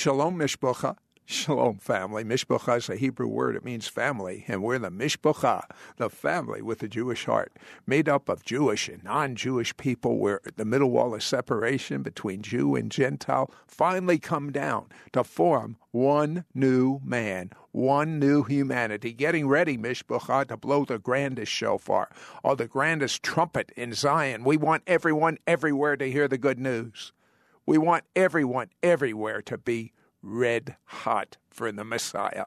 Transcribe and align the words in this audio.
Shalom 0.00 0.38
Mishpacha. 0.38 0.96
Shalom, 1.24 1.78
family. 1.78 2.22
Mishpacha 2.22 2.76
is 2.76 2.88
a 2.88 2.94
Hebrew 2.94 3.26
word. 3.26 3.56
It 3.56 3.64
means 3.64 3.88
family. 3.88 4.44
And 4.46 4.62
we're 4.62 4.78
the 4.78 4.92
Mishpacha, 4.92 5.64
the 5.96 6.08
family 6.08 6.62
with 6.62 6.84
a 6.84 6.88
Jewish 6.88 7.24
heart, 7.24 7.52
made 7.84 8.08
up 8.08 8.28
of 8.28 8.44
Jewish 8.44 8.88
and 8.88 9.02
non 9.02 9.34
Jewish 9.34 9.76
people, 9.76 10.18
where 10.18 10.40
the 10.54 10.64
middle 10.64 10.92
wall 10.92 11.16
of 11.16 11.24
separation 11.24 12.04
between 12.04 12.42
Jew 12.42 12.76
and 12.76 12.92
Gentile 12.92 13.52
finally 13.66 14.20
come 14.20 14.52
down 14.52 14.86
to 15.14 15.24
form 15.24 15.78
one 15.90 16.44
new 16.54 17.00
man, 17.02 17.50
one 17.72 18.20
new 18.20 18.44
humanity, 18.44 19.12
getting 19.12 19.48
ready, 19.48 19.76
Mishpacha, 19.76 20.46
to 20.46 20.56
blow 20.56 20.84
the 20.84 21.00
grandest 21.00 21.50
shofar 21.50 22.08
or 22.44 22.54
the 22.54 22.68
grandest 22.68 23.24
trumpet 23.24 23.72
in 23.76 23.94
Zion. 23.94 24.44
We 24.44 24.56
want 24.56 24.84
everyone 24.86 25.38
everywhere 25.44 25.96
to 25.96 26.08
hear 26.08 26.28
the 26.28 26.38
good 26.38 26.60
news. 26.60 27.12
We 27.68 27.76
want 27.76 28.04
everyone 28.16 28.70
everywhere 28.82 29.42
to 29.42 29.58
be 29.58 29.92
red 30.22 30.76
hot 30.86 31.36
for 31.50 31.70
the 31.70 31.84
Messiah. 31.84 32.46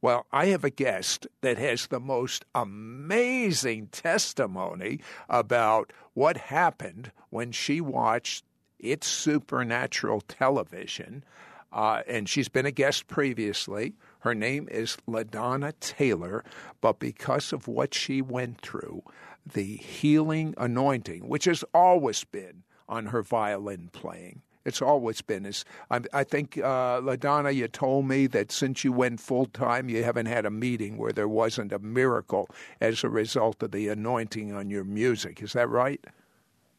Well, 0.00 0.26
I 0.30 0.46
have 0.46 0.62
a 0.62 0.70
guest 0.70 1.26
that 1.40 1.58
has 1.58 1.88
the 1.88 1.98
most 1.98 2.44
amazing 2.54 3.88
testimony 3.88 5.00
about 5.28 5.92
what 6.14 6.36
happened 6.36 7.10
when 7.30 7.50
she 7.50 7.80
watched 7.80 8.44
It's 8.78 9.08
Supernatural 9.08 10.20
television. 10.20 11.24
Uh, 11.72 12.02
and 12.06 12.28
she's 12.28 12.48
been 12.48 12.64
a 12.64 12.70
guest 12.70 13.08
previously. 13.08 13.94
Her 14.20 14.32
name 14.32 14.68
is 14.70 14.96
LaDonna 15.08 15.72
Taylor, 15.80 16.44
but 16.80 17.00
because 17.00 17.52
of 17.52 17.66
what 17.66 17.94
she 17.94 18.22
went 18.22 18.60
through, 18.60 19.02
the 19.44 19.78
healing 19.78 20.54
anointing, 20.56 21.28
which 21.28 21.46
has 21.46 21.64
always 21.74 22.22
been 22.22 22.62
on 22.88 23.06
her 23.06 23.22
violin 23.22 23.90
playing, 23.92 24.40
it's 24.64 24.82
always 24.82 25.20
been. 25.20 25.46
As 25.46 25.64
I, 25.90 26.00
I 26.12 26.24
think, 26.24 26.58
uh, 26.58 27.00
LaDonna, 27.00 27.54
you 27.54 27.68
told 27.68 28.06
me 28.06 28.26
that 28.28 28.52
since 28.52 28.84
you 28.84 28.92
went 28.92 29.20
full 29.20 29.46
time, 29.46 29.88
you 29.88 30.04
haven't 30.04 30.26
had 30.26 30.46
a 30.46 30.50
meeting 30.50 30.98
where 30.98 31.12
there 31.12 31.28
wasn't 31.28 31.72
a 31.72 31.78
miracle 31.78 32.48
as 32.80 33.04
a 33.04 33.08
result 33.08 33.62
of 33.62 33.72
the 33.72 33.88
anointing 33.88 34.52
on 34.52 34.70
your 34.70 34.84
music. 34.84 35.42
Is 35.42 35.52
that 35.54 35.68
right? 35.68 36.04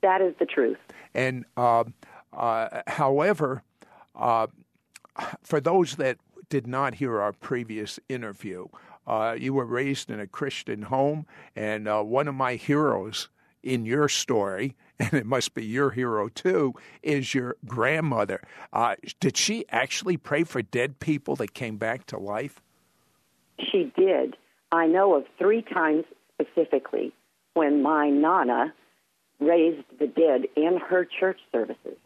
That 0.01 0.21
is 0.21 0.33
the 0.39 0.45
truth. 0.45 0.77
And 1.13 1.45
uh, 1.57 1.85
uh, 2.33 2.81
however, 2.87 3.63
uh, 4.15 4.47
for 5.41 5.59
those 5.59 5.95
that 5.95 6.17
did 6.49 6.67
not 6.67 6.95
hear 6.95 7.21
our 7.21 7.33
previous 7.33 7.99
interview, 8.09 8.67
uh, 9.07 9.35
you 9.37 9.53
were 9.53 9.65
raised 9.65 10.09
in 10.09 10.19
a 10.19 10.27
Christian 10.27 10.83
home, 10.83 11.25
and 11.55 11.87
uh, 11.87 12.01
one 12.01 12.27
of 12.27 12.35
my 12.35 12.55
heroes 12.55 13.29
in 13.63 13.85
your 13.85 14.07
story, 14.09 14.75
and 14.99 15.13
it 15.13 15.25
must 15.25 15.53
be 15.53 15.65
your 15.65 15.89
hero 15.89 16.27
too, 16.29 16.73
is 17.01 17.33
your 17.33 17.55
grandmother. 17.65 18.41
Uh, 18.71 18.95
did 19.19 19.37
she 19.37 19.65
actually 19.69 20.17
pray 20.17 20.43
for 20.43 20.61
dead 20.61 20.99
people 20.99 21.35
that 21.37 21.53
came 21.53 21.77
back 21.77 22.05
to 22.07 22.17
life? 22.17 22.61
She 23.59 23.91
did. 23.97 24.35
I 24.71 24.87
know 24.87 25.15
of 25.15 25.25
three 25.37 25.61
times 25.61 26.05
specifically 26.33 27.13
when 27.53 27.81
my 27.81 28.09
nana 28.09 28.73
raised 29.39 29.85
the 29.99 30.07
dead 30.07 30.45
in 30.55 30.77
her 30.77 31.05
church 31.05 31.39
services. 31.51 31.97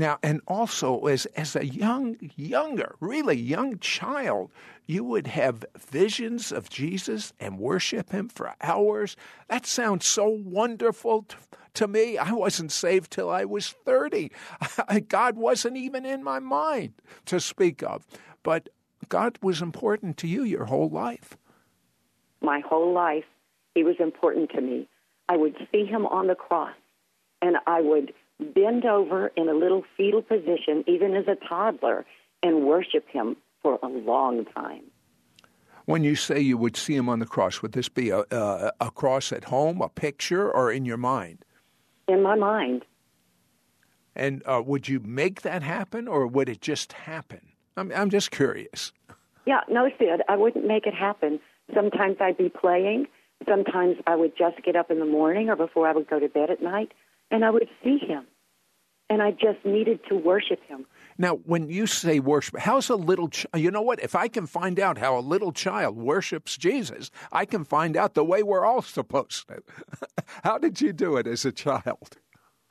Now, 0.00 0.18
and 0.22 0.40
also 0.48 1.04
as 1.08 1.26
as 1.36 1.54
a 1.54 1.66
young, 1.66 2.16
younger, 2.34 2.94
really 3.00 3.36
young 3.36 3.78
child, 3.80 4.50
you 4.86 5.04
would 5.04 5.26
have 5.26 5.62
visions 5.78 6.52
of 6.52 6.70
Jesus 6.70 7.34
and 7.38 7.58
worship 7.58 8.10
Him 8.10 8.30
for 8.30 8.54
hours. 8.62 9.14
That 9.50 9.66
sounds 9.66 10.06
so 10.06 10.26
wonderful 10.26 11.24
to, 11.24 11.36
to 11.74 11.86
me. 11.86 12.16
I 12.16 12.32
wasn't 12.32 12.72
saved 12.72 13.10
till 13.10 13.28
I 13.28 13.44
was 13.44 13.68
thirty. 13.68 14.32
God 15.08 15.36
wasn't 15.36 15.76
even 15.76 16.06
in 16.06 16.24
my 16.24 16.38
mind 16.38 16.94
to 17.26 17.38
speak 17.38 17.82
of, 17.82 18.06
but 18.42 18.70
God 19.10 19.38
was 19.42 19.60
important 19.60 20.16
to 20.16 20.26
you 20.26 20.44
your 20.44 20.64
whole 20.64 20.88
life. 20.88 21.36
My 22.40 22.60
whole 22.60 22.94
life, 22.94 23.26
He 23.74 23.84
was 23.84 23.96
important 24.00 24.48
to 24.52 24.62
me. 24.62 24.88
I 25.28 25.36
would 25.36 25.56
see 25.70 25.84
Him 25.84 26.06
on 26.06 26.28
the 26.28 26.34
cross, 26.34 26.72
and 27.42 27.58
I 27.66 27.82
would 27.82 28.14
bend 28.40 28.84
over 28.84 29.28
in 29.36 29.48
a 29.48 29.54
little 29.54 29.84
fetal 29.96 30.22
position, 30.22 30.84
even 30.86 31.14
as 31.14 31.26
a 31.28 31.36
toddler, 31.46 32.04
and 32.42 32.66
worship 32.66 33.08
him 33.08 33.36
for 33.62 33.78
a 33.82 33.88
long 33.88 34.44
time. 34.46 34.82
When 35.84 36.04
you 36.04 36.14
say 36.14 36.40
you 36.40 36.56
would 36.56 36.76
see 36.76 36.94
him 36.94 37.08
on 37.08 37.18
the 37.18 37.26
cross, 37.26 37.62
would 37.62 37.72
this 37.72 37.88
be 37.88 38.10
a, 38.10 38.24
a, 38.30 38.72
a 38.80 38.90
cross 38.90 39.32
at 39.32 39.44
home, 39.44 39.80
a 39.82 39.88
picture, 39.88 40.50
or 40.50 40.70
in 40.70 40.84
your 40.84 40.96
mind? 40.96 41.44
In 42.08 42.22
my 42.22 42.36
mind. 42.36 42.84
And 44.14 44.42
uh, 44.46 44.62
would 44.64 44.88
you 44.88 45.00
make 45.00 45.42
that 45.42 45.62
happen, 45.62 46.06
or 46.08 46.26
would 46.26 46.48
it 46.48 46.60
just 46.60 46.92
happen? 46.92 47.40
I'm, 47.76 47.92
I'm 47.92 48.10
just 48.10 48.30
curious. 48.30 48.92
Yeah, 49.46 49.60
no, 49.68 49.88
Sid, 49.98 50.22
I 50.28 50.36
wouldn't 50.36 50.66
make 50.66 50.86
it 50.86 50.94
happen. 50.94 51.40
Sometimes 51.74 52.16
I'd 52.20 52.36
be 52.36 52.48
playing. 52.48 53.06
Sometimes 53.48 53.96
I 54.06 54.16
would 54.16 54.36
just 54.36 54.62
get 54.62 54.76
up 54.76 54.90
in 54.90 54.98
the 54.98 55.06
morning 55.06 55.48
or 55.48 55.56
before 55.56 55.88
I 55.88 55.92
would 55.92 56.08
go 56.08 56.20
to 56.20 56.28
bed 56.28 56.50
at 56.50 56.62
night, 56.62 56.92
and 57.30 57.44
I 57.44 57.50
would 57.50 57.68
see 57.82 57.98
him 57.98 58.26
and 59.10 59.20
I 59.20 59.32
just 59.32 59.64
needed 59.64 60.00
to 60.08 60.14
worship 60.14 60.60
him. 60.68 60.86
Now, 61.18 61.34
when 61.44 61.68
you 61.68 61.86
say 61.88 62.20
worship, 62.20 62.60
how's 62.60 62.88
a 62.88 62.94
little, 62.94 63.28
ch- 63.28 63.44
you 63.54 63.70
know 63.70 63.82
what? 63.82 64.00
If 64.00 64.14
I 64.14 64.28
can 64.28 64.46
find 64.46 64.78
out 64.78 64.96
how 64.96 65.18
a 65.18 65.20
little 65.20 65.52
child 65.52 65.96
worships 65.96 66.56
Jesus, 66.56 67.10
I 67.32 67.44
can 67.44 67.64
find 67.64 67.96
out 67.96 68.14
the 68.14 68.24
way 68.24 68.44
we're 68.44 68.64
all 68.64 68.82
supposed 68.82 69.48
to. 69.48 69.62
how 70.44 70.58
did 70.58 70.80
you 70.80 70.92
do 70.92 71.16
it 71.16 71.26
as 71.26 71.44
a 71.44 71.52
child? 71.52 72.16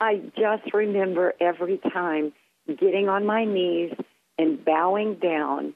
I 0.00 0.22
just 0.34 0.72
remember 0.72 1.34
every 1.40 1.78
time 1.92 2.32
getting 2.66 3.08
on 3.08 3.26
my 3.26 3.44
knees 3.44 3.92
and 4.38 4.64
bowing 4.64 5.16
down. 5.16 5.74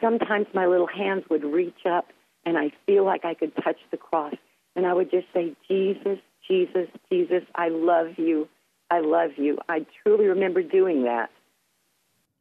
Sometimes 0.00 0.46
my 0.54 0.66
little 0.66 0.88
hands 0.88 1.24
would 1.30 1.44
reach 1.44 1.84
up 1.88 2.06
and 2.46 2.56
I 2.56 2.72
feel 2.86 3.04
like 3.04 3.26
I 3.26 3.34
could 3.34 3.54
touch 3.56 3.78
the 3.90 3.98
cross. 3.98 4.34
And 4.74 4.86
I 4.86 4.94
would 4.94 5.10
just 5.10 5.26
say, 5.34 5.54
Jesus, 5.68 6.18
Jesus, 6.48 6.88
Jesus, 7.10 7.42
I 7.54 7.68
love 7.68 8.18
you. 8.18 8.48
I 8.90 9.00
love 9.00 9.30
you. 9.36 9.58
I 9.68 9.86
truly 10.02 10.26
remember 10.26 10.62
doing 10.62 11.04
that. 11.04 11.30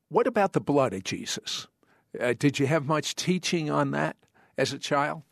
What 0.10 0.28
about 0.28 0.54
the 0.54 0.62
blood 0.62 0.94
of 0.94 1.04
Jesus? 1.04 1.68
Uh, 2.20 2.34
did 2.38 2.60
you 2.60 2.68
have 2.68 2.86
much 2.86 3.16
teaching 3.16 3.70
on 3.70 3.92
that 3.92 4.16
as 4.58 4.72
a 4.72 4.80
child? 4.80 5.24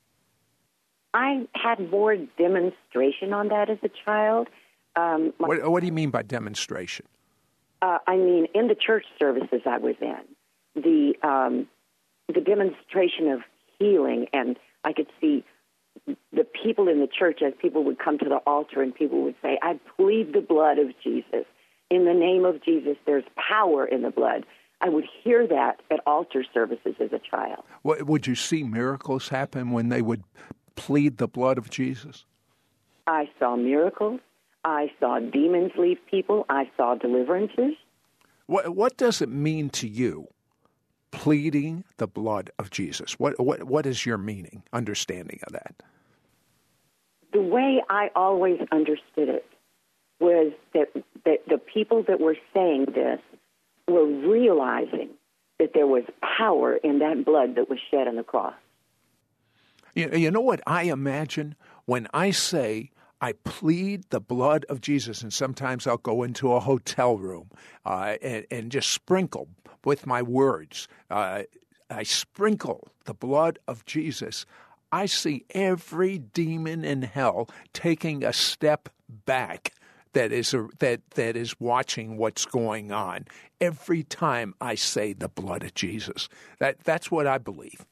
I 1.13 1.47
had 1.53 1.91
more 1.91 2.15
demonstration 2.15 3.33
on 3.33 3.49
that 3.49 3.69
as 3.69 3.77
a 3.83 3.89
child. 4.03 4.47
Um, 4.95 5.33
what, 5.37 5.69
what, 5.69 5.79
do 5.81 5.85
you 5.85 5.91
mean 5.91 6.09
by 6.09 6.23
demonstration? 6.23 7.05
Uh, 7.81 7.99
I 8.07 8.15
mean, 8.15 8.47
in 8.53 8.67
the 8.67 8.75
church 8.75 9.05
services 9.19 9.61
I 9.65 9.77
was 9.77 9.95
in, 10.01 10.81
the 10.81 11.13
um, 11.27 11.67
the 12.33 12.41
demonstration 12.41 13.29
of 13.29 13.41
healing, 13.79 14.27
and 14.33 14.57
I 14.83 14.93
could 14.93 15.07
see 15.19 15.43
the 16.05 16.43
people 16.63 16.87
in 16.87 16.99
the 16.99 17.07
church, 17.07 17.41
as 17.45 17.53
people 17.61 17.83
would 17.85 17.99
come 17.99 18.17
to 18.19 18.29
the 18.29 18.37
altar 18.47 18.81
and 18.81 18.93
people 18.93 19.21
would 19.23 19.35
say, 19.41 19.57
I 19.61 19.79
plead 19.95 20.33
the 20.33 20.41
blood 20.41 20.77
of 20.79 20.87
Jesus. 21.03 21.45
In 21.89 22.05
the 22.05 22.13
name 22.13 22.43
of 22.45 22.63
Jesus, 22.63 22.97
there's 23.05 23.23
power 23.35 23.85
in 23.85 24.01
the 24.01 24.09
blood. 24.09 24.45
I 24.81 24.89
would 24.89 25.05
hear 25.23 25.47
that 25.47 25.81
at 25.91 26.01
altar 26.05 26.43
services 26.53 26.95
as 26.99 27.13
a 27.13 27.19
child. 27.19 27.63
Would 27.83 28.27
you 28.27 28.35
see 28.35 28.63
miracles 28.63 29.29
happen 29.29 29.71
when 29.71 29.89
they 29.89 30.01
would 30.01 30.23
plead 30.75 31.19
the 31.19 31.27
blood 31.27 31.57
of 31.57 31.69
Jesus? 31.69 32.25
I 33.07 33.29
saw 33.39 33.55
miracles. 33.55 34.19
I 34.65 34.91
saw 34.99 35.19
demons 35.19 35.71
leave 35.77 35.99
people. 36.09 36.45
I 36.49 36.69
saw 36.75 36.95
deliverances. 36.95 37.75
What, 38.47 38.75
what 38.75 38.97
does 38.97 39.21
it 39.21 39.29
mean 39.29 39.69
to 39.71 39.87
you, 39.87 40.27
pleading 41.11 41.85
the 41.97 42.07
blood 42.07 42.49
of 42.59 42.69
Jesus? 42.71 43.19
What, 43.19 43.39
what, 43.39 43.63
what 43.63 43.85
is 43.85 44.05
your 44.05 44.17
meaning, 44.17 44.63
understanding 44.73 45.39
of 45.47 45.53
that? 45.53 45.83
The 47.33 47.41
way 47.41 47.81
I 47.89 48.09
always 48.15 48.59
understood 48.71 49.29
it 49.29 49.45
was 50.19 50.53
that, 50.73 50.89
that 51.25 51.39
the 51.47 51.57
people 51.57 52.03
that 52.07 52.19
were 52.19 52.37
saying 52.53 52.85
this 52.93 53.19
were 53.87 54.05
realizing 54.05 55.09
that 55.59 55.71
there 55.73 55.87
was 55.87 56.03
power 56.37 56.75
in 56.77 56.99
that 56.99 57.25
blood 57.25 57.55
that 57.55 57.69
was 57.69 57.79
shed 57.91 58.07
on 58.07 58.15
the 58.15 58.23
cross. 58.23 58.53
You, 59.95 60.09
you 60.11 60.31
know 60.31 60.41
what 60.41 60.61
I 60.65 60.83
imagine 60.83 61.55
when 61.85 62.07
I 62.13 62.31
say 62.31 62.91
I 63.21 63.33
plead 63.33 64.09
the 64.09 64.19
blood 64.19 64.65
of 64.69 64.81
Jesus, 64.81 65.21
and 65.21 65.31
sometimes 65.31 65.87
I'll 65.87 65.97
go 65.97 66.23
into 66.23 66.53
a 66.53 66.59
hotel 66.59 67.17
room 67.17 67.49
uh, 67.85 68.17
and, 68.21 68.45
and, 68.51 68.71
just 68.71 68.89
sprinkle 68.89 69.47
with 69.85 70.05
my 70.05 70.21
words. 70.21 70.87
Uh, 71.09 71.43
I 71.89 72.03
sprinkle 72.03 72.89
the 73.05 73.13
blood 73.13 73.59
of 73.67 73.85
Jesus 73.85 74.45
I 74.93 75.07
see 75.07 75.43
every 75.49 76.19
demon 76.19 76.85
in 76.85 77.01
hell 77.01 77.49
taking 77.73 78.23
a 78.23 78.31
step 78.31 78.89
back 79.25 79.73
that 80.13 80.31
is 80.31 80.53
a, 80.53 80.67
that 80.77 81.01
that 81.15 81.35
is 81.35 81.59
watching 81.59 82.15
what's 82.15 82.45
going 82.45 82.91
on 82.91 83.25
every 83.59 84.03
time 84.03 84.53
I 84.61 84.75
say 84.75 85.13
the 85.13 85.27
blood 85.27 85.63
of 85.63 85.73
Jesus. 85.73 86.29
That 86.59 86.83
that's 86.83 87.09
what 87.09 87.25
I 87.25 87.39
believe. 87.39 87.87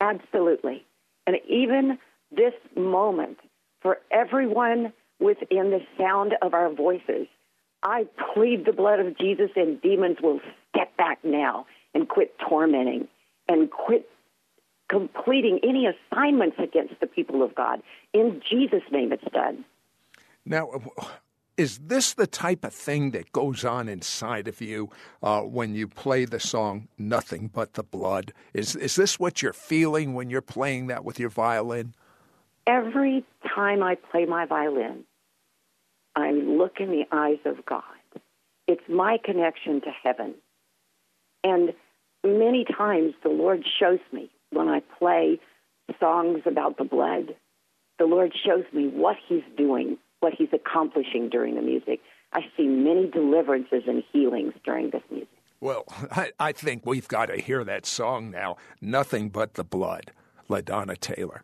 Absolutely. 0.00 0.86
And 1.26 1.34
even 1.48 1.98
this 2.30 2.54
moment 2.76 3.38
for 3.82 3.98
everyone 4.12 4.92
within 5.18 5.70
the 5.70 5.80
sound 5.98 6.34
of 6.42 6.54
our 6.54 6.72
voices, 6.72 7.26
I 7.82 8.06
plead 8.32 8.66
the 8.66 8.72
blood 8.72 9.00
of 9.00 9.18
Jesus, 9.18 9.50
and 9.56 9.82
demons 9.82 10.18
will 10.22 10.38
step 10.68 10.96
back 10.96 11.18
now 11.24 11.66
and 11.92 12.08
quit 12.08 12.36
tormenting 12.48 13.08
and 13.48 13.68
quit 13.68 14.08
completing 14.90 15.60
any 15.62 15.86
assignments 15.86 16.56
against 16.58 16.98
the 17.00 17.06
people 17.06 17.42
of 17.42 17.54
God. 17.54 17.80
In 18.12 18.42
Jesus' 18.50 18.82
name, 18.90 19.12
it's 19.12 19.24
done. 19.32 19.64
Now, 20.44 20.70
is 21.56 21.78
this 21.78 22.14
the 22.14 22.26
type 22.26 22.64
of 22.64 22.74
thing 22.74 23.12
that 23.12 23.30
goes 23.32 23.64
on 23.64 23.88
inside 23.88 24.48
of 24.48 24.60
you 24.60 24.90
uh, 25.22 25.42
when 25.42 25.74
you 25.74 25.86
play 25.86 26.24
the 26.24 26.40
song 26.40 26.88
"Nothing 26.98 27.50
But 27.52 27.74
the 27.74 27.84
Blood"? 27.84 28.32
Is 28.52 28.74
is 28.74 28.96
this 28.96 29.20
what 29.20 29.42
you're 29.42 29.52
feeling 29.52 30.14
when 30.14 30.28
you're 30.28 30.42
playing 30.42 30.88
that 30.88 31.04
with 31.04 31.20
your 31.20 31.30
violin? 31.30 31.94
Every 32.66 33.24
time 33.54 33.82
I 33.82 33.94
play 33.94 34.26
my 34.26 34.44
violin, 34.44 35.04
I 36.16 36.32
look 36.32 36.80
in 36.80 36.90
the 36.90 37.04
eyes 37.12 37.38
of 37.44 37.64
God. 37.64 37.82
It's 38.66 38.88
my 38.88 39.18
connection 39.22 39.80
to 39.82 39.90
heaven. 40.02 40.34
And 41.42 41.74
many 42.24 42.64
times 42.64 43.14
the 43.22 43.30
Lord 43.30 43.64
shows 43.78 44.00
me 44.12 44.30
when 44.50 44.68
I 44.68 44.80
play 44.98 45.38
songs 45.98 46.40
about 46.46 46.78
the 46.78 46.84
blood, 46.84 47.34
the 47.98 48.04
Lord 48.04 48.32
shows 48.44 48.64
me 48.72 48.88
what 48.88 49.16
He's 49.28 49.42
doing, 49.56 49.98
what 50.20 50.32
He's 50.36 50.48
accomplishing 50.52 51.28
during 51.28 51.54
the 51.54 51.62
music. 51.62 52.00
I 52.32 52.40
see 52.56 52.66
many 52.66 53.08
deliverances 53.08 53.82
and 53.86 54.02
healings 54.12 54.54
during 54.64 54.90
this 54.90 55.02
music. 55.10 55.28
Well, 55.60 55.84
I, 56.10 56.32
I 56.38 56.52
think 56.52 56.86
we've 56.86 57.08
got 57.08 57.26
to 57.26 57.36
hear 57.40 57.64
that 57.64 57.86
song 57.86 58.30
now, 58.30 58.56
Nothing 58.80 59.28
But 59.28 59.54
the 59.54 59.64
Blood, 59.64 60.12
LaDonna 60.48 60.98
Taylor. 60.98 61.42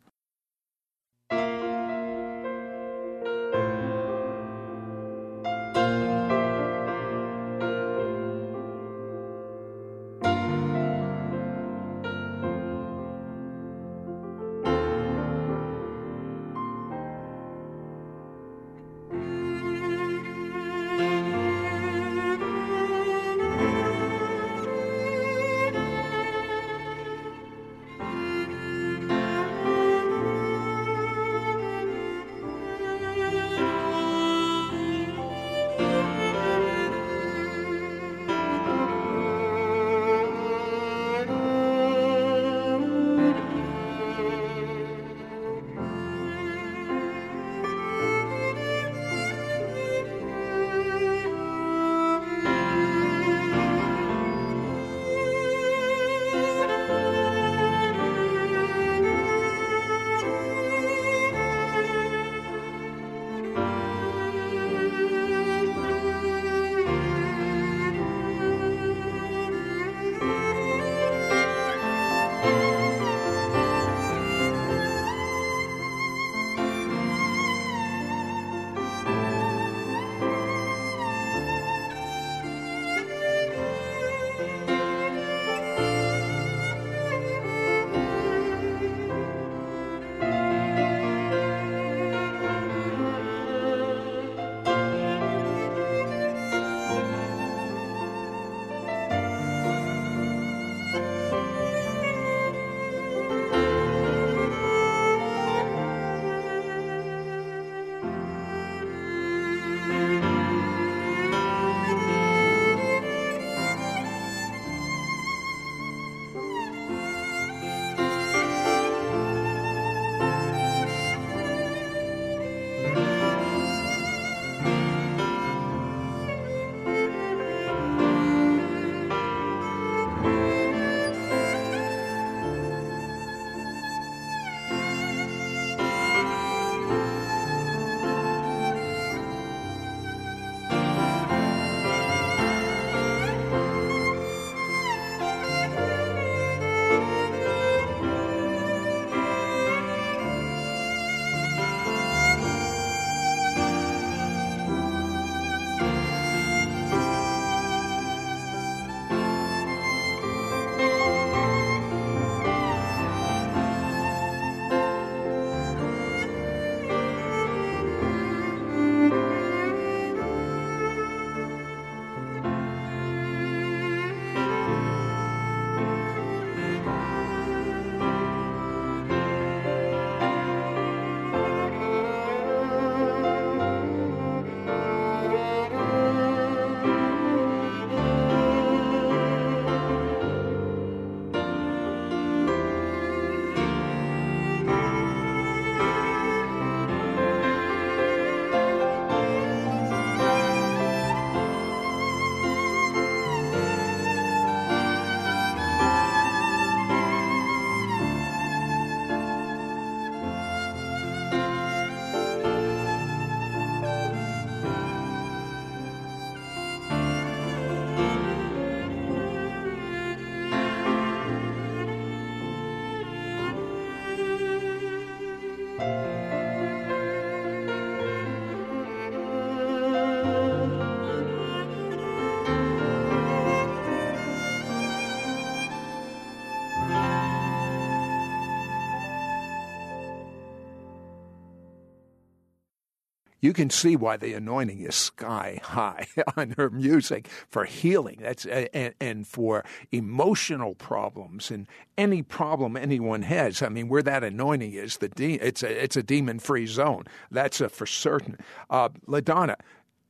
You 243.46 243.52
can 243.52 243.70
see 243.70 243.94
why 243.94 244.16
the 244.16 244.34
anointing 244.34 244.80
is 244.80 244.96
sky 244.96 245.60
high 245.62 246.08
on 246.36 246.56
her 246.56 246.68
music 246.68 247.28
for 247.48 247.64
healing. 247.64 248.18
That's 248.20 248.44
and, 248.44 248.92
and 249.00 249.24
for 249.24 249.64
emotional 249.92 250.74
problems 250.74 251.52
and 251.52 251.68
any 251.96 252.24
problem 252.24 252.76
anyone 252.76 253.22
has. 253.22 253.62
I 253.62 253.68
mean, 253.68 253.88
where 253.88 254.02
that 254.02 254.24
anointing 254.24 254.72
is, 254.72 254.96
the 254.96 255.10
de- 255.10 255.34
it's 255.34 255.62
a 255.62 255.84
it's 255.84 255.96
a 255.96 256.02
demon 256.02 256.40
free 256.40 256.66
zone. 256.66 257.04
That's 257.30 257.60
a 257.60 257.68
for 257.68 257.86
certain. 257.86 258.36
Uh, 258.68 258.88
Ladonna, 259.06 259.54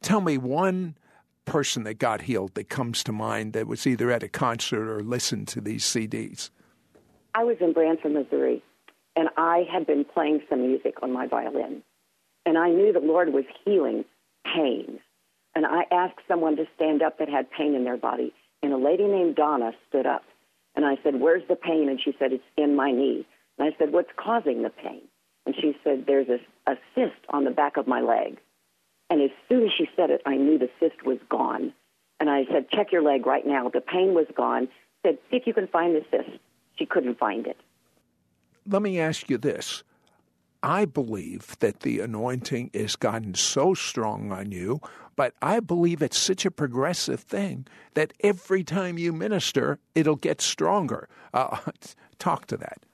tell 0.00 0.22
me 0.22 0.38
one 0.38 0.96
person 1.44 1.84
that 1.84 1.98
got 1.98 2.22
healed 2.22 2.54
that 2.54 2.70
comes 2.70 3.04
to 3.04 3.12
mind 3.12 3.52
that 3.52 3.66
was 3.66 3.86
either 3.86 4.10
at 4.10 4.22
a 4.22 4.28
concert 4.28 4.88
or 4.88 5.02
listened 5.02 5.46
to 5.48 5.60
these 5.60 5.84
CDs. 5.84 6.48
I 7.34 7.44
was 7.44 7.58
in 7.60 7.74
Branson, 7.74 8.14
Missouri, 8.14 8.62
and 9.14 9.28
I 9.36 9.66
had 9.70 9.86
been 9.86 10.06
playing 10.06 10.40
some 10.48 10.66
music 10.66 10.94
on 11.02 11.12
my 11.12 11.26
violin, 11.26 11.82
and 12.46 12.56
I 12.56 12.70
knew 12.70 12.92
the 12.92 13.00
Lord 13.00 13.32
was 13.32 13.44
healing 13.64 14.04
pain. 14.54 15.00
And 15.54 15.66
I 15.66 15.84
asked 15.90 16.20
someone 16.28 16.56
to 16.56 16.66
stand 16.76 17.02
up 17.02 17.18
that 17.18 17.28
had 17.28 17.50
pain 17.50 17.74
in 17.74 17.84
their 17.84 17.96
body, 17.96 18.32
and 18.62 18.72
a 18.72 18.78
lady 18.78 19.04
named 19.04 19.36
Donna 19.36 19.72
stood 19.88 20.06
up. 20.06 20.22
And 20.74 20.84
I 20.84 20.96
said, 21.02 21.20
Where's 21.20 21.42
the 21.48 21.56
pain? 21.56 21.88
And 21.88 22.00
she 22.00 22.14
said, 22.18 22.32
It's 22.32 22.44
in 22.56 22.76
my 22.76 22.92
knee. 22.92 23.26
And 23.58 23.68
I 23.68 23.76
said, 23.78 23.92
What's 23.92 24.10
causing 24.16 24.62
the 24.62 24.70
pain? 24.70 25.02
And 25.44 25.54
she 25.54 25.76
said, 25.82 26.04
There's 26.06 26.28
a, 26.28 26.70
a 26.70 26.76
cyst 26.94 27.20
on 27.30 27.44
the 27.44 27.50
back 27.50 27.76
of 27.76 27.86
my 27.86 28.00
leg. 28.00 28.38
And 29.08 29.22
as 29.22 29.30
soon 29.48 29.64
as 29.64 29.70
she 29.76 29.88
said 29.96 30.10
it, 30.10 30.20
I 30.26 30.36
knew 30.36 30.58
the 30.58 30.70
cyst 30.78 31.04
was 31.04 31.18
gone. 31.30 31.72
And 32.20 32.28
I 32.28 32.44
said, 32.52 32.70
Check 32.70 32.92
your 32.92 33.02
leg 33.02 33.26
right 33.26 33.46
now. 33.46 33.70
The 33.70 33.80
pain 33.80 34.14
was 34.14 34.26
gone. 34.36 34.68
I 35.04 35.08
Said, 35.08 35.18
See 35.30 35.36
if 35.38 35.46
you 35.46 35.54
can 35.54 35.68
find 35.68 35.96
the 35.96 36.04
cyst. 36.10 36.38
She 36.78 36.84
couldn't 36.84 37.18
find 37.18 37.46
it. 37.46 37.56
Let 38.68 38.82
me 38.82 39.00
ask 39.00 39.30
you 39.30 39.38
this. 39.38 39.82
I 40.62 40.84
believe 40.84 41.56
that 41.60 41.80
the 41.80 42.00
anointing 42.00 42.70
has 42.75 42.96
gotten 42.96 43.34
so 43.34 43.75
strong 43.75 44.32
on 44.32 44.52
you, 44.52 44.80
but 45.14 45.34
I 45.40 45.60
believe 45.60 46.02
it's 46.02 46.18
such 46.18 46.44
a 46.44 46.50
progressive 46.50 47.20
thing 47.20 47.66
that 47.94 48.12
every 48.20 48.64
time 48.64 48.98
you 48.98 49.12
minister, 49.12 49.78
it'll 49.94 50.16
get 50.16 50.40
stronger. 50.40 51.08
Uh, 51.32 51.58
talk 52.18 52.46
to 52.46 52.56
that. 52.56 52.84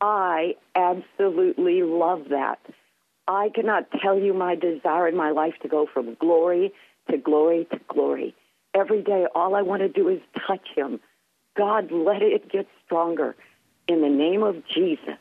I 0.00 0.56
absolutely 0.74 1.82
love 1.82 2.26
that. 2.30 2.60
I 3.28 3.50
cannot 3.54 3.90
tell 4.02 4.18
you 4.18 4.34
my 4.34 4.54
desire 4.54 5.08
in 5.08 5.16
my 5.16 5.30
life 5.30 5.54
to 5.62 5.68
go 5.68 5.86
from 5.92 6.14
glory 6.14 6.72
to 7.10 7.18
glory 7.18 7.66
to 7.72 7.80
glory. 7.88 8.34
Every 8.74 9.02
day, 9.02 9.26
all 9.34 9.54
I 9.54 9.62
want 9.62 9.80
to 9.82 9.88
do 9.88 10.08
is 10.08 10.20
touch 10.46 10.66
Him. 10.76 11.00
God, 11.56 11.90
let 11.90 12.22
it 12.22 12.50
get 12.50 12.66
stronger 12.84 13.34
in 13.88 14.02
the 14.02 14.08
name 14.08 14.42
of 14.42 14.56
Jesus. 14.72 15.18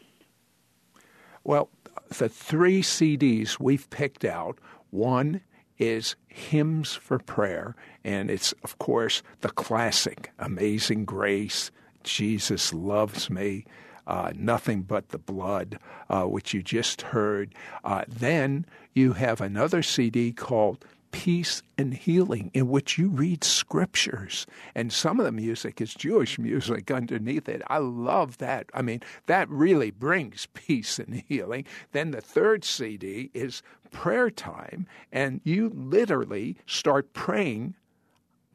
Well, 1.45 1.69
the 2.17 2.27
three 2.27 2.81
CDs 2.81 3.59
we've 3.59 3.87
picked 3.91 4.25
out 4.25 4.57
one 4.89 5.41
is 5.77 6.15
Hymns 6.27 6.95
for 6.95 7.19
Prayer, 7.19 7.75
and 8.03 8.31
it's, 8.31 8.51
of 8.63 8.79
course, 8.79 9.21
the 9.41 9.49
classic 9.49 10.31
Amazing 10.39 11.05
Grace, 11.05 11.69
Jesus 12.03 12.73
Loves 12.73 13.29
Me 13.29 13.63
uh, 14.07 14.31
Nothing 14.35 14.81
But 14.81 15.09
the 15.09 15.19
Blood, 15.19 15.77
uh, 16.09 16.23
which 16.23 16.53
you 16.53 16.63
just 16.63 17.03
heard. 17.03 17.53
Uh, 17.83 18.05
then 18.07 18.65
you 18.93 19.13
have 19.13 19.39
another 19.39 19.83
CD 19.83 20.31
called 20.31 20.83
Peace 21.15 21.63
and 21.77 21.93
Healing, 21.93 22.51
in 22.53 22.67
which 22.67 22.97
you 22.97 23.07
read 23.07 23.41
scriptures. 23.41 24.45
And 24.75 24.91
some 24.91 25.17
of 25.17 25.25
the 25.25 25.31
music 25.31 25.79
is 25.79 25.93
Jewish 25.93 26.37
music 26.37 26.91
underneath 26.91 27.47
it. 27.47 27.61
I 27.67 27.77
love 27.77 28.37
that. 28.39 28.69
I 28.73 28.81
mean, 28.81 28.99
that 29.27 29.49
really 29.49 29.91
brings 29.91 30.45
peace 30.53 30.99
and 30.99 31.23
healing. 31.25 31.63
Then 31.93 32.11
the 32.11 32.19
third 32.19 32.65
CD 32.65 33.31
is 33.33 33.63
prayer 33.91 34.29
time, 34.29 34.87
and 35.09 35.39
you 35.45 35.69
literally 35.73 36.57
start 36.65 37.13
praying 37.13 37.75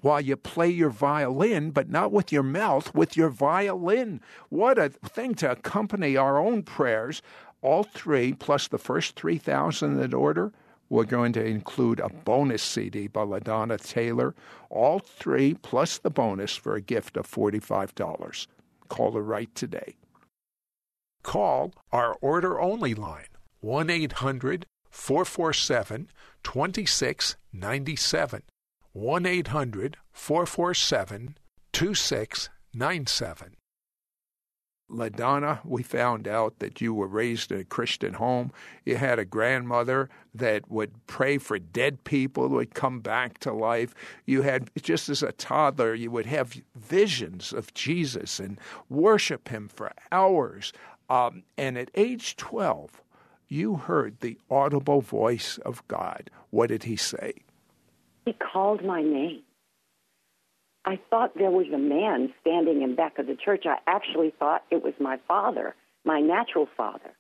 while 0.03 0.21
you 0.21 0.37
play 0.37 0.69
your 0.69 0.91
violin, 0.91 1.71
but 1.71 1.89
not 1.89 2.13
with 2.13 2.31
your 2.31 2.43
mouth, 2.43 2.95
with 2.95 3.17
your 3.17 3.31
violin. 3.31 4.21
What 4.51 4.79
a 4.79 4.91
thing 4.91 5.35
to 5.37 5.53
accompany 5.53 6.15
our 6.15 6.39
own 6.39 6.63
prayers. 6.65 7.23
All 7.63 7.85
three, 7.85 8.35
plus 8.35 8.69
the 8.69 8.79
first 8.79 9.17
3,000 9.17 9.99
in 9.99 10.13
order, 10.13 10.53
we're 10.91 11.05
going 11.05 11.33
to 11.33 11.45
include 11.45 12.01
a 12.01 12.09
bonus 12.09 12.63
CD 12.63 13.07
by 13.07 13.23
LaDonna 13.23 13.81
Taylor. 13.81 14.35
All 14.69 14.99
three, 14.99 15.55
plus 15.55 15.99
the 15.99 16.11
bonus 16.11 16.57
for 16.57 16.75
a 16.75 16.81
gift 16.81 17.17
of 17.17 17.31
$45. 17.31 18.49
Call 18.89 19.13
her 19.13 19.23
right 19.23 19.55
today. 19.55 19.95
Call 21.23 21.73
our 21.93 22.17
order 22.21 22.61
only 22.61 22.95
line, 22.95 23.29
1 23.61 23.89
800 23.89 24.67
447 24.91 26.09
2697. 26.43 28.43
1 28.93 29.27
800 29.27 29.97
447 30.13 31.39
2697. 31.73 33.55
LaDonna, 34.91 35.61
we 35.65 35.83
found 35.83 36.27
out 36.27 36.59
that 36.59 36.81
you 36.81 36.93
were 36.93 37.07
raised 37.07 37.53
in 37.53 37.61
a 37.61 37.65
Christian 37.65 38.15
home. 38.15 38.53
You 38.85 38.97
had 38.97 39.19
a 39.19 39.25
grandmother 39.25 40.09
that 40.35 40.71
would 40.71 41.07
pray 41.07 41.39
for 41.39 41.59
dead 41.59 42.05
people 42.05 42.49
who 42.49 42.57
would 42.57 42.75
come 42.75 43.01
back 43.01 43.39
to 43.39 43.53
life. 43.53 43.95
You 44.27 44.43
had, 44.43 44.71
just 44.81 45.09
as 45.09 45.23
a 45.23 45.33
toddler, 45.33 45.95
you 45.95 46.11
would 46.11 46.27
have 46.27 46.61
visions 46.75 47.53
of 47.53 47.73
Jesus 47.75 48.41
and 48.41 48.59
worship 48.89 49.49
him 49.49 49.69
for 49.69 49.93
hours. 50.13 50.73
Um, 51.09 51.43
and 51.57 51.77
at 51.79 51.91
age 51.95 52.37
12, 52.37 53.01
you 53.49 53.77
heard 53.77 54.21
the 54.21 54.39
audible 54.51 55.01
voice 55.01 55.59
of 55.59 55.87
God. 55.89 56.31
What 56.51 56.69
did 56.69 56.85
he 56.85 56.97
say? 56.97 57.35
He 58.25 58.33
called 58.33 58.85
my 58.85 59.03
name. 59.03 59.43
I 60.85 60.99
thought 61.11 61.37
there 61.37 61.51
was 61.51 61.67
a 61.73 61.79
man 61.79 62.33
standing 62.41 62.83
in 62.83 62.95
back 62.95 63.19
of 63.19 63.27
the 63.27 63.37
church. 63.37 63.65
I 63.67 63.77
actually 63.87 64.33
thought 64.39 64.65
it 64.71 64.83
was 64.83 64.95
my 64.99 65.19
father, 65.29 65.75
my 66.05 66.21
natural 66.21 66.69
father. 66.77 67.13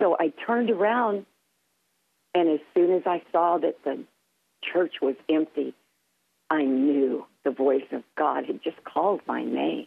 So 0.00 0.16
I 0.18 0.32
turned 0.44 0.70
around, 0.70 1.24
and 2.34 2.48
as 2.48 2.60
soon 2.74 2.92
as 2.92 3.02
I 3.06 3.22
saw 3.32 3.58
that 3.58 3.76
the 3.84 4.04
church 4.62 4.94
was 5.00 5.14
empty, 5.28 5.74
I 6.50 6.64
knew 6.64 7.24
the 7.44 7.50
voice 7.50 7.86
of 7.92 8.02
God 8.18 8.44
had 8.46 8.62
just 8.62 8.82
called 8.84 9.20
my 9.26 9.44
name. 9.44 9.86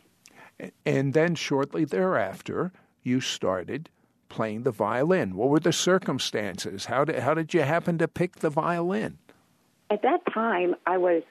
And 0.85 1.13
then 1.13 1.35
shortly 1.35 1.85
thereafter, 1.85 2.71
you 3.03 3.21
started 3.21 3.89
playing 4.29 4.63
the 4.63 4.71
violin. 4.71 5.35
What 5.35 5.49
were 5.49 5.59
the 5.59 5.73
circumstances? 5.73 6.85
How 6.85 7.05
did, 7.05 7.19
how 7.19 7.33
did 7.33 7.53
you 7.53 7.61
happen 7.61 7.97
to 7.97 8.07
pick 8.07 8.37
the 8.37 8.49
violin? 8.49 9.17
At 9.89 10.01
that 10.03 10.21
time, 10.33 10.75
I 10.85 10.97
was 10.97 11.23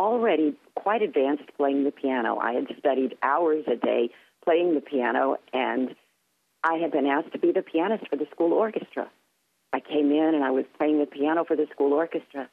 already 0.00 0.56
quite 0.74 1.02
advanced 1.02 1.44
playing 1.58 1.84
the 1.84 1.90
piano. 1.90 2.38
I 2.38 2.52
had 2.52 2.66
studied 2.78 3.16
hours 3.22 3.64
a 3.66 3.76
day 3.76 4.10
playing 4.42 4.74
the 4.74 4.80
piano, 4.80 5.36
and 5.52 5.94
I 6.64 6.76
had 6.76 6.90
been 6.90 7.06
asked 7.06 7.32
to 7.32 7.38
be 7.38 7.52
the 7.52 7.62
pianist 7.62 8.08
for 8.08 8.16
the 8.16 8.26
school 8.32 8.54
orchestra. 8.54 9.10
I 9.72 9.80
came 9.80 10.10
in 10.10 10.34
and 10.34 10.42
I 10.42 10.50
was 10.50 10.64
playing 10.78 10.98
the 10.98 11.06
piano 11.06 11.44
for 11.44 11.54
the 11.54 11.66
school 11.70 11.92
orchestra. 11.92 12.48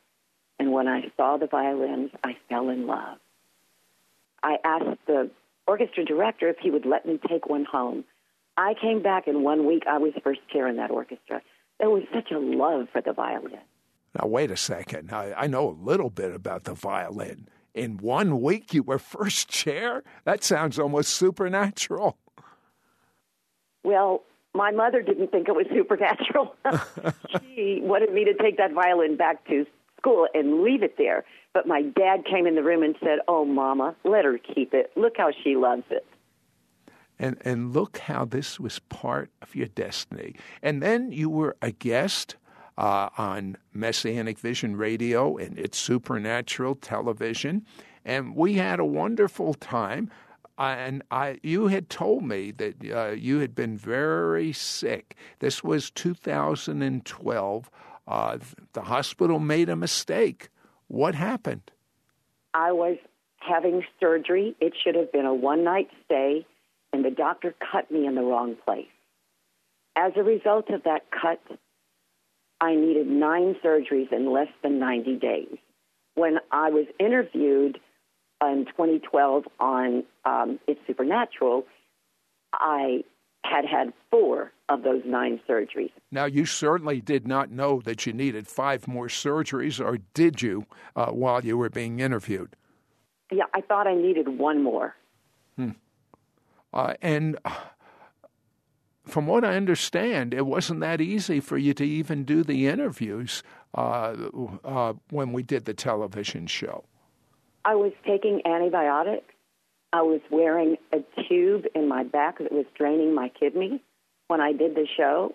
And 0.59 0.71
when 0.71 0.87
I 0.87 1.09
saw 1.15 1.37
the 1.37 1.47
violins, 1.47 2.11
I 2.23 2.35
fell 2.49 2.69
in 2.69 2.85
love. 2.85 3.17
I 4.43 4.57
asked 4.63 4.99
the 5.07 5.31
orchestra 5.65 6.03
director 6.03 6.49
if 6.49 6.57
he 6.61 6.69
would 6.69 6.85
let 6.85 7.05
me 7.05 7.19
take 7.29 7.47
one 7.47 7.65
home. 7.65 8.03
I 8.57 8.73
came 8.79 9.01
back 9.01 9.27
in 9.27 9.43
one 9.43 9.65
week, 9.65 9.83
I 9.87 9.99
was 9.99 10.13
first 10.23 10.41
chair 10.51 10.67
in 10.67 10.77
that 10.77 10.91
orchestra. 10.91 11.41
There 11.79 11.89
was 11.89 12.03
such 12.13 12.31
a 12.31 12.39
love 12.39 12.87
for 12.91 13.01
the 13.01 13.13
violin. 13.13 13.59
Now, 14.17 14.27
wait 14.27 14.51
a 14.51 14.57
second. 14.57 15.11
I, 15.11 15.33
I 15.37 15.47
know 15.47 15.69
a 15.69 15.77
little 15.83 16.09
bit 16.09 16.33
about 16.33 16.63
the 16.63 16.73
violin. 16.73 17.47
In 17.73 17.97
one 17.97 18.41
week, 18.41 18.73
you 18.73 18.83
were 18.83 18.99
first 18.99 19.49
chair? 19.49 20.03
That 20.23 20.43
sounds 20.43 20.79
almost 20.79 21.13
supernatural. 21.13 22.17
Well, 23.83 24.23
my 24.53 24.71
mother 24.71 25.01
didn't 25.01 25.31
think 25.31 25.47
it 25.47 25.55
was 25.55 25.67
supernatural. 25.71 26.55
she 27.55 27.79
wanted 27.83 28.11
me 28.11 28.25
to 28.25 28.33
take 28.33 28.57
that 28.57 28.73
violin 28.73 29.15
back 29.15 29.45
to 29.47 29.65
school 29.99 30.27
and 30.33 30.63
leave 30.63 30.83
it 30.83 30.97
there. 30.97 31.23
But 31.53 31.67
my 31.67 31.83
dad 31.83 32.25
came 32.25 32.47
in 32.47 32.55
the 32.55 32.63
room 32.63 32.83
and 32.83 32.95
said, 32.99 33.19
Oh, 33.27 33.45
Mama, 33.45 33.95
let 34.03 34.25
her 34.25 34.37
keep 34.37 34.73
it. 34.73 34.91
Look 34.95 35.13
how 35.17 35.31
she 35.43 35.55
loves 35.55 35.83
it. 35.89 36.05
And, 37.19 37.37
and 37.41 37.73
look 37.73 37.99
how 37.99 38.25
this 38.25 38.59
was 38.59 38.79
part 38.79 39.31
of 39.41 39.55
your 39.55 39.67
destiny. 39.67 40.35
And 40.61 40.83
then 40.83 41.11
you 41.11 41.29
were 41.29 41.55
a 41.61 41.71
guest 41.71 42.35
uh, 42.77 43.09
on 43.17 43.57
Messianic 43.73 44.39
Vision 44.39 44.75
Radio 44.75 45.37
and 45.37 45.57
It's 45.57 45.77
Supernatural 45.77 46.75
television. 46.75 47.65
And 48.05 48.35
we 48.35 48.53
had 48.53 48.79
a 48.79 48.85
wonderful 48.85 49.53
time. 49.53 50.09
Uh, 50.57 50.75
and 50.77 51.03
I, 51.11 51.39
you 51.43 51.67
had 51.67 51.89
told 51.89 52.23
me 52.23 52.51
that 52.51 52.75
uh, 52.91 53.11
you 53.11 53.39
had 53.39 53.53
been 53.53 53.77
very 53.77 54.53
sick. 54.53 55.15
This 55.39 55.63
was 55.63 55.91
2012. 55.91 57.69
Uh, 58.07 58.37
the 58.73 58.81
hospital 58.81 59.39
made 59.39 59.69
a 59.69 59.75
mistake. 59.75 60.49
What 60.87 61.15
happened? 61.15 61.71
I 62.53 62.71
was 62.71 62.97
having 63.39 63.83
surgery. 63.99 64.55
It 64.59 64.73
should 64.83 64.95
have 64.95 65.11
been 65.11 65.25
a 65.25 65.33
one 65.33 65.63
night 65.63 65.89
stay, 66.05 66.45
and 66.93 67.03
the 67.03 67.11
doctor 67.11 67.53
cut 67.71 67.91
me 67.91 68.07
in 68.07 68.15
the 68.15 68.21
wrong 68.21 68.55
place. 68.65 68.87
As 69.95 70.13
a 70.15 70.23
result 70.23 70.69
of 70.69 70.83
that 70.83 71.05
cut, 71.11 71.41
I 72.59 72.75
needed 72.75 73.07
nine 73.07 73.55
surgeries 73.63 74.11
in 74.11 74.31
less 74.31 74.47
than 74.63 74.79
90 74.79 75.17
days. 75.17 75.57
When 76.15 76.39
I 76.51 76.69
was 76.69 76.85
interviewed 76.99 77.79
in 78.41 78.65
2012 78.65 79.43
on 79.59 80.03
um, 80.25 80.59
It's 80.67 80.79
Supernatural, 80.87 81.65
I 82.53 83.03
had 83.45 83.65
had 83.65 83.93
four 84.09 84.51
of 84.69 84.83
those 84.83 85.01
nine 85.05 85.39
surgeries. 85.47 85.91
Now, 86.11 86.25
you 86.25 86.45
certainly 86.45 86.99
did 86.99 87.27
not 87.27 87.51
know 87.51 87.81
that 87.81 88.05
you 88.05 88.13
needed 88.13 88.47
five 88.47 88.87
more 88.87 89.07
surgeries, 89.07 89.83
or 89.83 89.99
did 90.13 90.41
you, 90.41 90.65
uh, 90.95 91.07
while 91.07 91.43
you 91.45 91.57
were 91.57 91.69
being 91.69 91.99
interviewed? 91.99 92.55
Yeah, 93.31 93.45
I 93.53 93.61
thought 93.61 93.87
I 93.87 93.95
needed 93.95 94.27
one 94.39 94.63
more. 94.63 94.95
Hmm. 95.55 95.71
Uh, 96.73 96.93
and 97.01 97.37
uh, 97.45 97.55
from 99.07 99.27
what 99.27 99.43
I 99.43 99.55
understand, 99.55 100.33
it 100.33 100.45
wasn't 100.45 100.81
that 100.81 101.01
easy 101.01 101.39
for 101.39 101.57
you 101.57 101.73
to 101.75 101.85
even 101.85 102.23
do 102.23 102.43
the 102.43 102.67
interviews 102.67 103.43
uh, 103.75 104.15
uh, 104.63 104.93
when 105.09 105.33
we 105.33 105.43
did 105.43 105.65
the 105.65 105.73
television 105.73 106.47
show. 106.47 106.83
I 107.65 107.75
was 107.75 107.91
taking 108.05 108.41
antibiotics. 108.45 109.33
I 109.93 110.01
was 110.01 110.21
wearing 110.29 110.77
a 110.93 110.99
tube 111.27 111.65
in 111.73 111.87
my 111.87 112.03
back 112.03 112.39
that 112.39 112.51
was 112.51 112.65
draining 112.77 113.15
my 113.15 113.29
kidney 113.29 113.81
when 114.27 114.41
I 114.41 114.51
did 114.51 114.75
the 114.75 114.87
show. 114.95 115.33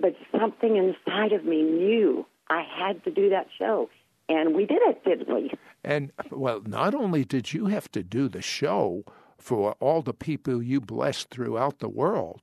But 0.00 0.16
something 0.38 0.76
inside 0.76 1.32
of 1.32 1.44
me 1.44 1.62
knew 1.62 2.26
I 2.48 2.62
had 2.62 3.04
to 3.04 3.10
do 3.10 3.30
that 3.30 3.46
show. 3.58 3.88
And 4.28 4.54
we 4.54 4.64
did 4.66 4.80
it, 4.82 5.04
didn't 5.04 5.32
we? 5.32 5.50
And, 5.82 6.10
well, 6.30 6.62
not 6.66 6.94
only 6.94 7.24
did 7.24 7.52
you 7.52 7.66
have 7.66 7.90
to 7.92 8.02
do 8.02 8.28
the 8.28 8.42
show 8.42 9.04
for 9.38 9.72
all 9.80 10.00
the 10.00 10.14
people 10.14 10.62
you 10.62 10.80
blessed 10.80 11.28
throughout 11.28 11.78
the 11.78 11.88
world, 11.88 12.40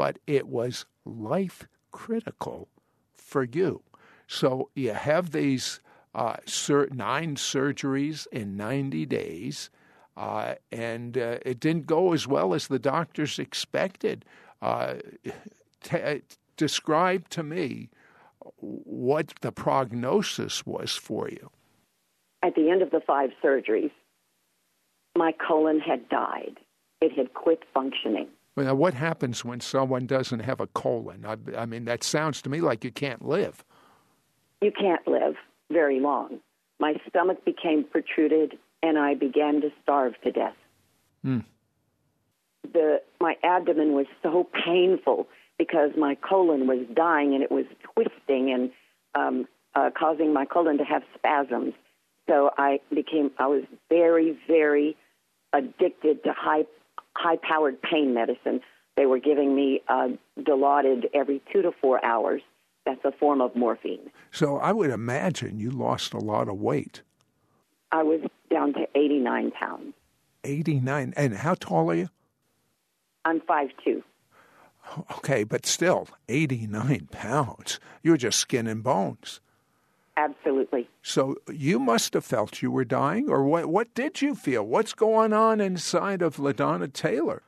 but 0.00 0.18
it 0.26 0.48
was 0.48 0.86
life 1.04 1.68
critical 1.92 2.68
for 3.12 3.44
you. 3.44 3.82
So 4.26 4.70
you 4.74 4.94
have 4.94 5.32
these 5.32 5.80
uh, 6.14 6.36
nine 6.90 7.36
surgeries 7.36 8.26
in 8.32 8.56
90 8.56 9.04
days, 9.04 9.68
uh, 10.16 10.54
and 10.72 11.18
uh, 11.18 11.40
it 11.44 11.60
didn't 11.60 11.86
go 11.86 12.14
as 12.14 12.26
well 12.26 12.54
as 12.54 12.68
the 12.68 12.78
doctors 12.78 13.38
expected. 13.38 14.24
Uh, 14.62 14.94
t- 15.82 16.22
describe 16.56 17.28
to 17.28 17.42
me 17.42 17.90
what 18.56 19.34
the 19.42 19.52
prognosis 19.52 20.64
was 20.64 20.96
for 20.96 21.28
you. 21.28 21.50
At 22.42 22.54
the 22.54 22.70
end 22.70 22.80
of 22.80 22.90
the 22.90 23.02
five 23.06 23.32
surgeries, 23.44 23.92
my 25.14 25.32
colon 25.46 25.78
had 25.78 26.08
died. 26.08 26.56
It 27.02 27.12
had 27.12 27.34
quit 27.34 27.64
functioning. 27.74 28.28
Well, 28.56 28.66
now, 28.66 28.74
what 28.74 28.94
happens 28.94 29.44
when 29.44 29.60
someone 29.60 30.06
doesn't 30.06 30.40
have 30.40 30.60
a 30.60 30.66
colon? 30.66 31.24
I, 31.24 31.36
I 31.56 31.66
mean, 31.66 31.84
that 31.84 32.02
sounds 32.02 32.42
to 32.42 32.50
me 32.50 32.60
like 32.60 32.84
you 32.84 32.90
can't 32.90 33.24
live. 33.24 33.64
You 34.60 34.72
can't 34.72 35.06
live 35.06 35.36
very 35.70 36.00
long. 36.00 36.40
My 36.78 36.94
stomach 37.08 37.44
became 37.44 37.84
protruded, 37.84 38.58
and 38.82 38.98
I 38.98 39.14
began 39.14 39.60
to 39.60 39.70
starve 39.82 40.14
to 40.24 40.32
death. 40.32 40.56
Mm. 41.24 41.44
The 42.72 43.02
my 43.20 43.36
abdomen 43.42 43.92
was 43.92 44.06
so 44.22 44.48
painful 44.64 45.28
because 45.58 45.90
my 45.96 46.14
colon 46.14 46.66
was 46.66 46.86
dying 46.94 47.34
and 47.34 47.42
it 47.42 47.50
was 47.50 47.66
twisting 47.94 48.50
and 48.50 48.70
um, 49.14 49.46
uh, 49.74 49.90
causing 49.96 50.32
my 50.32 50.44
colon 50.44 50.78
to 50.78 50.84
have 50.84 51.02
spasms. 51.14 51.74
So 52.28 52.50
I 52.56 52.80
became 52.90 53.30
I 53.38 53.46
was 53.46 53.64
very 53.88 54.38
very 54.46 54.96
addicted 55.52 56.22
to 56.24 56.32
high 56.32 56.64
high 57.16 57.36
powered 57.36 57.80
pain 57.82 58.14
medicine. 58.14 58.60
They 58.96 59.06
were 59.06 59.18
giving 59.18 59.54
me 59.54 59.82
uh, 59.88 60.08
Dilaudid 60.38 61.06
every 61.14 61.40
two 61.52 61.62
to 61.62 61.72
four 61.80 62.04
hours. 62.04 62.42
That's 62.86 63.04
a 63.04 63.12
form 63.12 63.40
of 63.40 63.54
morphine. 63.54 64.10
So 64.30 64.56
I 64.56 64.72
would 64.72 64.90
imagine 64.90 65.60
you 65.60 65.70
lost 65.70 66.12
a 66.12 66.18
lot 66.18 66.48
of 66.48 66.58
weight. 66.58 67.02
I 67.92 68.02
was 68.02 68.20
down 68.50 68.72
to 68.74 68.86
89 68.94 69.50
pounds. 69.52 69.94
89. 70.44 71.12
And 71.16 71.34
how 71.34 71.54
tall 71.54 71.90
are 71.90 71.94
you? 71.94 72.08
I'm 73.24 73.40
five 73.40 73.68
two. 73.84 74.02
Okay, 75.18 75.44
but 75.44 75.66
still, 75.66 76.08
89 76.28 77.08
pounds. 77.12 77.78
You're 78.02 78.16
just 78.16 78.38
skin 78.38 78.66
and 78.66 78.82
bones. 78.82 79.40
Absolutely. 80.20 80.86
So 81.02 81.36
you 81.50 81.78
must 81.78 82.12
have 82.12 82.26
felt 82.26 82.60
you 82.60 82.70
were 82.70 82.84
dying, 82.84 83.30
or 83.30 83.42
what? 83.44 83.66
What 83.66 83.94
did 83.94 84.20
you 84.20 84.34
feel? 84.34 84.62
What's 84.62 84.92
going 84.92 85.32
on 85.32 85.62
inside 85.62 86.20
of 86.20 86.36
LaDonna 86.36 86.92
Taylor? 86.92 87.42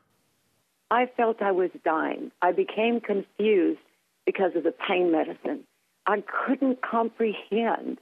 I 0.91 1.05
felt 1.15 1.43
I 1.43 1.53
was 1.53 1.71
dying. 1.85 2.31
I 2.41 2.53
became 2.53 3.01
confused 3.01 3.81
because 4.25 4.53
of 4.57 4.63
the 4.63 4.73
pain 4.73 5.13
medicine. 5.13 5.65
I 6.07 6.23
couldn't 6.47 6.81
comprehend 6.81 7.99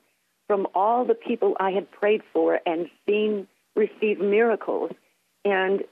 from 0.46 0.68
all 0.72 1.04
the 1.04 1.14
people 1.14 1.56
I 1.58 1.72
had 1.72 1.90
prayed 1.90 2.22
for 2.32 2.60
and 2.64 2.88
seen 3.06 3.48
receive 3.74 4.20
miracles. 4.20 4.92
And 5.44 5.82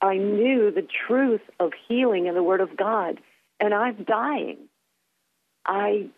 I 0.00 0.16
knew 0.16 0.70
the 0.70 0.86
truth 1.06 1.42
of 1.60 1.72
healing 1.88 2.26
in 2.26 2.34
the 2.34 2.42
Word 2.42 2.62
of 2.62 2.74
God, 2.74 3.20
and 3.60 3.74
I'm 3.74 4.02
dying. 4.04 4.56
I 5.66 6.08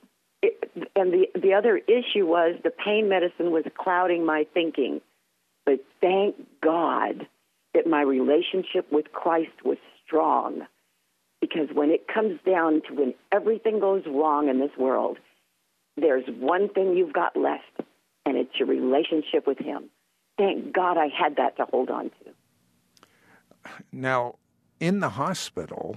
it, 0.42 0.70
and 0.94 1.12
the 1.12 1.26
the 1.40 1.54
other 1.54 1.76
issue 1.76 2.26
was 2.26 2.56
the 2.62 2.70
pain 2.70 3.08
medicine 3.08 3.50
was 3.50 3.64
clouding 3.76 4.24
my 4.24 4.46
thinking. 4.54 5.00
But 5.64 5.80
thank 6.00 6.36
God 6.62 7.26
that 7.74 7.86
my 7.86 8.02
relationship 8.02 8.90
with 8.90 9.12
Christ 9.12 9.64
was 9.64 9.78
strong. 10.04 10.66
Because 11.40 11.68
when 11.72 11.90
it 11.90 12.06
comes 12.08 12.40
down 12.46 12.82
to 12.88 12.94
when 12.94 13.14
everything 13.30 13.80
goes 13.80 14.04
wrong 14.06 14.48
in 14.48 14.58
this 14.58 14.70
world, 14.78 15.18
there's 15.96 16.24
one 16.38 16.68
thing 16.68 16.96
you've 16.96 17.12
got 17.12 17.36
left, 17.36 17.80
and 18.24 18.36
it's 18.36 18.58
your 18.58 18.68
relationship 18.68 19.46
with 19.46 19.58
Him. 19.58 19.90
Thank 20.38 20.72
God 20.72 20.96
I 20.98 21.08
had 21.08 21.36
that 21.36 21.56
to 21.58 21.66
hold 21.70 21.90
on 21.90 22.10
to. 22.10 23.70
Now, 23.92 24.36
in 24.80 25.00
the 25.00 25.10
hospital, 25.10 25.96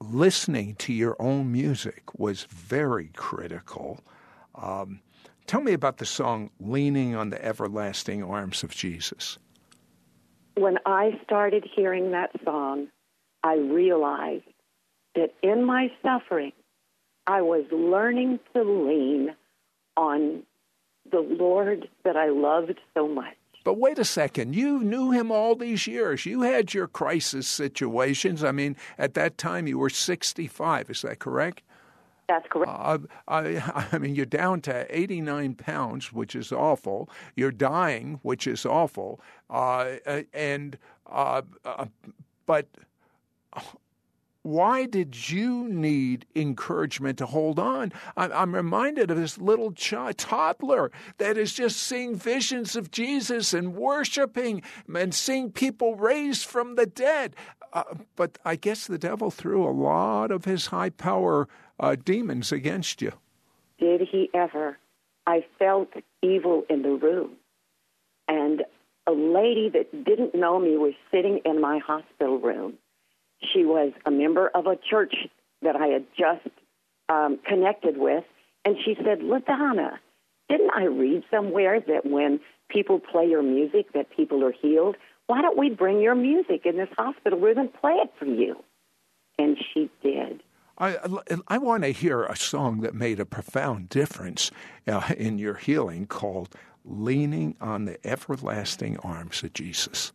listening 0.00 0.74
to 0.76 0.92
your 0.92 1.16
own 1.18 1.50
music 1.52 2.18
was 2.18 2.44
very 2.44 3.10
critical. 3.16 4.00
Um, 4.54 5.00
tell 5.46 5.60
me 5.60 5.72
about 5.72 5.98
the 5.98 6.06
song 6.06 6.50
Leaning 6.60 7.14
on 7.14 7.30
the 7.30 7.44
Everlasting 7.44 8.22
Arms 8.22 8.62
of 8.62 8.70
Jesus. 8.70 9.38
When 10.54 10.78
I 10.86 11.20
started 11.24 11.66
hearing 11.74 12.12
that 12.12 12.30
song, 12.44 12.88
I 13.42 13.56
realized 13.56 14.44
that 15.14 15.34
in 15.42 15.64
my 15.64 15.92
suffering, 16.02 16.52
I 17.26 17.42
was 17.42 17.64
learning 17.70 18.40
to 18.54 18.62
lean 18.62 19.34
on 19.96 20.42
the 21.10 21.20
Lord 21.20 21.88
that 22.04 22.16
I 22.16 22.28
loved 22.28 22.78
so 22.94 23.08
much. 23.08 23.36
But 23.66 23.78
wait 23.78 23.98
a 23.98 24.04
second, 24.04 24.54
you 24.54 24.78
knew 24.84 25.10
him 25.10 25.32
all 25.32 25.56
these 25.56 25.88
years. 25.88 26.24
You 26.24 26.42
had 26.42 26.72
your 26.72 26.86
crisis 26.86 27.48
situations. 27.48 28.44
I 28.44 28.52
mean, 28.52 28.76
at 28.96 29.14
that 29.14 29.38
time 29.38 29.66
you 29.66 29.76
were 29.76 29.90
65, 29.90 30.88
is 30.88 31.02
that 31.02 31.18
correct? 31.18 31.62
That's 32.28 32.46
correct. 32.48 32.70
Uh, 32.72 32.98
I, 33.26 33.88
I, 33.92 33.98
mean, 33.98 34.14
you're 34.14 34.24
down 34.24 34.60
to 34.60 34.86
89 34.88 35.54
pounds, 35.56 36.12
which 36.12 36.36
is 36.36 36.52
awful. 36.52 37.10
You're 37.34 37.50
dying, 37.50 38.20
which 38.22 38.46
is 38.46 38.64
awful. 38.64 39.20
Uh, 39.50 39.96
and, 40.32 40.78
uh, 41.10 41.42
uh 41.64 41.86
but 42.46 42.68
why 44.46 44.86
did 44.86 45.28
you 45.28 45.66
need 45.68 46.24
encouragement 46.36 47.18
to 47.18 47.26
hold 47.26 47.58
on? 47.58 47.92
I'm 48.16 48.54
reminded 48.54 49.10
of 49.10 49.16
this 49.16 49.38
little 49.38 49.72
child, 49.72 50.18
toddler 50.18 50.92
that 51.18 51.36
is 51.36 51.52
just 51.52 51.78
seeing 51.78 52.14
visions 52.14 52.76
of 52.76 52.92
Jesus 52.92 53.52
and 53.52 53.74
worshiping 53.74 54.62
and 54.94 55.12
seeing 55.12 55.50
people 55.50 55.96
raised 55.96 56.46
from 56.46 56.76
the 56.76 56.86
dead. 56.86 57.34
Uh, 57.72 57.82
but 58.14 58.38
I 58.44 58.54
guess 58.54 58.86
the 58.86 58.98
devil 58.98 59.32
threw 59.32 59.68
a 59.68 59.74
lot 59.74 60.30
of 60.30 60.44
his 60.44 60.66
high 60.66 60.90
power 60.90 61.48
uh, 61.80 61.96
demons 61.96 62.52
against 62.52 63.02
you. 63.02 63.14
Did 63.80 64.02
he 64.02 64.30
ever? 64.32 64.78
I 65.26 65.44
felt 65.58 65.88
evil 66.22 66.64
in 66.70 66.82
the 66.82 66.90
room. 66.90 67.32
And 68.28 68.62
a 69.08 69.12
lady 69.12 69.70
that 69.70 70.04
didn't 70.04 70.36
know 70.36 70.60
me 70.60 70.76
was 70.76 70.94
sitting 71.10 71.40
in 71.44 71.60
my 71.60 71.78
hospital 71.78 72.38
room 72.38 72.74
she 73.40 73.64
was 73.64 73.92
a 74.04 74.10
member 74.10 74.48
of 74.48 74.66
a 74.66 74.76
church 74.76 75.14
that 75.62 75.76
I 75.76 75.86
had 75.88 76.04
just 76.16 76.48
um, 77.08 77.38
connected 77.46 77.96
with, 77.96 78.24
and 78.64 78.76
she 78.84 78.94
said, 78.96 79.20
"LaDonna, 79.20 79.98
didn't 80.48 80.70
I 80.74 80.84
read 80.84 81.24
somewhere 81.30 81.80
that 81.80 82.06
when 82.06 82.40
people 82.68 83.00
play 83.00 83.26
your 83.26 83.42
music, 83.42 83.92
that 83.92 84.10
people 84.16 84.44
are 84.44 84.52
healed? 84.52 84.96
Why 85.26 85.42
don't 85.42 85.58
we 85.58 85.70
bring 85.70 86.00
your 86.00 86.14
music 86.14 86.62
in 86.64 86.76
this 86.76 86.88
hospital 86.96 87.38
room 87.38 87.58
and 87.58 87.72
play 87.72 87.92
it 87.92 88.12
for 88.18 88.26
you?" 88.26 88.62
And 89.38 89.56
she 89.72 89.90
did. 90.02 90.42
I, 90.78 90.98
I 91.48 91.58
want 91.58 91.84
to 91.84 91.88
hear 91.90 92.24
a 92.24 92.36
song 92.36 92.80
that 92.80 92.94
made 92.94 93.18
a 93.18 93.24
profound 93.24 93.88
difference 93.88 94.50
uh, 94.86 95.14
in 95.16 95.38
your 95.38 95.54
healing 95.54 96.06
called 96.06 96.54
Leaning 96.84 97.56
on 97.60 97.86
the 97.86 97.98
Everlasting 98.06 98.98
Arms 98.98 99.42
of 99.42 99.54
Jesus. 99.54 100.12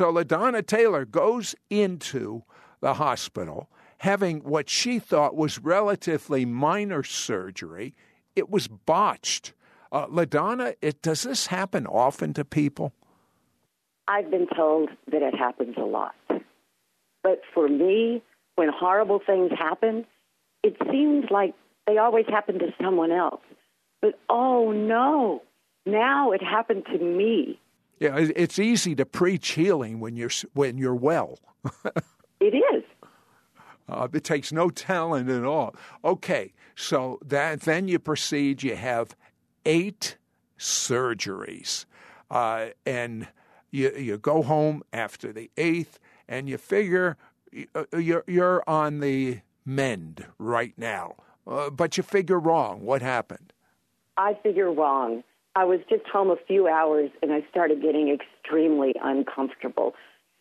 So 0.00 0.10
LaDonna 0.10 0.66
Taylor 0.66 1.04
goes 1.04 1.54
into 1.68 2.44
the 2.80 2.94
hospital 2.94 3.68
having 3.98 4.38
what 4.38 4.70
she 4.70 4.98
thought 4.98 5.36
was 5.36 5.58
relatively 5.58 6.46
minor 6.46 7.02
surgery. 7.02 7.94
It 8.34 8.48
was 8.48 8.66
botched. 8.66 9.52
Uh, 9.92 10.06
LaDonna, 10.06 10.74
it, 10.80 11.02
does 11.02 11.24
this 11.24 11.48
happen 11.48 11.86
often 11.86 12.32
to 12.32 12.46
people? 12.46 12.94
I've 14.08 14.30
been 14.30 14.46
told 14.56 14.88
that 15.12 15.20
it 15.20 15.34
happens 15.34 15.76
a 15.76 15.84
lot. 15.84 16.14
But 17.22 17.42
for 17.52 17.68
me, 17.68 18.22
when 18.54 18.70
horrible 18.70 19.20
things 19.26 19.50
happen, 19.54 20.06
it 20.62 20.78
seems 20.90 21.26
like 21.30 21.52
they 21.86 21.98
always 21.98 22.24
happen 22.26 22.58
to 22.60 22.72
someone 22.82 23.12
else. 23.12 23.42
But 24.00 24.18
oh 24.30 24.72
no, 24.72 25.42
now 25.84 26.30
it 26.32 26.42
happened 26.42 26.86
to 26.86 26.98
me. 26.98 27.60
Yeah, 28.00 28.16
it's 28.16 28.58
easy 28.58 28.94
to 28.94 29.04
preach 29.04 29.50
healing 29.50 30.00
when 30.00 30.16
you're 30.16 30.30
when 30.54 30.78
you're 30.78 30.94
well. 30.94 31.38
it 32.40 32.54
is. 32.54 32.82
Uh, 33.90 34.08
it 34.10 34.24
takes 34.24 34.52
no 34.52 34.70
talent 34.70 35.28
at 35.28 35.44
all. 35.44 35.74
Okay, 36.02 36.54
so 36.74 37.18
that 37.22 37.60
then 37.60 37.88
you 37.88 37.98
proceed. 37.98 38.62
You 38.62 38.76
have 38.76 39.14
eight 39.66 40.16
surgeries, 40.58 41.84
uh, 42.30 42.68
and 42.86 43.28
you 43.70 43.92
you 43.94 44.16
go 44.16 44.40
home 44.42 44.82
after 44.94 45.30
the 45.30 45.50
eighth, 45.58 46.00
and 46.26 46.48
you 46.48 46.56
figure 46.56 47.18
uh, 47.74 47.84
you're 47.98 48.24
you're 48.26 48.64
on 48.66 49.00
the 49.00 49.40
mend 49.66 50.24
right 50.38 50.72
now, 50.78 51.16
uh, 51.46 51.68
but 51.68 51.98
you 51.98 52.02
figure 52.02 52.40
wrong. 52.40 52.80
What 52.80 53.02
happened? 53.02 53.52
I 54.16 54.38
figure 54.42 54.72
wrong. 54.72 55.22
I 55.54 55.64
was 55.64 55.80
just 55.88 56.06
home 56.06 56.30
a 56.30 56.36
few 56.46 56.68
hours, 56.68 57.10
and 57.22 57.32
I 57.32 57.44
started 57.50 57.82
getting 57.82 58.08
extremely 58.08 58.94
uncomfortable, 59.02 59.94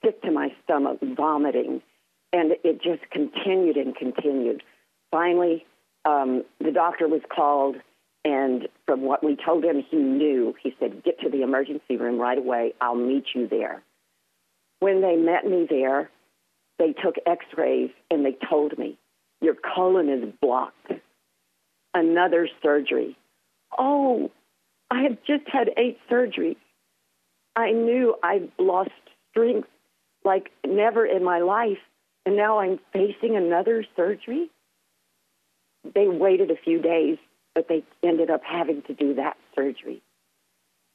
sick 0.04 0.22
to 0.22 0.32
my 0.32 0.50
stomach, 0.64 1.00
vomiting 1.02 1.82
and 2.32 2.54
it 2.64 2.82
just 2.82 3.10
continued 3.12 3.78
and 3.78 3.96
continued. 3.96 4.64
Finally, 5.12 5.66
um, 6.06 6.44
the 6.60 6.72
doctor 6.72 7.08
was 7.08 7.22
called, 7.34 7.78
and 8.24 8.68
from 8.86 9.02
what 9.02 9.24
we 9.24 9.36
told 9.36 9.64
him, 9.64 9.84
he 9.90 9.98
knew. 9.98 10.54
He 10.62 10.76
said, 10.80 11.04
Get 11.04 11.20
to 11.22 11.30
the 11.30 11.42
emergency 11.42 11.98
room 11.98 12.20
right 12.20 12.38
away. 12.38 12.74
I'll 12.82 12.96
meet 12.96 13.26
you 13.34 13.48
there. 13.48 13.82
When 14.80 15.02
they 15.02 15.16
met 15.16 15.46
me 15.46 15.66
there, 15.70 16.10
they 16.78 16.94
took 16.94 17.16
x 17.26 17.46
rays 17.58 17.90
and 18.12 18.26
they 18.26 18.38
told 18.50 18.78
me, 18.78 18.98
Your 19.42 19.56
colon 19.56 20.10
is 20.10 20.34
blocked. 20.42 20.92
Another 21.94 22.48
surgery. 22.62 23.18
Oh, 23.78 24.32
I 24.92 25.04
have 25.04 25.18
just 25.26 25.48
had 25.48 25.70
eight 25.78 25.98
surgeries. 26.10 26.58
I 27.56 27.72
knew 27.72 28.16
I'd 28.24 28.52
lost 28.58 28.92
strength 29.32 29.68
like 30.24 30.52
never 30.66 31.06
in 31.06 31.24
my 31.24 31.40
life 31.40 31.78
and 32.26 32.36
now 32.36 32.60
I'm 32.60 32.80
facing 32.94 33.36
another 33.36 33.84
surgery. 33.96 34.52
They 35.96 36.08
waited 36.08 36.52
a 36.52 36.56
few 36.56 36.80
days, 36.80 37.18
but 37.56 37.68
they 37.68 37.84
ended 38.04 38.30
up 38.30 38.42
having 38.44 38.84
to 38.84 38.94
do 38.94 39.16
that 39.16 39.36
surgery. 39.56 40.04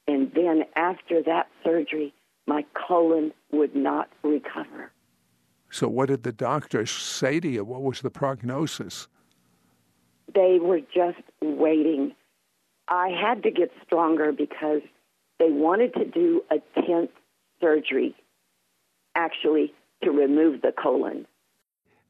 And 0.07 0.31
then 0.33 0.63
after 0.75 1.21
that 1.23 1.47
surgery, 1.61 2.13
my 2.47 2.63
colon 2.73 3.33
would 3.51 3.75
not 3.75 4.07
recover. 4.23 4.91
So, 5.71 5.89
what 5.89 6.07
did 6.07 6.23
the 6.23 6.31
doctors 6.31 6.91
say 6.91 7.41
to 7.41 7.49
you? 7.49 7.65
What 7.65 7.81
was 7.81 8.01
the 8.01 8.11
prognosis? 8.11 9.09
They 10.33 10.59
were 10.61 10.79
just 10.79 11.19
waiting. 11.41 12.15
I 12.87 13.09
had 13.09 13.43
to 13.43 13.51
get 13.51 13.71
stronger 13.85 14.31
because 14.31 14.81
they 15.39 15.49
wanted 15.49 15.93
to 15.95 16.05
do 16.05 16.41
a 16.51 16.55
10th 16.79 17.09
surgery, 17.59 18.15
actually, 19.15 19.73
to 20.03 20.11
remove 20.11 20.61
the 20.61 20.71
colon. 20.71 21.25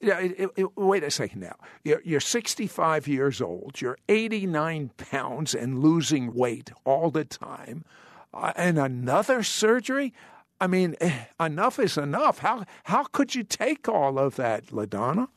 Yeah, 0.02 0.20
it, 0.20 0.52
it, 0.58 0.78
wait 0.78 1.04
a 1.04 1.12
second 1.12 1.42
now. 1.42 1.56
You're, 1.84 2.02
you're 2.04 2.20
65 2.20 3.08
years 3.08 3.42
old. 3.42 3.80
You're 3.82 3.98
89 4.10 4.92
pounds 4.98 5.56
and 5.56 5.80
losing 5.80 6.34
weight 6.34 6.72
all 6.84 7.10
the 7.10 7.26
time. 7.26 7.86
Uh, 8.34 8.52
and 8.56 8.78
another 8.78 9.42
surgery? 9.42 10.14
I 10.60 10.68
mean, 10.68 10.96
eh, 11.00 11.26
enough 11.40 11.80
is 11.80 11.98
enough. 11.98 12.40
How, 12.40 12.66
how 12.84 13.06
could 13.06 13.34
you 13.34 13.44
take 13.44 13.88
all 13.88 14.20
of 14.20 14.36
that, 14.36 14.68
LaDonna? 14.68 15.30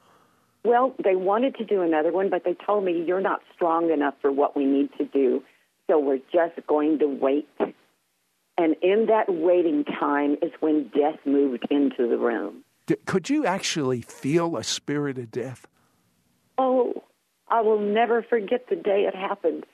Well, 0.64 0.94
they 1.02 1.14
wanted 1.14 1.56
to 1.56 1.64
do 1.64 1.82
another 1.82 2.12
one, 2.12 2.30
but 2.30 2.44
they 2.44 2.54
told 2.54 2.84
me 2.84 3.04
you're 3.06 3.20
not 3.20 3.40
strong 3.54 3.90
enough 3.90 4.14
for 4.20 4.30
what 4.30 4.56
we 4.56 4.64
need 4.64 4.90
to 4.98 5.04
do. 5.04 5.42
So 5.88 5.98
we're 5.98 6.20
just 6.32 6.66
going 6.66 6.98
to 6.98 7.06
wait 7.06 7.48
and 8.58 8.74
in 8.82 9.06
that 9.06 9.26
waiting 9.28 9.84
time 9.84 10.36
is 10.42 10.50
when 10.58 10.88
death 10.88 11.20
moved 11.24 11.64
into 11.70 12.08
the 12.08 12.18
room. 12.18 12.64
Could 13.06 13.30
you 13.30 13.46
actually 13.46 14.02
feel 14.02 14.56
a 14.56 14.64
spirit 14.64 15.16
of 15.16 15.30
death? 15.30 15.66
Oh, 16.58 17.04
I 17.46 17.60
will 17.60 17.78
never 17.78 18.22
forget 18.22 18.66
the 18.68 18.74
day 18.74 19.06
it 19.06 19.14
happened. 19.14 19.64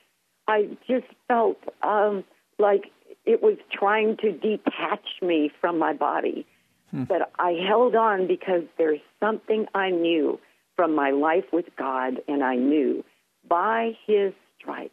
I 0.47 0.77
just 0.87 1.07
felt 1.29 1.57
um, 1.83 2.25
like 2.59 2.91
it 3.25 3.43
was 3.43 3.57
trying 3.73 4.19
to 4.19 4.33
detach 4.33 5.07
me 5.23 5.51
from 5.61 5.79
my 5.79 5.95
body. 5.95 6.47
Hmm. 6.91 7.05
But 7.05 7.33
I 7.39 7.53
held 7.67 7.97
on 7.97 8.27
because 8.27 8.65
there's 8.77 9.01
something 9.19 9.67
I 9.75 9.91
knew 9.91 10.39
from 10.77 10.95
my 10.95 11.11
life 11.11 11.45
with 11.53 11.67
God, 11.77 12.21
and 12.29 12.43
I 12.43 12.57
knew 12.57 13.05
by 13.49 13.93
His 14.07 14.33
stripes 14.59 14.93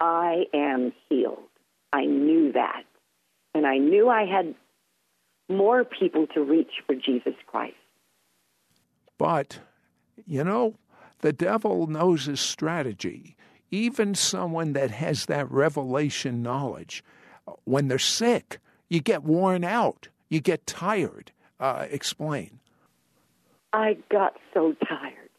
I 0.00 0.44
am 0.52 0.92
healed. 1.08 1.38
I 1.92 2.04
knew 2.04 2.52
that. 2.52 2.84
And 3.54 3.66
I 3.66 3.78
knew 3.78 4.08
I 4.08 4.26
had 4.26 4.54
more 5.48 5.84
people 5.84 6.26
to 6.34 6.42
reach 6.42 6.82
for 6.86 6.94
Jesus 6.94 7.34
Christ. 7.46 7.76
But, 9.16 9.60
you 10.26 10.42
know, 10.42 10.74
the 11.20 11.32
devil 11.32 11.86
knows 11.86 12.26
his 12.26 12.40
strategy. 12.40 13.36
Even 13.70 14.14
someone 14.14 14.72
that 14.72 14.90
has 14.90 15.26
that 15.26 15.50
revelation 15.50 16.42
knowledge, 16.42 17.04
when 17.64 17.88
they're 17.88 17.98
sick, 17.98 18.58
you 18.88 19.00
get 19.00 19.22
worn 19.22 19.64
out, 19.64 20.08
you 20.28 20.40
get 20.40 20.66
tired. 20.66 21.32
Uh, 21.60 21.86
explain. 21.90 22.58
I 23.74 23.96
got 24.08 24.36
so 24.54 24.72
tired. 24.88 25.30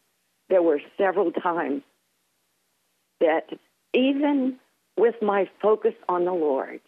There 0.50 0.62
were 0.62 0.82
several 0.98 1.32
times 1.32 1.84
that 3.22 3.48
even 3.94 4.58
with 4.98 5.16
my 5.22 5.50
focus 5.62 5.94
on 6.10 6.26
the 6.26 6.34
Lord, 6.34 6.82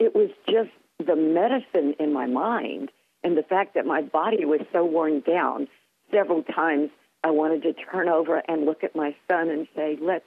it 0.00 0.12
was 0.12 0.30
just 0.48 0.70
the 0.98 1.14
medicine 1.14 1.94
in 2.00 2.12
my 2.12 2.26
mind 2.26 2.90
and 3.22 3.38
the 3.38 3.44
fact 3.44 3.74
that 3.74 3.86
my 3.86 4.02
body 4.02 4.44
was 4.44 4.60
so 4.72 4.84
worn 4.84 5.20
down. 5.20 5.68
Several 6.10 6.42
times 6.42 6.90
I 7.22 7.30
wanted 7.30 7.62
to 7.62 7.72
turn 7.72 8.08
over 8.08 8.42
and 8.48 8.66
look 8.66 8.82
at 8.82 8.96
my 8.96 9.14
son 9.30 9.50
and 9.50 9.68
say, 9.76 9.96
let's, 10.00 10.26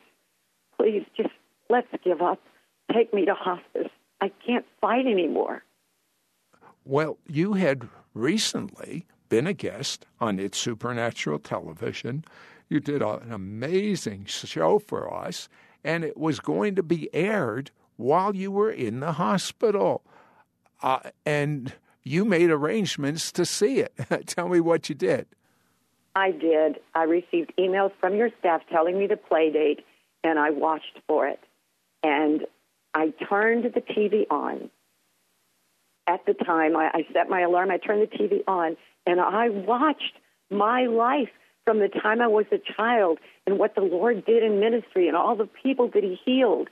please, 0.80 1.04
just 1.18 1.36
let's 1.70 1.88
give 2.06 2.22
up. 2.22 2.40
Take 2.94 3.14
me 3.14 3.26
to 3.26 3.34
hospice. 3.34 3.92
I 4.22 4.32
can't 4.46 4.66
fight 4.80 5.06
anymore. 5.06 5.64
Well, 6.86 7.18
you 7.28 7.54
had 7.54 7.90
recently 8.14 9.06
been 9.30 9.48
a 9.48 9.54
guest 9.54 10.06
on 10.20 10.40
It's 10.40 10.58
Supernatural 10.58 11.40
Television. 11.40 12.24
You 12.70 12.80
did 12.80 13.02
an 13.02 13.32
amazing 13.32 14.26
show 14.26 14.80
for 14.80 15.14
us, 15.14 15.48
and 15.84 16.04
it 16.04 16.18
was 16.18 16.40
going 16.40 16.76
to 16.76 16.84
be 16.84 17.14
aired 17.14 17.72
while 17.96 18.36
you 18.36 18.52
were 18.52 18.72
in 18.72 19.00
the 19.00 19.14
hospital. 19.14 20.04
Uh, 20.82 21.00
and 21.26 21.74
you 22.04 22.24
made 22.26 22.50
arrangements 22.50 23.32
to 23.34 23.46
see 23.46 23.80
it. 23.80 23.94
Tell 24.28 24.48
me 24.48 24.60
what 24.60 24.90
you 24.90 24.96
did. 24.96 25.28
I 26.16 26.32
did. 26.32 26.78
I 26.96 27.04
received 27.04 27.54
emails 27.60 27.92
from 28.00 28.16
your 28.16 28.30
staff 28.40 28.62
telling 28.72 28.98
me 28.98 29.08
the 29.08 29.18
play 29.18 29.52
date, 29.52 29.86
and 30.24 30.40
I 30.40 30.50
watched 30.50 31.00
for 31.08 31.28
it. 31.28 31.40
And 32.04 32.46
I 32.94 33.14
turned 33.30 33.66
the 33.66 33.82
TV 33.82 34.26
on. 34.32 34.70
At 36.08 36.26
the 36.26 36.34
time, 36.34 36.76
I, 36.76 36.90
I 36.94 37.08
set 37.14 37.30
my 37.30 37.42
alarm, 37.42 37.70
I 37.70 37.78
turned 37.78 38.02
the 38.02 38.18
TV 38.18 38.42
on, 38.48 38.78
and 39.06 39.20
I 39.20 39.50
watched 39.50 40.14
my 40.50 40.86
life 40.86 41.30
from 41.66 41.80
the 41.80 41.90
time 41.90 42.22
I 42.22 42.28
was 42.28 42.46
a 42.52 42.60
child 42.76 43.20
and 43.46 43.60
what 43.60 43.76
the 43.76 43.82
Lord 43.82 44.26
did 44.26 44.42
in 44.42 44.62
ministry 44.62 45.10
and 45.10 45.18
all 45.18 45.36
the 45.36 45.50
people 45.62 45.90
that 45.94 46.04
He 46.04 46.18
healed 46.24 46.70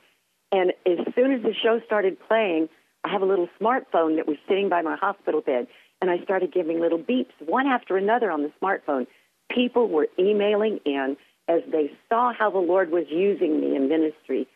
and 0.52 0.72
as 0.86 1.14
soon 1.16 1.34
as 1.34 1.42
the 1.42 1.54
show 1.54 1.82
started 1.86 2.18
playing, 2.28 2.70
I 3.04 3.10
have 3.10 3.22
a 3.22 3.26
little 3.26 3.50
smartphone 3.60 4.16
that 4.16 4.28
was 4.28 4.38
sitting 4.48 4.70
by 4.70 4.82
my 4.82 4.96
hospital 4.96 5.42
bed, 5.42 5.68
and 6.02 6.10
I 6.10 6.24
started 6.24 6.54
giving 6.54 6.80
little 6.80 7.00
beeps, 7.00 7.34
one 7.46 7.68
after 7.68 7.98
another 7.98 8.32
on 8.32 8.42
the 8.44 8.52
smartphone. 8.62 9.08
People 9.54 9.90
were 9.90 10.08
emailing 10.18 10.80
in 10.86 11.18
as 11.48 11.62
they 11.72 11.92
saw 12.10 12.34
how 12.34 12.50
the 12.50 12.60
Lord 12.60 12.92
was 12.92 13.06
using 13.10 13.60
me 13.60 13.76
in 13.76 13.90
ministry 13.90 14.48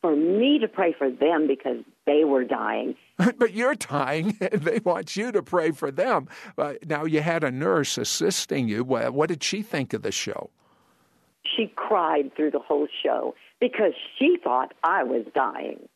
for 0.00 0.14
me 0.14 0.58
to 0.60 0.68
pray 0.68 0.94
for 0.96 1.10
them 1.10 1.46
because 1.46 1.78
they 2.06 2.24
were 2.24 2.44
dying. 2.44 2.94
but 3.38 3.52
you're 3.52 3.74
dying, 3.74 4.36
and 4.40 4.62
they 4.62 4.80
want 4.84 5.16
you 5.16 5.32
to 5.32 5.42
pray 5.42 5.70
for 5.70 5.90
them. 5.90 6.28
Uh, 6.56 6.74
now, 6.86 7.04
you 7.04 7.20
had 7.22 7.44
a 7.44 7.50
nurse 7.50 7.98
assisting 7.98 8.68
you. 8.68 8.84
What 8.84 9.28
did 9.28 9.42
she 9.42 9.62
think 9.62 9.92
of 9.92 10.02
the 10.02 10.12
show? 10.12 10.50
She 11.56 11.72
cried 11.74 12.34
through 12.34 12.50
the 12.50 12.58
whole 12.58 12.88
show 13.02 13.34
because 13.60 13.92
she 14.18 14.36
thought 14.42 14.74
I 14.82 15.04
was 15.04 15.24
dying. 15.34 15.88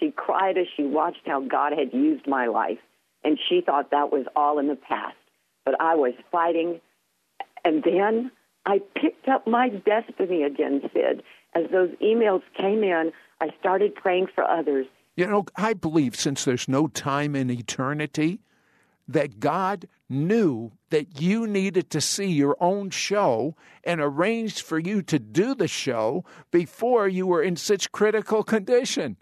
She 0.00 0.10
cried 0.10 0.58
as 0.58 0.66
she 0.76 0.84
watched 0.84 1.26
how 1.26 1.40
God 1.40 1.72
had 1.72 1.92
used 1.92 2.26
my 2.26 2.46
life 2.46 2.78
and 3.24 3.38
she 3.48 3.62
thought 3.64 3.90
that 3.90 4.12
was 4.12 4.26
all 4.36 4.58
in 4.58 4.68
the 4.68 4.76
past. 4.76 5.16
But 5.64 5.80
I 5.80 5.96
was 5.96 6.12
fighting, 6.30 6.80
and 7.64 7.82
then 7.82 8.30
I 8.66 8.80
picked 9.00 9.28
up 9.28 9.46
my 9.46 9.70
destiny 9.70 10.42
again, 10.42 10.82
Sid. 10.92 11.22
As 11.54 11.64
those 11.70 11.90
emails 12.02 12.42
came 12.56 12.82
in, 12.82 13.12
I 13.40 13.48
started 13.60 13.94
praying 13.94 14.28
for 14.34 14.44
others. 14.44 14.86
You 15.16 15.26
know, 15.26 15.44
I 15.56 15.74
believe 15.74 16.16
since 16.16 16.44
there's 16.44 16.68
no 16.68 16.88
time 16.88 17.36
in 17.36 17.50
eternity, 17.50 18.40
that 19.06 19.38
God 19.38 19.86
knew 20.08 20.72
that 20.90 21.20
you 21.20 21.46
needed 21.46 21.90
to 21.90 22.00
see 22.00 22.30
your 22.30 22.56
own 22.60 22.90
show 22.90 23.54
and 23.84 24.00
arranged 24.00 24.62
for 24.62 24.78
you 24.78 25.02
to 25.02 25.18
do 25.18 25.54
the 25.54 25.68
show 25.68 26.24
before 26.50 27.06
you 27.06 27.26
were 27.26 27.42
in 27.42 27.56
such 27.56 27.92
critical 27.92 28.42
condition. 28.42 29.16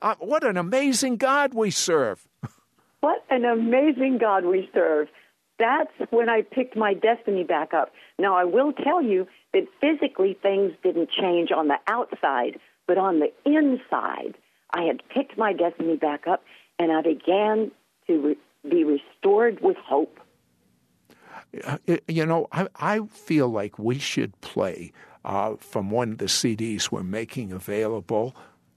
Uh, 0.00 0.14
what 0.18 0.44
an 0.44 0.56
amazing 0.56 1.16
God 1.16 1.54
we 1.54 1.70
serve. 1.70 2.26
What 3.00 3.24
an 3.30 3.44
amazing 3.44 4.18
God 4.20 4.44
we 4.44 4.68
serve. 4.74 5.08
That's 5.58 5.92
when 6.10 6.28
I 6.28 6.42
picked 6.42 6.76
my 6.76 6.94
destiny 6.94 7.44
back 7.44 7.72
up. 7.72 7.92
Now, 8.18 8.36
I 8.36 8.44
will 8.44 8.72
tell 8.72 9.02
you 9.02 9.26
that 9.52 9.64
physically 9.80 10.36
things 10.40 10.72
didn't 10.82 11.10
change 11.10 11.50
on 11.50 11.68
the 11.68 11.78
outside, 11.86 12.58
but 12.86 12.98
on 12.98 13.20
the 13.20 13.32
inside, 13.44 14.36
I 14.70 14.82
had 14.82 15.02
picked 15.08 15.36
my 15.36 15.52
destiny 15.52 15.96
back 15.96 16.26
up 16.26 16.42
and 16.78 16.90
I 16.90 17.02
began 17.02 17.70
to 18.06 18.20
re- 18.20 18.68
be 18.68 18.84
restored 18.84 19.60
with 19.60 19.76
hope. 19.76 20.18
Uh, 21.64 21.78
you 22.08 22.24
know, 22.24 22.48
I, 22.52 22.68
I 22.76 23.00
feel 23.10 23.48
like 23.48 23.78
we 23.78 23.98
should 23.98 24.40
play 24.40 24.92
uh, 25.24 25.56
from 25.56 25.90
one 25.90 26.12
of 26.12 26.18
the 26.18 26.26
CDs 26.26 26.90
we're 26.90 27.02
making 27.02 27.52
available, 27.52 28.34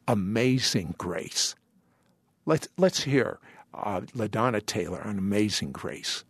Amazing 0.08 0.96
Grace. 0.98 1.56
Let's, 2.46 2.68
let's 2.78 3.04
hear 3.04 3.40
uh, 3.74 4.02
LaDonna 4.02 4.66
Taylor 4.66 5.02
on 5.02 5.18
Amazing 5.18 5.72
Grace. 5.72 6.26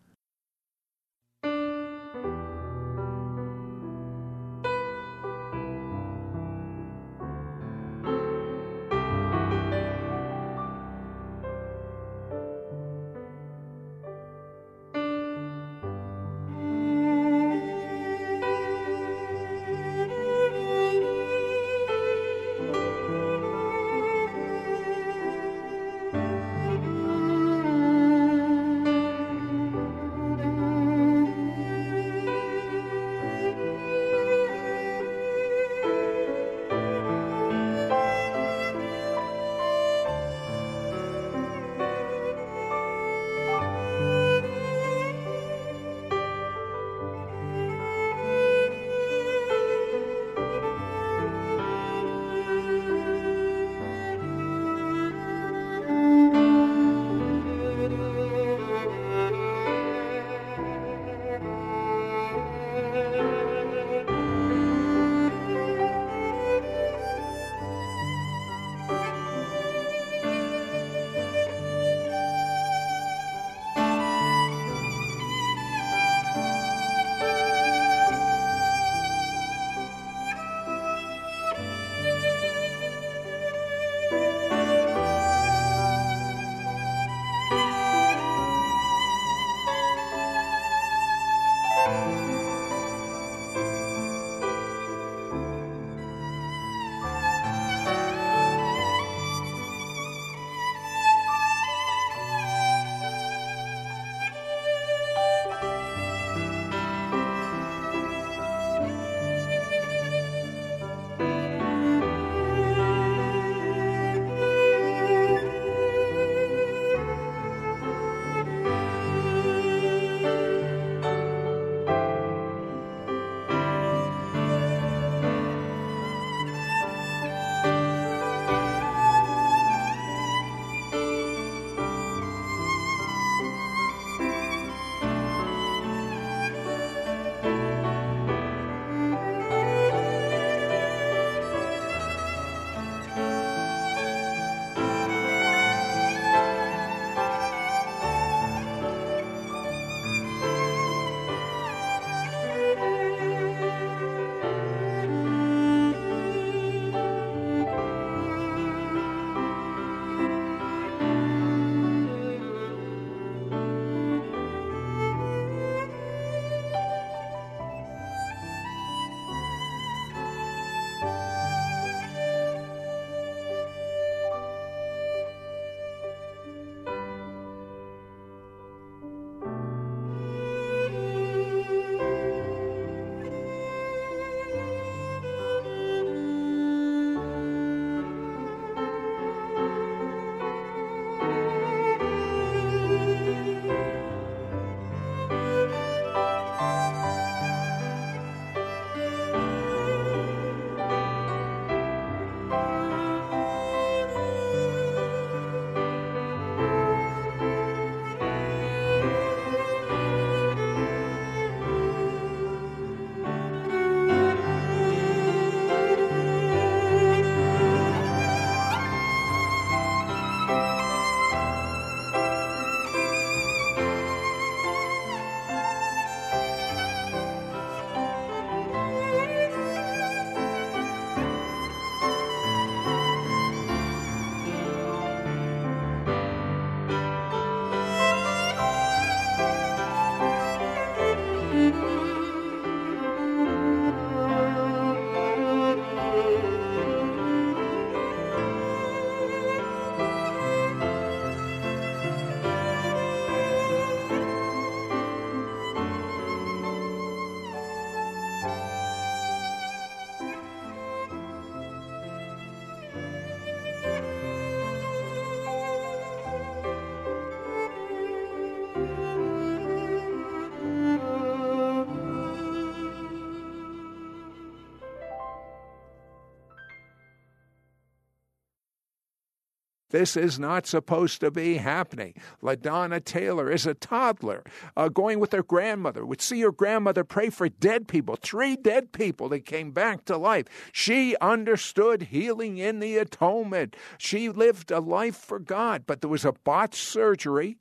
This 279.95 280.17
is 280.17 280.37
not 280.37 280.67
supposed 280.67 281.21
to 281.21 281.31
be 281.31 281.55
happening. 281.55 282.15
LaDonna 282.43 283.01
Taylor 283.01 283.49
is 283.49 283.65
a 283.65 283.73
toddler 283.73 284.43
uh, 284.75 284.89
going 284.89 285.21
with 285.21 285.31
her 285.31 285.41
grandmother, 285.41 286.05
would 286.05 286.19
see 286.19 286.41
her 286.41 286.51
grandmother 286.51 287.05
pray 287.05 287.29
for 287.29 287.47
dead 287.47 287.87
people, 287.87 288.17
three 288.17 288.57
dead 288.57 288.91
people 288.91 289.29
that 289.29 289.45
came 289.45 289.71
back 289.71 290.03
to 290.03 290.17
life. 290.17 290.47
She 290.73 291.15
understood 291.21 292.01
healing 292.01 292.57
in 292.57 292.81
the 292.81 292.97
atonement. 292.97 293.77
She 293.97 294.27
lived 294.27 294.69
a 294.69 294.81
life 294.81 295.15
for 295.15 295.39
God, 295.39 295.85
but 295.87 296.01
there 296.01 296.09
was 296.09 296.25
a 296.25 296.33
botched 296.33 296.83
surgery 296.83 297.55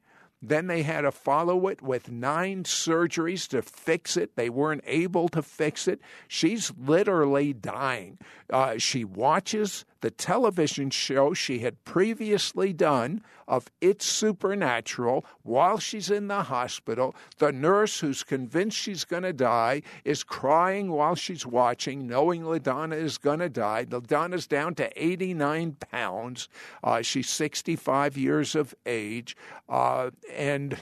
then 0.49 0.67
they 0.67 0.83
had 0.83 1.03
to 1.03 1.13
follow 1.13 1.69
it 1.69 1.83
with 1.83 2.11
nine 2.11 2.65
surgeries 2.65 3.49
to 3.49 3.63
fix 3.63 4.17
it. 4.17 4.37
They 4.37 4.51
weren't 4.51 4.85
able 4.87 5.29
to 5.31 5.43
fix 5.43 5.89
it. 5.89 6.01
She's 6.29 6.73
literally 6.79 7.53
dying. 7.53 8.19
Uh, 8.51 8.79
she 8.79 9.05
watches 9.05 9.85
the 10.05 10.11
television 10.11 10.90
show 10.90 11.33
she 11.33 11.61
had 11.61 11.83
previously 11.85 12.75
done 12.75 13.23
of 13.49 13.71
It's 13.81 14.05
Supernatural 14.05 15.25
while 15.42 15.79
she's 15.79 16.11
in 16.11 16.29
the 16.29 16.42
hospital. 16.42 17.15
The 17.38 17.53
nurse, 17.53 18.01
who's 18.01 18.23
convinced 18.23 18.77
she's 18.77 19.05
going 19.05 19.23
to 19.23 19.33
die, 19.33 19.81
is 20.05 20.23
crying 20.23 20.90
while 20.90 21.15
she's 21.15 21.47
watching, 21.47 22.07
knowing 22.07 22.42
LaDonna 22.42 22.97
is 22.97 23.17
going 23.17 23.38
to 23.38 23.49
die. 23.49 23.87
LaDonna's 23.88 24.47
down 24.47 24.75
to 24.75 24.90
89 25.03 25.77
pounds. 25.90 26.51
Uh, 26.83 27.01
she's 27.01 27.31
65 27.31 28.19
years 28.19 28.55
of 28.55 28.75
age. 28.85 29.37
Uh, 29.71 30.11
and 30.35 30.79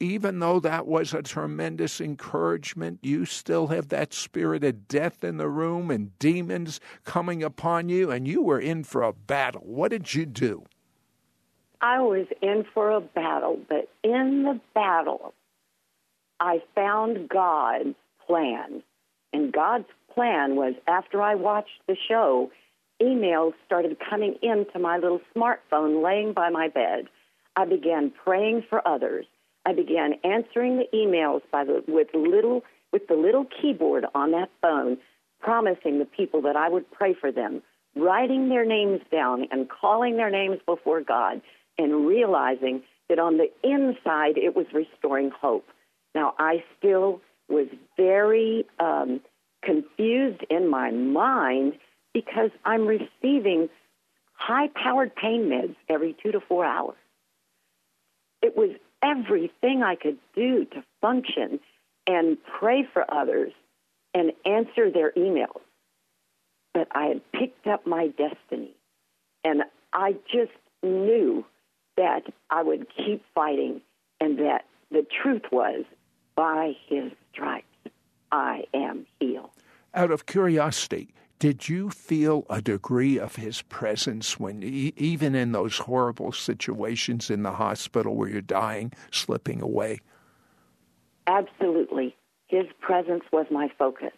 even 0.00 0.38
though 0.38 0.58
that 0.60 0.86
was 0.86 1.12
a 1.12 1.22
tremendous 1.22 2.00
encouragement, 2.00 3.00
you 3.02 3.26
still 3.26 3.66
have 3.66 3.88
that 3.88 4.14
spirit 4.14 4.64
of 4.64 4.88
death 4.88 5.22
in 5.22 5.36
the 5.36 5.48
room 5.48 5.90
and 5.90 6.18
demons 6.18 6.80
coming 7.04 7.42
upon 7.42 7.90
you, 7.90 8.10
and 8.10 8.26
you 8.26 8.42
were 8.42 8.58
in 8.58 8.82
for 8.82 9.02
a 9.02 9.12
battle. 9.12 9.62
What 9.64 9.90
did 9.90 10.14
you 10.14 10.24
do? 10.24 10.64
I 11.82 12.00
was 12.00 12.26
in 12.42 12.64
for 12.74 12.90
a 12.90 13.00
battle, 13.00 13.58
but 13.68 13.88
in 14.02 14.42
the 14.42 14.60
battle, 14.74 15.34
I 16.38 16.62
found 16.74 17.28
God's 17.28 17.94
plan. 18.26 18.82
And 19.32 19.52
God's 19.52 19.88
plan 20.14 20.56
was 20.56 20.74
after 20.86 21.22
I 21.22 21.34
watched 21.34 21.80
the 21.86 21.96
show, 22.08 22.50
emails 23.00 23.52
started 23.66 23.98
coming 24.08 24.36
into 24.42 24.78
my 24.78 24.96
little 24.98 25.20
smartphone 25.34 26.02
laying 26.02 26.32
by 26.32 26.50
my 26.50 26.68
bed. 26.68 27.08
I 27.56 27.64
began 27.64 28.12
praying 28.24 28.64
for 28.68 28.86
others. 28.86 29.26
I 29.66 29.74
began 29.74 30.14
answering 30.24 30.78
the 30.78 30.86
emails 30.94 31.42
by 31.52 31.64
the, 31.64 31.82
with 31.86 32.08
little 32.14 32.62
with 32.92 33.06
the 33.06 33.14
little 33.14 33.46
keyboard 33.60 34.04
on 34.14 34.32
that 34.32 34.50
phone, 34.60 34.98
promising 35.40 35.98
the 36.00 36.04
people 36.04 36.42
that 36.42 36.56
I 36.56 36.68
would 36.68 36.90
pray 36.90 37.14
for 37.14 37.30
them, 37.30 37.62
writing 37.94 38.48
their 38.48 38.64
names 38.64 39.00
down 39.12 39.46
and 39.52 39.68
calling 39.68 40.16
their 40.16 40.30
names 40.30 40.58
before 40.66 41.00
God, 41.00 41.40
and 41.78 42.06
realizing 42.06 42.82
that 43.08 43.20
on 43.20 43.36
the 43.36 43.48
inside 43.62 44.38
it 44.38 44.56
was 44.56 44.66
restoring 44.72 45.30
hope. 45.30 45.66
Now 46.14 46.34
I 46.38 46.64
still 46.78 47.20
was 47.48 47.68
very 47.96 48.64
um, 48.78 49.20
confused 49.62 50.42
in 50.50 50.68
my 50.68 50.90
mind 50.90 51.74
because 52.12 52.50
I'm 52.64 52.86
receiving 52.86 53.68
high-powered 54.34 55.14
pain 55.14 55.48
meds 55.48 55.76
every 55.88 56.16
two 56.22 56.32
to 56.32 56.40
four 56.40 56.64
hours. 56.64 56.96
It 58.42 58.56
was 58.56 58.70
everything 59.02 59.82
I 59.82 59.96
could 59.96 60.18
do 60.34 60.64
to 60.66 60.84
function 61.00 61.60
and 62.06 62.38
pray 62.58 62.86
for 62.92 63.04
others 63.12 63.52
and 64.14 64.32
answer 64.44 64.90
their 64.90 65.12
emails. 65.12 65.60
But 66.74 66.88
I 66.92 67.06
had 67.06 67.32
picked 67.32 67.66
up 67.66 67.86
my 67.86 68.08
destiny. 68.08 68.74
And 69.44 69.62
I 69.92 70.16
just 70.32 70.52
knew 70.82 71.44
that 71.96 72.22
I 72.50 72.62
would 72.62 72.86
keep 72.96 73.22
fighting 73.34 73.80
and 74.20 74.38
that 74.38 74.64
the 74.90 75.06
truth 75.22 75.42
was 75.50 75.84
by 76.34 76.72
his 76.88 77.12
stripes, 77.32 77.66
I 78.32 78.64
am 78.72 79.06
healed. 79.18 79.50
Out 79.94 80.10
of 80.10 80.26
curiosity, 80.26 81.14
did 81.40 81.70
you 81.70 81.88
feel 81.88 82.44
a 82.50 82.60
degree 82.60 83.18
of 83.18 83.36
his 83.36 83.62
presence 83.62 84.38
when, 84.38 84.62
even 84.62 85.34
in 85.34 85.52
those 85.52 85.78
horrible 85.78 86.32
situations 86.32 87.30
in 87.30 87.42
the 87.42 87.52
hospital 87.52 88.14
where 88.14 88.28
you're 88.28 88.42
dying, 88.42 88.92
slipping 89.10 89.62
away? 89.62 90.00
Absolutely. 91.26 92.14
His 92.46 92.66
presence 92.80 93.24
was 93.32 93.46
my 93.50 93.70
focus. 93.78 94.12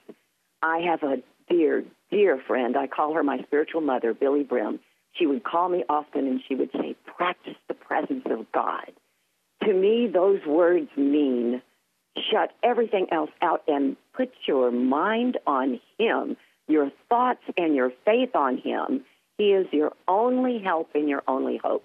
I 0.63 0.79
have 0.81 1.05
a 1.05 1.23
dear, 1.49 1.85
dear 2.11 2.43
friend. 2.45 2.77
I 2.77 2.89
call 2.89 3.15
her 3.15 3.23
my 3.23 3.39
spiritual 3.45 3.83
mother, 3.83 4.15
Billye 4.15 4.49
Brim. 4.49 4.81
She 5.13 5.27
would 5.27 5.45
call 5.45 5.69
me 5.69 5.85
often 5.89 6.27
and 6.27 6.41
she 6.49 6.57
would 6.57 6.71
say, 6.73 6.97
Practice 7.07 7.57
the 7.69 7.75
presence 7.75 8.25
of 8.27 8.51
God. 8.51 8.91
To 9.63 9.73
me, 9.73 10.09
those 10.13 10.41
words 10.45 10.89
mean 10.97 11.63
shut 12.33 12.51
everything 12.65 13.07
else 13.13 13.31
out 13.41 13.63
and 13.69 13.97
put 14.13 14.33
your 14.49 14.73
mind 14.73 15.39
on 15.47 15.81
Him 15.99 16.37
your 16.73 16.91
thoughts 17.09 17.43
and 17.57 17.77
your 17.77 17.93
faith 18.05 18.35
on 18.35 18.59
Him, 18.59 19.05
He 19.39 19.53
is 19.53 19.67
your 19.73 19.93
only 20.09 20.59
help 20.59 20.91
and 20.95 21.09
your 21.09 21.23
only 21.29 21.59
hope. 21.59 21.85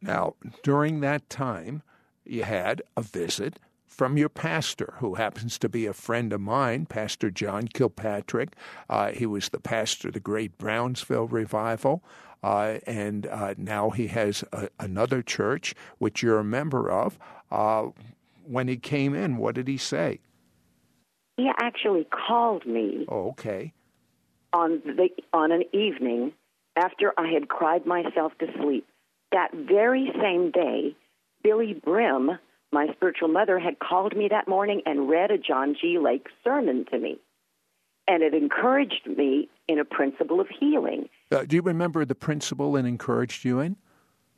Now, 0.00 0.34
during 0.62 1.00
that 1.00 1.28
time, 1.28 1.82
you 2.24 2.44
had 2.44 2.82
a 2.96 3.02
visit 3.02 3.58
from 3.86 4.18
your 4.18 4.28
pastor, 4.28 4.94
who 4.98 5.14
happens 5.14 5.58
to 5.58 5.70
be 5.70 5.86
a 5.86 5.92
friend 5.94 6.32
of 6.34 6.40
mine, 6.40 6.84
Pastor 6.84 7.30
John 7.30 7.66
Kilpatrick. 7.66 8.50
Uh, 8.90 9.12
he 9.12 9.24
was 9.24 9.48
the 9.48 9.58
pastor 9.58 10.08
of 10.08 10.14
the 10.14 10.20
Great 10.20 10.58
Brownsville 10.58 11.28
Revival. 11.28 12.02
Uh, 12.42 12.78
and 12.86 13.26
uh, 13.26 13.54
now 13.56 13.88
he 13.88 14.08
has 14.08 14.44
a, 14.52 14.68
another 14.78 15.22
church, 15.22 15.74
which 15.96 16.22
you're 16.22 16.38
a 16.38 16.44
member 16.44 16.90
of. 16.90 17.18
Uh, 17.50 17.88
when 18.44 18.68
he 18.68 18.76
came 18.76 19.14
in, 19.14 19.38
what 19.38 19.54
did 19.54 19.66
he 19.66 19.78
say? 19.78 20.20
He 21.36 21.50
actually 21.58 22.04
called 22.04 22.66
me. 22.66 23.04
Oh, 23.08 23.28
okay. 23.30 23.72
On 24.52 24.80
the 24.84 25.08
on 25.32 25.52
an 25.52 25.64
evening 25.72 26.32
after 26.76 27.12
I 27.18 27.28
had 27.28 27.48
cried 27.48 27.86
myself 27.86 28.32
to 28.38 28.46
sleep. 28.60 28.86
That 29.32 29.52
very 29.52 30.10
same 30.20 30.50
day, 30.50 30.96
Billye 31.44 31.82
Brim, 31.82 32.38
my 32.72 32.86
spiritual 32.94 33.28
mother, 33.28 33.58
had 33.58 33.78
called 33.78 34.16
me 34.16 34.28
that 34.28 34.48
morning 34.48 34.82
and 34.86 35.08
read 35.08 35.30
a 35.30 35.38
John 35.38 35.74
G. 35.78 35.98
Lake 35.98 36.26
sermon 36.44 36.86
to 36.90 36.98
me. 36.98 37.18
And 38.08 38.22
it 38.22 38.34
encouraged 38.34 39.06
me 39.06 39.48
in 39.68 39.78
a 39.78 39.84
principle 39.84 40.40
of 40.40 40.46
healing. 40.48 41.08
Uh, 41.32 41.44
do 41.44 41.56
you 41.56 41.62
remember 41.62 42.04
the 42.04 42.14
principle 42.14 42.76
and 42.76 42.86
encouraged 42.86 43.44
you 43.44 43.58
in? 43.58 43.76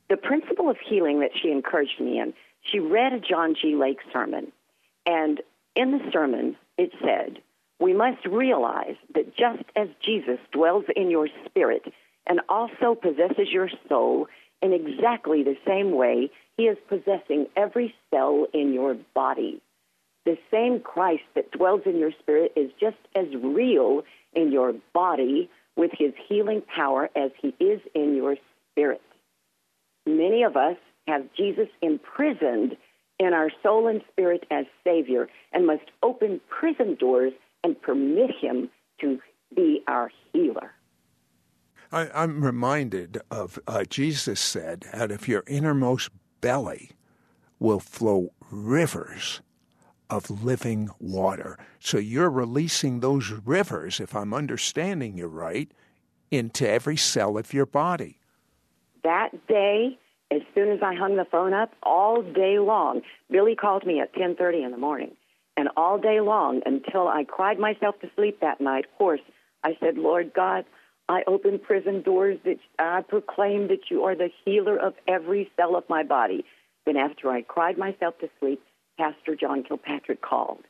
The 0.09 0.17
principle 0.17 0.71
of 0.71 0.79
healing 0.85 1.21
that 1.21 1.33
she 1.41 1.51
encouraged 1.51 2.01
me 2.01 2.19
in. 2.19 2.33
She 2.63 2.79
read 2.79 3.13
a 3.13 3.21
John 3.21 3.55
G. 3.55 3.77
Lake 3.77 3.99
sermon. 4.11 4.51
And 5.05 5.43
in 5.77 5.93
the 5.93 6.11
sermon, 6.11 6.57
it 6.79 6.93
said, 7.01 7.43
We 7.81 7.93
must 7.93 8.25
realize 8.25 8.97
that 9.15 9.37
just 9.37 9.65
as 9.77 9.89
Jesus 10.05 10.39
dwells 10.53 10.85
in 10.97 11.11
your 11.11 11.29
spirit 11.45 11.83
and 12.27 12.41
also 12.49 12.95
possesses 12.95 13.49
your 13.53 13.69
soul 13.89 14.29
in 14.63 14.73
exactly 14.73 15.43
the 15.43 15.57
same 15.67 15.93
way, 15.93 16.31
he 16.57 16.65
is 16.65 16.79
possessing 16.89 17.47
every 17.57 17.95
cell 18.11 18.47
in 18.55 18.73
your 18.73 18.97
body. 19.15 19.61
The 20.25 20.39
same 20.51 20.81
Christ 20.81 21.23
that 21.35 21.53
dwells 21.53 21.83
in 21.87 21.99
your 21.99 22.13
spirit 22.21 22.53
is 22.57 22.71
just 22.81 22.97
as 23.15 23.27
real 23.43 24.03
in 24.35 24.53
your 24.53 24.75
body 24.93 25.49
with 25.77 25.91
his 25.97 26.13
healing 26.29 26.63
power 26.75 27.09
as 27.17 27.31
he 27.41 27.55
is 27.61 27.81
in 27.95 28.15
your 28.17 28.37
spirit. 28.73 29.01
Many 30.07 30.43
of 30.43 30.57
us 30.57 30.77
have 31.07 31.23
Jesus 31.37 31.69
imprisoned 31.81 32.77
in 33.19 33.35
our 33.35 33.51
soul 33.63 33.89
and 33.89 34.03
spirit 34.11 34.45
as 34.51 34.67
Savior 34.85 35.29
and 35.53 35.67
must 35.67 35.91
open 36.03 36.41
prison 36.49 36.97
doors 36.99 37.33
and 37.65 37.81
permit 37.81 38.31
Him 38.41 38.71
to 39.01 39.19
be 39.55 39.83
our 39.87 40.11
healer. 40.33 40.73
I, 41.91 42.23
am 42.23 42.45
reminded 42.45 43.21
of 43.31 43.59
uh, 43.67 43.85
Jesus 43.85 44.41
said, 44.41 44.85
out 44.93 45.11
of 45.11 45.27
your 45.27 45.43
innermost 45.47 46.11
belly 46.41 46.91
will 47.59 47.81
flow 47.81 48.33
rivers 48.51 49.41
of 50.11 50.45
living 50.45 50.91
water. 50.99 51.59
So 51.81 51.99
you're 51.99 52.31
releasing 52.31 53.01
those 53.01 53.31
rivers, 53.31 54.01
if 54.01 54.15
I'm 54.15 54.35
understanding 54.35 55.17
you 55.17 55.27
right, 55.27 55.71
into 56.31 56.69
every 56.69 56.97
cell 56.97 57.39
of 57.39 57.53
your 57.53 57.67
body. 57.67 58.19
That 59.03 59.47
day, 59.47 59.99
as 60.31 60.43
soon 60.55 60.71
as 60.71 60.83
I 60.83 60.95
hung 60.95 61.17
the 61.17 61.25
phone 61.25 61.53
up, 61.53 61.73
all 61.83 62.23
day 62.23 62.59
long, 62.59 63.03
Billye 63.33 63.57
called 63.57 63.87
me 63.87 64.01
at 64.01 64.13
10:30 64.13 64.65
in 64.65 64.71
the 64.71 64.77
morning, 64.77 65.17
and 65.57 65.69
all 65.77 65.99
day 65.99 66.21
long 66.21 66.63
until 66.67 67.09
I 67.09 67.25
cried 67.25 67.59
myself 67.59 67.99
to 68.01 68.11
sleep 68.15 68.41
that 68.41 68.61
night. 68.61 68.85
Of 68.85 68.99
course, 68.99 69.21
I 69.65 69.77
said, 69.81 69.97
"Lord 69.97 70.33
God, 70.35 70.65
I 71.09 71.25
open 71.27 71.59
prison 71.59 72.03
doors 72.03 72.39
that 72.45 72.59
I 72.79 73.03
proclaim 73.03 73.69
that 73.69 73.91
you 73.91 74.05
are 74.05 74.15
the 74.15 74.31
healer 74.45 74.77
of 74.77 74.95
every 75.07 75.51
cell 75.57 75.77
of 75.77 75.89
my 75.89 76.03
body." 76.03 76.45
Then, 76.85 76.97
after 76.97 77.31
I 77.31 77.43
cried 77.43 77.79
myself 77.79 78.19
to 78.19 78.31
sleep, 78.39 78.63
Pastor 78.99 79.35
John 79.35 79.63
Kilpatrick 79.63 80.21
called, 80.21 80.65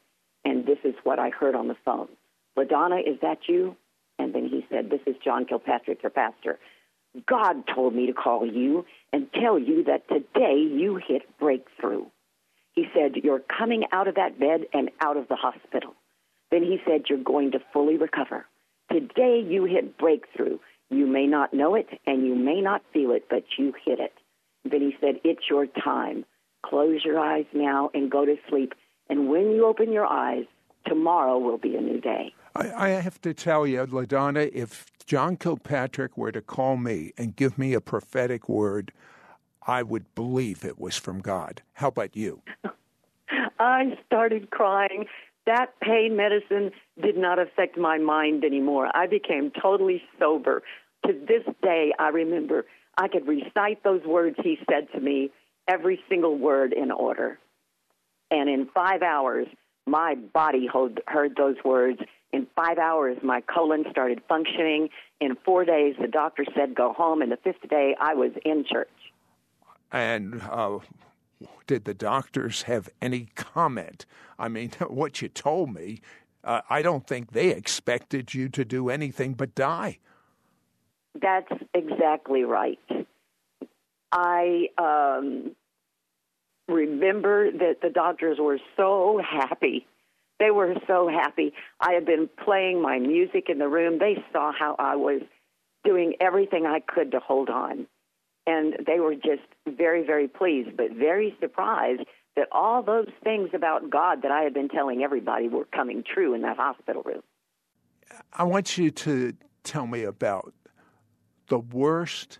and 0.44 0.66
this 0.66 0.78
is 0.84 0.94
what 1.02 1.18
I 1.18 1.30
heard 1.30 1.54
on 1.54 1.68
the 1.68 1.74
phone: 1.74 2.08
"LaDonna, 2.56 3.02
is 3.02 3.18
that 3.20 3.48
you?" 3.48 3.76
And 4.20 4.32
then 4.32 4.46
he 4.46 4.66
said, 4.68 4.90
"This 4.90 5.02
is 5.06 5.16
John 5.18 5.44
Kilpatrick, 5.44 6.02
your 6.02 6.10
pastor." 6.10 6.58
God 7.26 7.64
told 7.74 7.94
me 7.94 8.06
to 8.06 8.12
call 8.12 8.46
you 8.46 8.84
and 9.12 9.32
tell 9.32 9.58
you 9.58 9.84
that 9.84 10.08
today 10.08 10.56
you 10.58 10.96
hit 10.96 11.22
breakthrough. 11.38 12.04
He 12.74 12.86
said, 12.94 13.16
You're 13.16 13.40
coming 13.40 13.84
out 13.92 14.08
of 14.08 14.16
that 14.16 14.38
bed 14.38 14.66
and 14.72 14.90
out 15.00 15.16
of 15.16 15.28
the 15.28 15.36
hospital. 15.36 15.94
Then 16.50 16.62
he 16.62 16.78
said, 16.86 17.04
You're 17.08 17.18
going 17.18 17.52
to 17.52 17.60
fully 17.72 17.96
recover. 17.96 18.46
Today 18.90 19.42
you 19.44 19.64
hit 19.64 19.98
breakthrough. 19.98 20.58
You 20.90 21.06
may 21.06 21.26
not 21.26 21.52
know 21.52 21.74
it 21.74 21.88
and 22.06 22.26
you 22.26 22.34
may 22.34 22.60
not 22.60 22.82
feel 22.92 23.10
it, 23.12 23.24
but 23.28 23.44
you 23.58 23.74
hit 23.84 23.98
it. 23.98 24.12
Then 24.64 24.80
he 24.80 24.96
said, 25.00 25.16
It's 25.24 25.48
your 25.50 25.66
time. 25.66 26.24
Close 26.64 27.04
your 27.04 27.18
eyes 27.18 27.46
now 27.52 27.90
and 27.94 28.10
go 28.10 28.24
to 28.24 28.36
sleep. 28.48 28.74
And 29.08 29.28
when 29.28 29.50
you 29.50 29.66
open 29.66 29.92
your 29.92 30.06
eyes, 30.06 30.44
tomorrow 30.86 31.38
will 31.38 31.58
be 31.58 31.76
a 31.76 31.80
new 31.80 32.00
day. 32.00 32.34
I, 32.58 32.86
I 32.86 32.88
have 33.00 33.20
to 33.22 33.32
tell 33.32 33.66
you, 33.66 33.86
LaDonna, 33.86 34.50
if 34.52 34.86
John 35.06 35.36
Kilpatrick 35.36 36.18
were 36.18 36.32
to 36.32 36.42
call 36.42 36.76
me 36.76 37.12
and 37.16 37.34
give 37.36 37.56
me 37.56 37.72
a 37.72 37.80
prophetic 37.80 38.48
word, 38.48 38.92
I 39.66 39.82
would 39.82 40.12
believe 40.14 40.64
it 40.64 40.78
was 40.78 40.96
from 40.96 41.20
God. 41.20 41.62
How 41.74 41.88
about 41.88 42.16
you? 42.16 42.42
I 43.60 43.96
started 44.06 44.50
crying. 44.50 45.06
That 45.46 45.78
pain 45.80 46.16
medicine 46.16 46.72
did 47.00 47.16
not 47.16 47.38
affect 47.38 47.78
my 47.78 47.98
mind 47.98 48.44
anymore. 48.44 48.90
I 48.94 49.06
became 49.06 49.50
totally 49.50 50.02
sober. 50.18 50.62
To 51.06 51.12
this 51.12 51.44
day, 51.62 51.92
I 51.98 52.08
remember 52.08 52.66
I 52.96 53.08
could 53.08 53.26
recite 53.26 53.84
those 53.84 54.02
words 54.04 54.36
he 54.42 54.58
said 54.68 54.88
to 54.92 55.00
me, 55.00 55.30
every 55.68 56.00
single 56.08 56.36
word 56.36 56.72
in 56.72 56.90
order. 56.90 57.38
And 58.30 58.50
in 58.50 58.68
five 58.74 59.02
hours, 59.02 59.46
my 59.86 60.16
body 60.16 60.68
heard 61.06 61.36
those 61.36 61.56
words. 61.64 62.00
In 62.32 62.46
five 62.54 62.78
hours, 62.78 63.16
my 63.22 63.40
colon 63.40 63.84
started 63.90 64.20
functioning. 64.28 64.90
In 65.20 65.36
four 65.44 65.64
days, 65.64 65.94
the 66.00 66.08
doctor 66.08 66.44
said, 66.54 66.74
go 66.74 66.92
home. 66.92 67.22
And 67.22 67.32
the 67.32 67.38
fifth 67.38 67.68
day, 67.68 67.96
I 67.98 68.14
was 68.14 68.32
in 68.44 68.64
church. 68.70 68.90
And 69.90 70.42
uh, 70.42 70.80
did 71.66 71.84
the 71.84 71.94
doctors 71.94 72.62
have 72.62 72.88
any 73.00 73.28
comment? 73.34 74.04
I 74.38 74.48
mean, 74.48 74.70
what 74.88 75.22
you 75.22 75.28
told 75.28 75.72
me, 75.72 76.00
uh, 76.44 76.60
I 76.68 76.82
don't 76.82 77.06
think 77.06 77.32
they 77.32 77.48
expected 77.48 78.34
you 78.34 78.48
to 78.50 78.64
do 78.64 78.90
anything 78.90 79.34
but 79.34 79.54
die. 79.54 79.98
That's 81.20 81.52
exactly 81.74 82.44
right. 82.44 82.78
I 84.12 84.68
um, 84.78 85.54
remember 86.68 87.50
that 87.50 87.80
the 87.82 87.90
doctors 87.90 88.38
were 88.38 88.58
so 88.76 89.20
happy. 89.22 89.86
They 90.38 90.50
were 90.50 90.74
so 90.86 91.08
happy. 91.08 91.52
I 91.80 91.92
had 91.92 92.06
been 92.06 92.28
playing 92.44 92.80
my 92.80 92.98
music 92.98 93.46
in 93.48 93.58
the 93.58 93.68
room. 93.68 93.98
They 93.98 94.22
saw 94.32 94.52
how 94.56 94.76
I 94.78 94.96
was 94.96 95.22
doing 95.84 96.14
everything 96.20 96.66
I 96.66 96.80
could 96.80 97.12
to 97.12 97.20
hold 97.20 97.48
on. 97.48 97.86
And 98.46 98.76
they 98.86 99.00
were 99.00 99.14
just 99.14 99.42
very, 99.66 100.06
very 100.06 100.28
pleased, 100.28 100.76
but 100.76 100.92
very 100.92 101.36
surprised 101.40 102.02
that 102.36 102.48
all 102.52 102.82
those 102.82 103.08
things 103.22 103.50
about 103.52 103.90
God 103.90 104.22
that 104.22 104.30
I 104.30 104.42
had 104.42 104.54
been 104.54 104.68
telling 104.68 105.02
everybody 105.02 105.48
were 105.48 105.66
coming 105.66 106.02
true 106.02 106.34
in 106.34 106.42
that 106.42 106.56
hospital 106.56 107.02
room. 107.02 107.22
I 108.32 108.44
want 108.44 108.78
you 108.78 108.90
to 108.90 109.34
tell 109.64 109.86
me 109.86 110.04
about 110.04 110.54
the 111.48 111.58
worst 111.58 112.38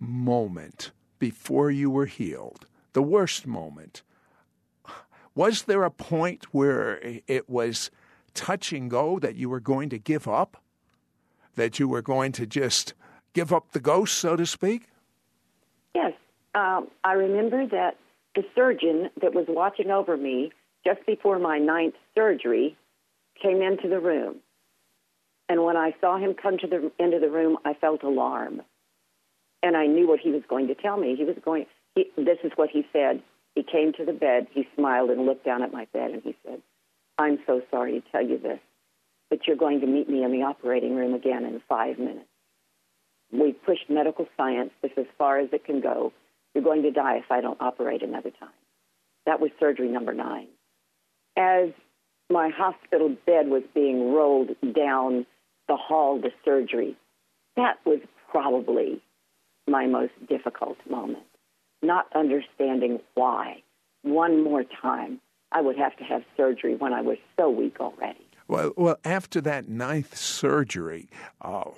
moment 0.00 0.92
before 1.18 1.70
you 1.70 1.90
were 1.90 2.06
healed 2.06 2.66
the 2.98 3.02
worst 3.02 3.46
moment. 3.46 4.02
Was 5.38 5.62
there 5.62 5.84
a 5.84 5.90
point 5.92 6.46
where 6.52 6.98
it 7.28 7.48
was 7.48 7.92
touch 8.34 8.72
and 8.72 8.90
go 8.90 9.20
that 9.20 9.36
you 9.36 9.48
were 9.48 9.60
going 9.60 9.88
to 9.90 9.96
give 9.96 10.26
up? 10.26 10.60
That 11.54 11.78
you 11.78 11.86
were 11.86 12.02
going 12.02 12.32
to 12.32 12.44
just 12.44 12.94
give 13.34 13.52
up 13.52 13.70
the 13.70 13.78
ghost, 13.78 14.18
so 14.18 14.34
to 14.34 14.44
speak? 14.44 14.88
Yes. 15.94 16.14
Um, 16.56 16.88
I 17.04 17.12
remember 17.12 17.68
that 17.68 17.98
the 18.34 18.42
surgeon 18.56 19.10
that 19.22 19.32
was 19.32 19.44
watching 19.48 19.92
over 19.92 20.16
me 20.16 20.50
just 20.84 21.06
before 21.06 21.38
my 21.38 21.60
ninth 21.60 21.94
surgery 22.16 22.76
came 23.40 23.62
into 23.62 23.88
the 23.88 24.00
room. 24.00 24.38
And 25.48 25.62
when 25.62 25.76
I 25.76 25.94
saw 26.00 26.18
him 26.18 26.34
come 26.34 26.58
to 26.58 26.66
the 26.66 26.90
into 26.98 27.20
the 27.20 27.30
room, 27.30 27.58
I 27.64 27.74
felt 27.74 28.02
alarm. 28.02 28.62
And 29.62 29.76
I 29.76 29.86
knew 29.86 30.08
what 30.08 30.18
he 30.18 30.32
was 30.32 30.42
going 30.48 30.66
to 30.66 30.74
tell 30.74 30.96
me. 30.96 31.14
He 31.14 31.22
was 31.22 31.36
going 31.44 31.66
he, 31.94 32.06
this 32.16 32.38
is 32.42 32.50
what 32.56 32.70
he 32.70 32.84
said. 32.92 33.22
He 33.58 33.64
came 33.64 33.92
to 33.94 34.04
the 34.04 34.12
bed, 34.12 34.46
he 34.52 34.68
smiled 34.76 35.10
and 35.10 35.26
looked 35.26 35.44
down 35.44 35.64
at 35.64 35.72
my 35.72 35.88
bed, 35.92 36.12
and 36.12 36.22
he 36.22 36.36
said, 36.46 36.62
I'm 37.18 37.40
so 37.44 37.60
sorry 37.72 37.90
to 37.90 38.02
tell 38.12 38.24
you 38.24 38.38
this, 38.38 38.60
but 39.30 39.48
you're 39.48 39.56
going 39.56 39.80
to 39.80 39.86
meet 39.88 40.08
me 40.08 40.22
in 40.22 40.30
the 40.30 40.44
operating 40.44 40.94
room 40.94 41.12
again 41.12 41.44
in 41.44 41.60
five 41.68 41.98
minutes. 41.98 42.28
We've 43.32 43.60
pushed 43.66 43.90
medical 43.90 44.28
science 44.36 44.70
this 44.80 44.92
as 44.96 45.06
far 45.18 45.40
as 45.40 45.48
it 45.52 45.64
can 45.64 45.80
go. 45.80 46.12
You're 46.54 46.62
going 46.62 46.84
to 46.84 46.92
die 46.92 47.16
if 47.16 47.32
I 47.32 47.40
don't 47.40 47.60
operate 47.60 48.04
another 48.04 48.30
time. 48.30 48.54
That 49.26 49.40
was 49.40 49.50
surgery 49.58 49.88
number 49.88 50.14
nine. 50.14 50.46
As 51.36 51.70
my 52.30 52.50
hospital 52.50 53.08
bed 53.26 53.48
was 53.48 53.64
being 53.74 54.12
rolled 54.12 54.50
down 54.72 55.26
the 55.66 55.74
hall 55.74 56.22
to 56.22 56.30
surgery, 56.44 56.96
that 57.56 57.84
was 57.84 57.98
probably 58.30 59.02
my 59.66 59.88
most 59.88 60.12
difficult 60.28 60.76
moment 60.88 61.27
not 61.82 62.06
understanding 62.14 63.00
why. 63.14 63.62
One 64.02 64.42
more 64.42 64.64
time, 64.80 65.20
I 65.52 65.60
would 65.60 65.76
have 65.76 65.96
to 65.96 66.04
have 66.04 66.22
surgery 66.36 66.76
when 66.76 66.92
I 66.92 67.02
was 67.02 67.18
so 67.38 67.48
weak 67.50 67.80
already. 67.80 68.26
Well, 68.46 68.72
well 68.76 68.96
after 69.04 69.40
that 69.42 69.68
ninth 69.68 70.16
surgery, 70.16 71.08
uh, 71.40 71.70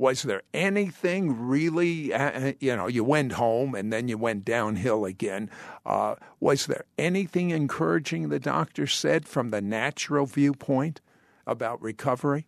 was 0.00 0.22
there 0.22 0.42
anything 0.54 1.46
really, 1.46 2.12
uh, 2.14 2.48
uh, 2.48 2.52
you 2.58 2.74
know, 2.74 2.86
you 2.86 3.04
went 3.04 3.32
home 3.32 3.74
and 3.74 3.92
then 3.92 4.08
you 4.08 4.16
went 4.16 4.46
downhill 4.46 5.04
again. 5.04 5.50
Uh, 5.84 6.14
was 6.40 6.66
there 6.66 6.84
anything 6.96 7.50
encouraging 7.50 8.30
the 8.30 8.40
doctor 8.40 8.86
said 8.86 9.28
from 9.28 9.50
the 9.50 9.60
natural 9.60 10.24
viewpoint 10.24 11.02
about 11.46 11.82
recovery? 11.82 12.46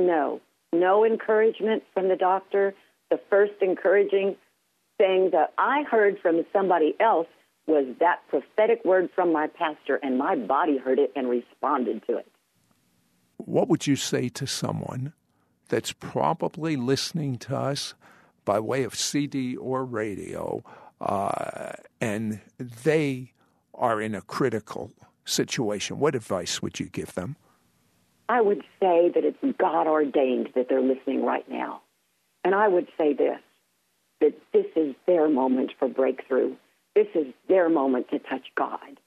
No, 0.00 0.40
no 0.72 1.04
encouragement 1.04 1.82
from 1.92 2.08
the 2.08 2.16
doctor. 2.16 2.74
The 3.10 3.20
first 3.28 3.54
encouraging 3.60 4.36
thing 4.98 5.30
that 5.32 5.54
I 5.56 5.84
heard 5.90 6.18
from 6.20 6.44
somebody 6.52 6.94
else 7.00 7.28
was 7.66 7.86
that 8.00 8.26
prophetic 8.28 8.84
word 8.84 9.10
from 9.14 9.32
my 9.32 9.46
pastor, 9.46 9.96
and 10.02 10.18
my 10.18 10.36
body 10.36 10.78
heard 10.78 10.98
it 10.98 11.12
and 11.14 11.28
responded 11.28 12.02
to 12.06 12.16
it. 12.16 12.26
What 13.36 13.68
would 13.68 13.86
you 13.86 13.96
say 13.96 14.28
to 14.30 14.46
someone 14.46 15.12
that's 15.68 15.92
probably 15.92 16.76
listening 16.76 17.36
to 17.38 17.56
us 17.56 17.94
by 18.44 18.58
way 18.58 18.84
of 18.84 18.94
CD 18.94 19.54
or 19.56 19.84
radio, 19.84 20.62
uh, 21.00 21.72
and 22.00 22.40
they 22.58 23.32
are 23.74 24.00
in 24.00 24.14
a 24.14 24.22
critical 24.22 24.92
situation? 25.24 25.98
What 25.98 26.14
advice 26.14 26.62
would 26.62 26.80
you 26.80 26.86
give 26.86 27.14
them? 27.14 27.36
I 28.28 28.40
would 28.40 28.62
say 28.80 29.10
that 29.14 29.24
it's 29.24 29.58
God 29.58 29.86
ordained 29.86 30.50
that 30.54 30.68
they're 30.68 30.82
listening 30.82 31.24
right 31.24 31.48
now. 31.48 31.82
And 32.44 32.54
I 32.54 32.68
would 32.68 32.88
say 32.96 33.12
this 33.12 33.38
that 34.20 34.34
this 34.52 34.66
is 34.76 34.94
their 35.06 35.28
moment 35.28 35.72
for 35.78 35.88
breakthrough. 35.88 36.54
This 36.94 37.08
is 37.14 37.26
their 37.48 37.68
moment 37.68 38.08
to 38.10 38.18
touch 38.18 38.46
God. 38.56 39.00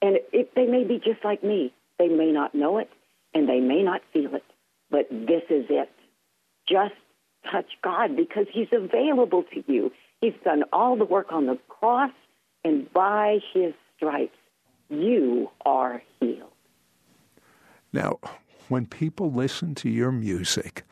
And 0.00 0.18
it, 0.32 0.54
they 0.54 0.66
may 0.66 0.84
be 0.84 0.98
just 0.98 1.24
like 1.24 1.42
me. 1.42 1.72
They 1.98 2.08
may 2.08 2.32
not 2.32 2.54
know 2.54 2.78
it 2.78 2.90
and 3.34 3.48
they 3.48 3.60
may 3.60 3.82
not 3.82 4.02
feel 4.12 4.34
it, 4.34 4.44
but 4.90 5.08
this 5.10 5.42
is 5.48 5.66
it. 5.70 5.90
Just 6.68 6.94
touch 7.50 7.70
God 7.82 8.16
because 8.16 8.46
He's 8.52 8.68
available 8.72 9.44
to 9.54 9.64
you. 9.66 9.90
He's 10.20 10.34
done 10.44 10.64
all 10.72 10.96
the 10.96 11.04
work 11.04 11.32
on 11.32 11.46
the 11.46 11.58
cross, 11.68 12.12
and 12.64 12.92
by 12.92 13.38
His 13.52 13.74
stripes, 13.96 14.36
you 14.88 15.50
are 15.64 16.02
healed. 16.20 16.52
Now, 17.92 18.18
when 18.68 18.86
people 18.86 19.32
listen 19.32 19.74
to 19.76 19.88
your 19.88 20.12
music, 20.12 20.84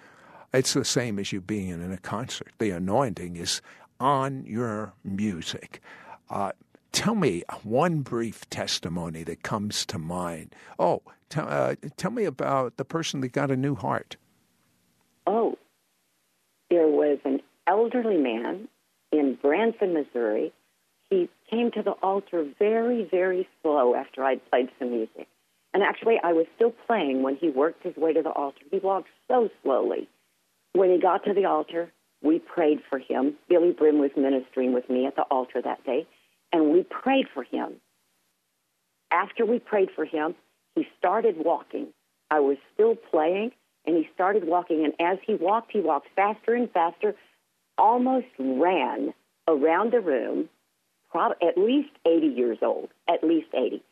it's 0.53 0.75
the 0.75 0.85
same 0.85 1.19
as 1.19 1.33
you 1.33 1.41
being 1.41 1.69
in 1.69 1.93
a 1.93 1.99
concert. 1.99 2.53
The 2.59 2.71
anointing 2.71 3.37
is 3.37 3.63
on 3.99 4.45
your 4.47 4.93
music. 5.05 5.81
Uh, 6.29 6.53
tell 6.93 7.15
me 7.15 7.43
one 7.63 8.01
brief 8.01 8.49
testimony 8.51 9.23
that 9.25 9.43
comes 9.43 9.87
to 9.87 9.99
mind. 9.99 10.55
Oh, 10.79 11.03
t- 11.29 11.41
uh, 11.41 11.77
tell 11.97 12.11
me 12.11 12.25
about 12.25 12.77
the 12.77 12.85
person 12.85 13.21
that 13.21 13.33
got 13.33 13.51
a 13.51 13.57
new 13.57 13.75
heart. 13.75 14.17
Oh, 15.27 15.57
there 16.71 16.89
was 16.89 17.19
an 17.25 17.41
elderly 17.67 18.17
man 18.17 18.69
in 19.13 19.39
Branson, 19.41 19.95
Missouri. 19.95 20.53
He 21.11 21.29
came 21.51 21.71
to 21.73 21.83
the 21.83 21.93
altar 21.93 22.47
very, 22.59 23.07
very 23.11 23.49
slow 23.63 23.95
after 23.95 24.25
I'd 24.25 24.49
played 24.51 24.69
some 24.79 24.91
music. 24.91 25.27
And 25.73 25.83
actually, 25.83 26.17
I 26.23 26.33
was 26.33 26.47
still 26.57 26.73
playing 26.87 27.23
when 27.23 27.37
he 27.37 27.49
worked 27.49 27.85
his 27.85 27.97
way 27.97 28.13
to 28.13 28.23
the 28.23 28.31
altar. 28.31 28.63
He 28.71 28.79
walked 28.79 29.09
so 29.29 29.49
slowly. 29.63 30.09
When 30.73 30.91
he 30.91 30.99
got 30.99 31.25
to 31.25 31.35
the 31.35 31.47
altar, 31.47 31.93
we 32.23 32.39
prayed 32.39 32.81
for 32.89 32.99
him. 32.99 33.35
Billye 33.51 33.77
Brim 33.77 33.99
was 33.99 34.11
ministering 34.17 34.73
with 34.73 34.89
me 34.89 35.07
at 35.07 35.17
the 35.17 35.23
altar 35.23 35.61
that 35.63 35.85
day, 35.85 36.07
and 36.53 36.73
we 36.73 36.83
prayed 36.83 37.27
for 37.33 37.43
him. 37.43 37.81
After 39.11 39.45
we 39.45 39.59
prayed 39.59 39.91
for 39.95 40.05
him, 40.05 40.35
he 40.75 40.87
started 40.99 41.37
walking. 41.39 41.89
I 42.31 42.41
was 42.41 42.59
still 42.75 42.95
playing, 42.95 43.53
and 43.85 43.97
he 43.97 44.09
started 44.15 44.47
walking. 44.47 44.85
And 44.85 44.95
as 45.01 45.19
he 45.27 45.35
walked, 45.35 45.73
he 45.73 45.81
walked 45.81 46.09
faster 46.15 46.55
and 46.55 46.71
faster. 46.71 47.15
almost 47.79 48.27
ran 48.39 49.15
around 49.49 49.93
the 49.93 50.01
room, 50.01 50.49
prob- 51.11 51.37
at 51.43 51.57
least 51.57 51.91
80 52.07 52.27
years 52.27 52.59
old, 52.63 52.91
at 53.09 53.25
least 53.25 53.49
80, 53.55 53.83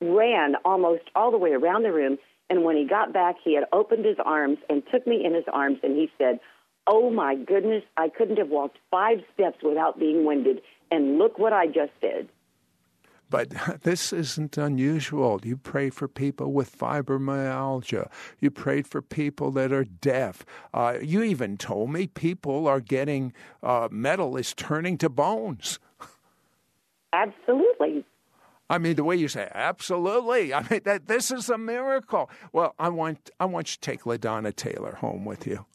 ran 0.00 0.56
almost 0.64 1.02
all 1.14 1.30
the 1.30 1.38
way 1.38 1.52
around 1.52 1.82
the 1.82 1.92
room. 1.92 2.18
And 2.48 2.64
when 2.64 2.76
he 2.76 2.84
got 2.84 3.12
back, 3.12 3.36
he 3.42 3.54
had 3.54 3.64
opened 3.72 4.04
his 4.04 4.18
arms 4.24 4.58
and 4.68 4.82
took 4.92 5.06
me 5.06 5.24
in 5.24 5.34
his 5.34 5.44
arms, 5.52 5.78
and 5.82 5.96
he 5.96 6.10
said, 6.16 6.38
Oh 6.86 7.10
my 7.10 7.34
goodness, 7.34 7.82
I 7.96 8.08
couldn't 8.08 8.36
have 8.36 8.48
walked 8.48 8.78
five 8.90 9.18
steps 9.34 9.58
without 9.62 9.98
being 9.98 10.24
winded. 10.24 10.62
And 10.90 11.18
look 11.18 11.38
what 11.38 11.52
I 11.52 11.66
just 11.66 11.90
did. 12.00 12.28
But 13.28 13.50
this 13.82 14.12
isn't 14.12 14.56
unusual. 14.56 15.40
You 15.42 15.56
pray 15.56 15.90
for 15.90 16.08
people 16.08 16.52
with 16.52 16.76
fibromyalgia. 16.76 18.10
You 18.38 18.50
prayed 18.50 18.86
for 18.86 19.02
people 19.02 19.50
that 19.52 19.72
are 19.72 19.84
deaf. 19.84 20.44
Uh, 20.72 20.98
you 21.02 21.22
even 21.22 21.56
told 21.56 21.90
me 21.90 22.06
people 22.06 22.68
are 22.68 22.80
getting 22.80 23.32
uh, 23.62 23.88
metal 23.90 24.36
is 24.36 24.54
turning 24.54 24.98
to 24.98 25.08
bones. 25.08 25.78
Absolutely. 27.12 28.04
I 28.68 28.78
mean, 28.78 28.96
the 28.96 29.04
way 29.04 29.16
you 29.16 29.28
say 29.28 29.48
absolutely. 29.54 30.52
I 30.54 30.66
mean, 30.68 30.80
that 30.84 31.06
this 31.06 31.30
is 31.30 31.48
a 31.48 31.58
miracle. 31.58 32.30
Well, 32.52 32.74
I 32.78 32.88
want 32.88 33.30
I 33.38 33.44
want 33.44 33.70
you 33.70 33.74
to 33.74 33.80
take 33.80 34.02
LaDonna 34.02 34.54
Taylor 34.54 34.96
home 34.96 35.24
with 35.24 35.46
you. 35.46 35.66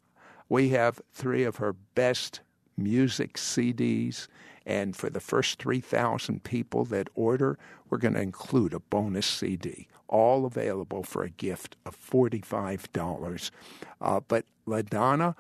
We 0.50 0.70
have 0.70 1.02
three 1.14 1.44
of 1.44 1.58
her 1.58 1.74
best 1.74 2.42
music 2.78 3.36
CDs 3.36 4.28
and 4.66 4.96
for 4.96 5.10
the 5.10 5.20
first 5.20 5.60
3,000 5.60 6.44
people 6.44 6.86
that 6.86 7.10
order, 7.16 7.58
we're 7.90 7.98
going 7.98 8.14
to 8.14 8.22
include 8.22 8.74
a 8.74 8.80
bonus 8.80 9.26
CD, 9.26 9.88
all 10.08 10.46
available 10.46 11.04
for 11.04 11.24
a 11.24 11.30
gift 11.30 11.76
of 11.86 11.98
$45. 12.00 13.52
Uh, 14.00 14.20
but 14.28 14.46
LaDonna, 14.68 15.36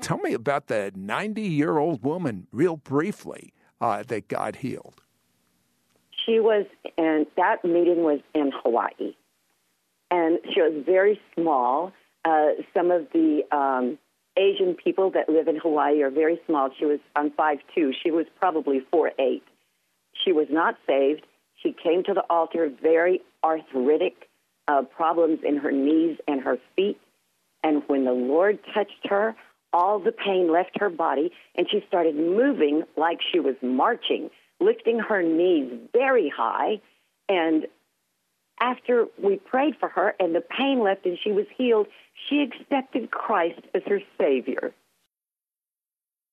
tell 0.00 0.18
me 0.18 0.34
about 0.34 0.68
the 0.68 0.92
90 0.94 1.42
year 1.42 1.78
old 1.78 2.02
woman, 2.04 2.46
real 2.52 2.76
briefly, 2.76 3.52
uh, 3.80 4.02
that 4.04 4.28
God 4.28 4.56
healed. 4.56 5.02
She 6.28 6.40
was, 6.40 6.66
and 6.98 7.26
that 7.38 7.64
meeting 7.64 8.02
was 8.02 8.20
in 8.34 8.52
Hawaii. 8.62 9.14
And 10.10 10.38
she 10.52 10.60
was 10.60 10.84
very 10.84 11.18
small. 11.34 11.92
Uh, 12.22 12.48
some 12.74 12.90
of 12.90 13.06
the 13.14 13.44
um, 13.50 13.98
Asian 14.36 14.74
people 14.74 15.10
that 15.12 15.30
live 15.30 15.48
in 15.48 15.56
Hawaii 15.56 16.02
are 16.02 16.10
very 16.10 16.38
small. 16.46 16.68
She 16.78 16.84
was 16.84 17.00
on 17.16 17.30
five 17.30 17.58
two. 17.74 17.92
She 18.02 18.10
was 18.10 18.26
probably 18.38 18.80
four 18.90 19.12
eight. 19.18 19.42
She 20.24 20.32
was 20.32 20.48
not 20.50 20.76
saved. 20.86 21.24
She 21.62 21.72
came 21.72 22.04
to 22.04 22.12
the 22.12 22.24
altar 22.28 22.70
very 22.82 23.22
arthritic 23.42 24.28
uh, 24.66 24.82
problems 24.82 25.40
in 25.42 25.56
her 25.56 25.72
knees 25.72 26.18
and 26.28 26.42
her 26.42 26.58
feet. 26.76 27.00
And 27.64 27.82
when 27.86 28.04
the 28.04 28.12
Lord 28.12 28.58
touched 28.74 29.06
her, 29.08 29.34
all 29.72 29.98
the 29.98 30.12
pain 30.12 30.52
left 30.52 30.78
her 30.78 30.90
body, 30.90 31.32
and 31.54 31.66
she 31.70 31.84
started 31.88 32.16
moving 32.16 32.84
like 32.96 33.18
she 33.32 33.40
was 33.40 33.56
marching, 33.62 34.30
lifting 34.60 34.98
her 34.98 35.22
knees 35.22 35.72
very 35.92 36.32
high. 36.34 36.80
And 37.28 37.66
after 38.60 39.06
we 39.22 39.36
prayed 39.36 39.74
for 39.78 39.88
her 39.88 40.14
and 40.18 40.34
the 40.34 40.40
pain 40.40 40.80
left 40.82 41.06
and 41.06 41.18
she 41.22 41.32
was 41.32 41.46
healed, 41.56 41.86
she 42.28 42.42
accepted 42.42 43.10
Christ 43.10 43.60
as 43.74 43.82
her 43.86 44.00
Savior. 44.18 44.72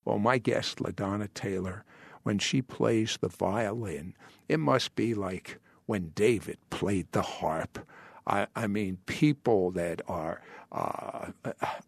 Well, 0.03 0.19
my 0.19 0.37
guest, 0.37 0.77
LaDonna 0.79 1.33
Taylor, 1.33 1.83
when 2.23 2.39
she 2.39 2.61
plays 2.61 3.17
the 3.21 3.27
violin, 3.27 4.15
it 4.47 4.59
must 4.59 4.95
be 4.95 5.13
like 5.13 5.59
when 5.85 6.11
David 6.15 6.57
played 6.69 7.11
the 7.11 7.21
harp. 7.21 7.79
I, 8.27 8.47
I 8.55 8.67
mean, 8.67 8.97
people 9.05 9.71
that 9.71 10.01
are 10.07 10.41
uh, 10.75 11.27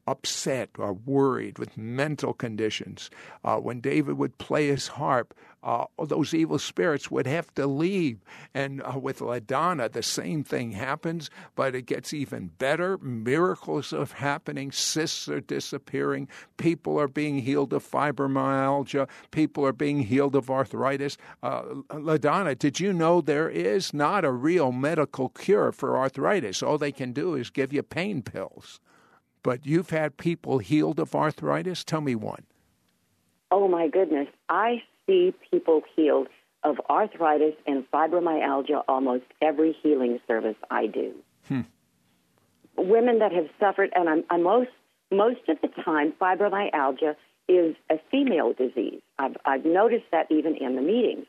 upset 0.07 0.69
or 0.77 0.93
worried 0.93 1.59
with 1.59 1.77
mental 1.77 2.33
conditions. 2.33 3.09
Uh, 3.43 3.57
when 3.57 3.81
David 3.81 4.17
would 4.17 4.37
play 4.37 4.67
his 4.67 4.87
harp, 4.87 5.33
uh, 5.61 5.85
those 6.01 6.33
evil 6.33 6.57
spirits 6.57 7.11
would 7.11 7.27
have 7.27 7.53
to 7.55 7.67
leave. 7.67 8.19
And 8.53 8.81
uh, 8.81 8.97
with 8.97 9.19
LaDonna, 9.19 9.91
the 9.91 10.03
same 10.03 10.43
thing 10.43 10.71
happens, 10.71 11.29
but 11.55 11.75
it 11.75 11.81
gets 11.85 12.13
even 12.13 12.51
better. 12.57 12.97
Miracles 12.99 13.91
are 13.91 14.05
happening, 14.05 14.71
cysts 14.71 15.27
are 15.27 15.41
disappearing, 15.41 16.29
people 16.55 16.97
are 16.97 17.09
being 17.09 17.39
healed 17.39 17.73
of 17.73 17.83
fibromyalgia, 17.83 19.09
people 19.31 19.65
are 19.65 19.73
being 19.73 20.03
healed 20.03 20.35
of 20.35 20.49
arthritis. 20.49 21.17
Uh, 21.43 21.63
LaDonna, 21.89 22.57
did 22.57 22.79
you 22.79 22.93
know 22.93 23.19
there 23.19 23.49
is 23.49 23.93
not 23.93 24.23
a 24.23 24.31
real 24.31 24.71
medical 24.71 25.27
cure 25.29 25.73
for 25.73 25.97
arthritis? 25.97 26.63
All 26.63 26.77
they 26.77 26.93
can 26.93 27.11
do 27.11 27.35
is 27.35 27.49
give 27.49 27.73
you 27.73 27.83
pain 27.83 28.21
pills. 28.21 28.76
But 29.43 29.65
you've 29.65 29.89
had 29.89 30.17
people 30.17 30.59
healed 30.59 30.99
of 30.99 31.15
arthritis? 31.15 31.83
Tell 31.83 32.01
me 32.01 32.15
one. 32.15 32.43
Oh 33.51 33.67
my 33.67 33.87
goodness. 33.87 34.27
I 34.49 34.81
see 35.05 35.33
people 35.51 35.81
healed 35.95 36.27
of 36.63 36.77
arthritis 36.89 37.53
and 37.65 37.85
fibromyalgia 37.91 38.83
almost 38.87 39.23
every 39.41 39.75
healing 39.81 40.19
service 40.27 40.55
I 40.69 40.87
do. 40.87 41.13
Hmm. 41.47 41.61
Women 42.75 43.19
that 43.19 43.31
have 43.31 43.47
suffered, 43.59 43.91
and 43.95 44.09
I'm, 44.09 44.23
I'm 44.29 44.43
most 44.43 44.69
most 45.11 45.47
of 45.47 45.57
the 45.61 45.69
time, 45.83 46.13
fibromyalgia 46.19 47.15
is 47.47 47.75
a 47.89 47.95
female 48.11 48.53
disease. 48.53 49.01
I've, 49.17 49.37
I've 49.45 49.65
noticed 49.65 50.05
that 50.11 50.27
even 50.29 50.55
in 50.55 50.75
the 50.75 50.81
meetings. 50.81 51.25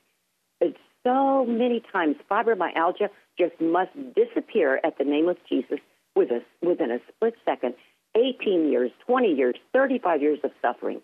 It's 0.60 0.78
so 1.04 1.44
many 1.46 1.82
times 1.92 2.16
fibromyalgia 2.30 3.08
just 3.38 3.60
must 3.60 3.90
disappear 4.16 4.80
at 4.82 4.98
the 4.98 5.04
name 5.04 5.28
of 5.28 5.36
Jesus 5.48 5.78
with 6.16 6.30
a, 6.30 6.40
within 6.66 6.90
a 6.90 6.98
split 7.08 7.34
second. 7.44 7.74
18 8.18 8.70
years, 8.70 8.90
20 9.06 9.28
years, 9.28 9.54
35 9.72 10.22
years 10.22 10.38
of 10.42 10.50
suffering, 10.60 11.00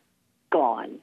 gone. 0.51 0.99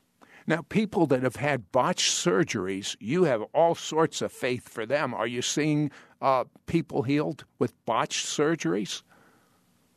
Now, 0.47 0.63
people 0.67 1.05
that 1.07 1.23
have 1.23 1.35
had 1.35 1.71
botched 1.71 2.11
surgeries, 2.11 2.95
you 2.99 3.25
have 3.25 3.43
all 3.53 3.75
sorts 3.75 4.21
of 4.21 4.31
faith 4.31 4.67
for 4.67 4.85
them. 4.85 5.13
Are 5.13 5.27
you 5.27 5.41
seeing 5.41 5.91
uh, 6.21 6.45
people 6.65 7.03
healed 7.03 7.45
with 7.59 7.73
botched 7.85 8.25
surgeries? 8.25 9.03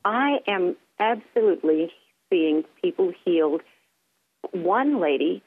I 0.04 0.38
am 0.46 0.76
absolutely 1.00 1.90
seeing 2.30 2.64
people 2.82 3.12
healed. 3.24 3.62
One 4.52 5.00
lady, 5.00 5.42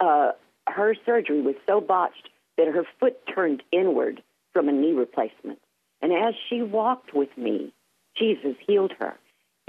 uh, 0.00 0.32
her 0.68 0.94
surgery 1.04 1.42
was 1.42 1.56
so 1.66 1.80
botched 1.80 2.28
that 2.56 2.68
her 2.68 2.84
foot 3.00 3.16
turned 3.32 3.62
inward 3.72 4.22
from 4.52 4.68
a 4.68 4.72
knee 4.72 4.92
replacement. 4.92 5.58
And 6.00 6.12
as 6.12 6.34
she 6.48 6.62
walked 6.62 7.14
with 7.14 7.36
me, 7.36 7.72
Jesus 8.16 8.56
healed 8.66 8.92
her. 8.98 9.18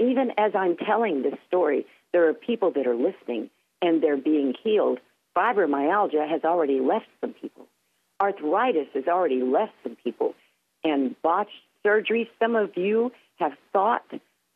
Even 0.00 0.32
as 0.38 0.52
I'm 0.54 0.76
telling 0.76 1.22
this 1.22 1.34
story, 1.46 1.86
there 2.12 2.28
are 2.28 2.34
people 2.34 2.70
that 2.72 2.86
are 2.86 2.94
listening 2.94 3.50
and 3.82 4.02
they're 4.02 4.16
being 4.16 4.54
healed. 4.62 4.98
Fibromyalgia 5.36 6.28
has 6.28 6.42
already 6.44 6.80
left 6.80 7.06
some 7.20 7.34
people. 7.34 7.66
Arthritis 8.20 8.88
has 8.94 9.04
already 9.06 9.42
left 9.42 9.72
some 9.82 9.96
people. 10.02 10.34
And 10.84 11.20
botched 11.22 11.50
surgery, 11.82 12.30
some 12.38 12.56
of 12.56 12.76
you 12.76 13.12
have 13.38 13.52
thought, 13.72 14.04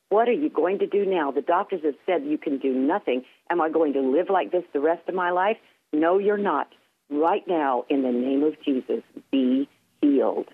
what 0.08 0.28
are 0.28 0.32
you 0.32 0.50
going 0.50 0.78
to 0.80 0.86
do 0.86 1.06
now? 1.06 1.30
The 1.30 1.42
doctors 1.42 1.80
have 1.84 1.94
said 2.04 2.24
you 2.24 2.38
can 2.38 2.58
do 2.58 2.72
nothing. 2.72 3.24
Am 3.48 3.60
I 3.60 3.70
going 3.70 3.94
to 3.94 4.00
live 4.00 4.28
like 4.28 4.52
this 4.52 4.64
the 4.72 4.80
rest 4.80 5.08
of 5.08 5.14
my 5.14 5.30
life? 5.30 5.56
No, 5.92 6.18
you're 6.18 6.36
not. 6.36 6.68
Right 7.10 7.46
now, 7.46 7.84
in 7.88 8.02
the 8.02 8.10
name 8.10 8.42
of 8.42 8.54
Jesus, 8.64 9.02
be 9.30 9.68
healed. 10.00 10.48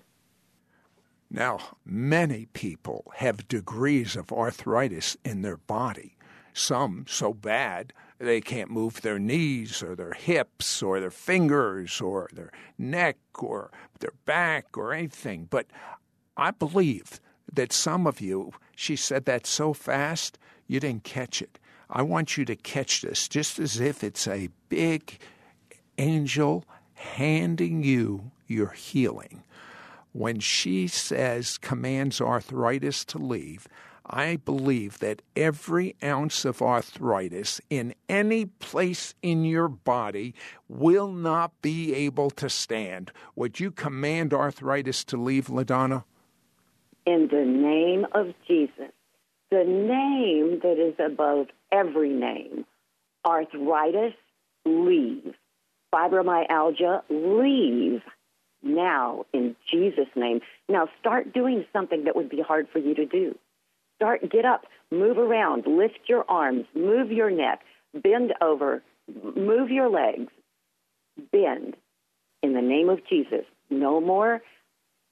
Now, 1.31 1.59
many 1.85 2.47
people 2.53 3.11
have 3.17 3.47
degrees 3.47 4.15
of 4.15 4.31
arthritis 4.31 5.15
in 5.23 5.43
their 5.43 5.57
body, 5.57 6.17
some 6.53 7.05
so 7.07 7.33
bad 7.33 7.93
they 8.19 8.41
can't 8.41 8.69
move 8.69 9.01
their 9.01 9.17
knees 9.17 9.81
or 9.81 9.95
their 9.95 10.13
hips 10.13 10.83
or 10.83 10.99
their 10.99 11.11
fingers 11.11 12.01
or 12.01 12.29
their 12.33 12.51
neck 12.77 13.17
or 13.35 13.71
their 13.99 14.13
back 14.25 14.77
or 14.77 14.93
anything. 14.93 15.47
But 15.49 15.67
I 16.35 16.51
believe 16.51 17.21
that 17.51 17.71
some 17.71 18.05
of 18.05 18.19
you, 18.19 18.51
she 18.75 18.95
said 18.95 19.25
that 19.25 19.47
so 19.47 19.73
fast, 19.73 20.37
you 20.67 20.79
didn't 20.79 21.05
catch 21.05 21.41
it. 21.41 21.59
I 21.89 22.01
want 22.01 22.37
you 22.37 22.45
to 22.45 22.55
catch 22.55 23.01
this 23.01 23.27
just 23.27 23.57
as 23.57 23.79
if 23.79 24.03
it's 24.03 24.27
a 24.27 24.49
big 24.67 25.17
angel 25.97 26.65
handing 26.93 27.83
you 27.83 28.31
your 28.47 28.69
healing. 28.71 29.43
When 30.11 30.39
she 30.39 30.87
says, 30.87 31.57
commands 31.57 32.19
arthritis 32.19 33.05
to 33.05 33.17
leave, 33.17 33.67
I 34.05 34.37
believe 34.37 34.97
that 34.99 35.21
every 35.35 35.95
ounce 36.01 36.43
of 36.43 36.63
arthritis 36.63 37.61
in 37.69 37.93
any 38.07 38.45
place 38.45 39.13
in 39.21 39.45
your 39.45 39.67
body 39.67 40.33
will 40.67 41.11
not 41.11 41.61
be 41.61 41.93
able 41.93 42.31
to 42.31 42.49
stand. 42.49 43.11
Would 43.35 43.59
you 43.59 43.69
command 43.69 44.33
arthritis 44.33 45.03
to 45.05 45.17
leave, 45.17 45.47
LaDonna? 45.47 46.05
In 47.05 47.27
the 47.31 47.45
name 47.45 48.07
of 48.13 48.33
Jesus, 48.47 48.91
the 49.51 49.63
name 49.63 50.59
that 50.63 50.79
is 50.79 50.95
above 50.99 51.47
every 51.71 52.09
name, 52.09 52.65
arthritis, 53.25 54.13
leave. 54.65 55.35
Fibromyalgia, 55.93 57.01
leave 57.09 58.01
now 58.61 59.25
in 59.33 59.55
Jesus' 59.69 60.07
name. 60.15 60.41
Now 60.67 60.89
start 60.99 61.33
doing 61.33 61.65
something 61.73 62.03
that 62.05 62.15
would 62.15 62.29
be 62.29 62.41
hard 62.41 62.67
for 62.71 62.79
you 62.79 62.93
to 62.95 63.05
do. 63.05 63.37
Start, 63.95 64.29
get 64.29 64.45
up, 64.45 64.65
move 64.91 65.17
around, 65.17 65.65
lift 65.67 65.99
your 66.07 66.25
arms, 66.29 66.65
move 66.73 67.11
your 67.11 67.29
neck, 67.29 67.61
bend 67.93 68.33
over, 68.41 68.81
move 69.35 69.69
your 69.69 69.89
legs, 69.89 70.31
bend 71.31 71.75
in 72.41 72.53
the 72.53 72.61
name 72.61 72.89
of 72.89 72.99
Jesus. 73.07 73.45
No 73.69 73.99
more 73.99 74.41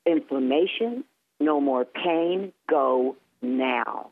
inflammation, 0.05 1.03
no 1.39 1.59
more 1.59 1.85
pain. 1.85 2.53
Go 2.69 3.15
now. 3.41 4.11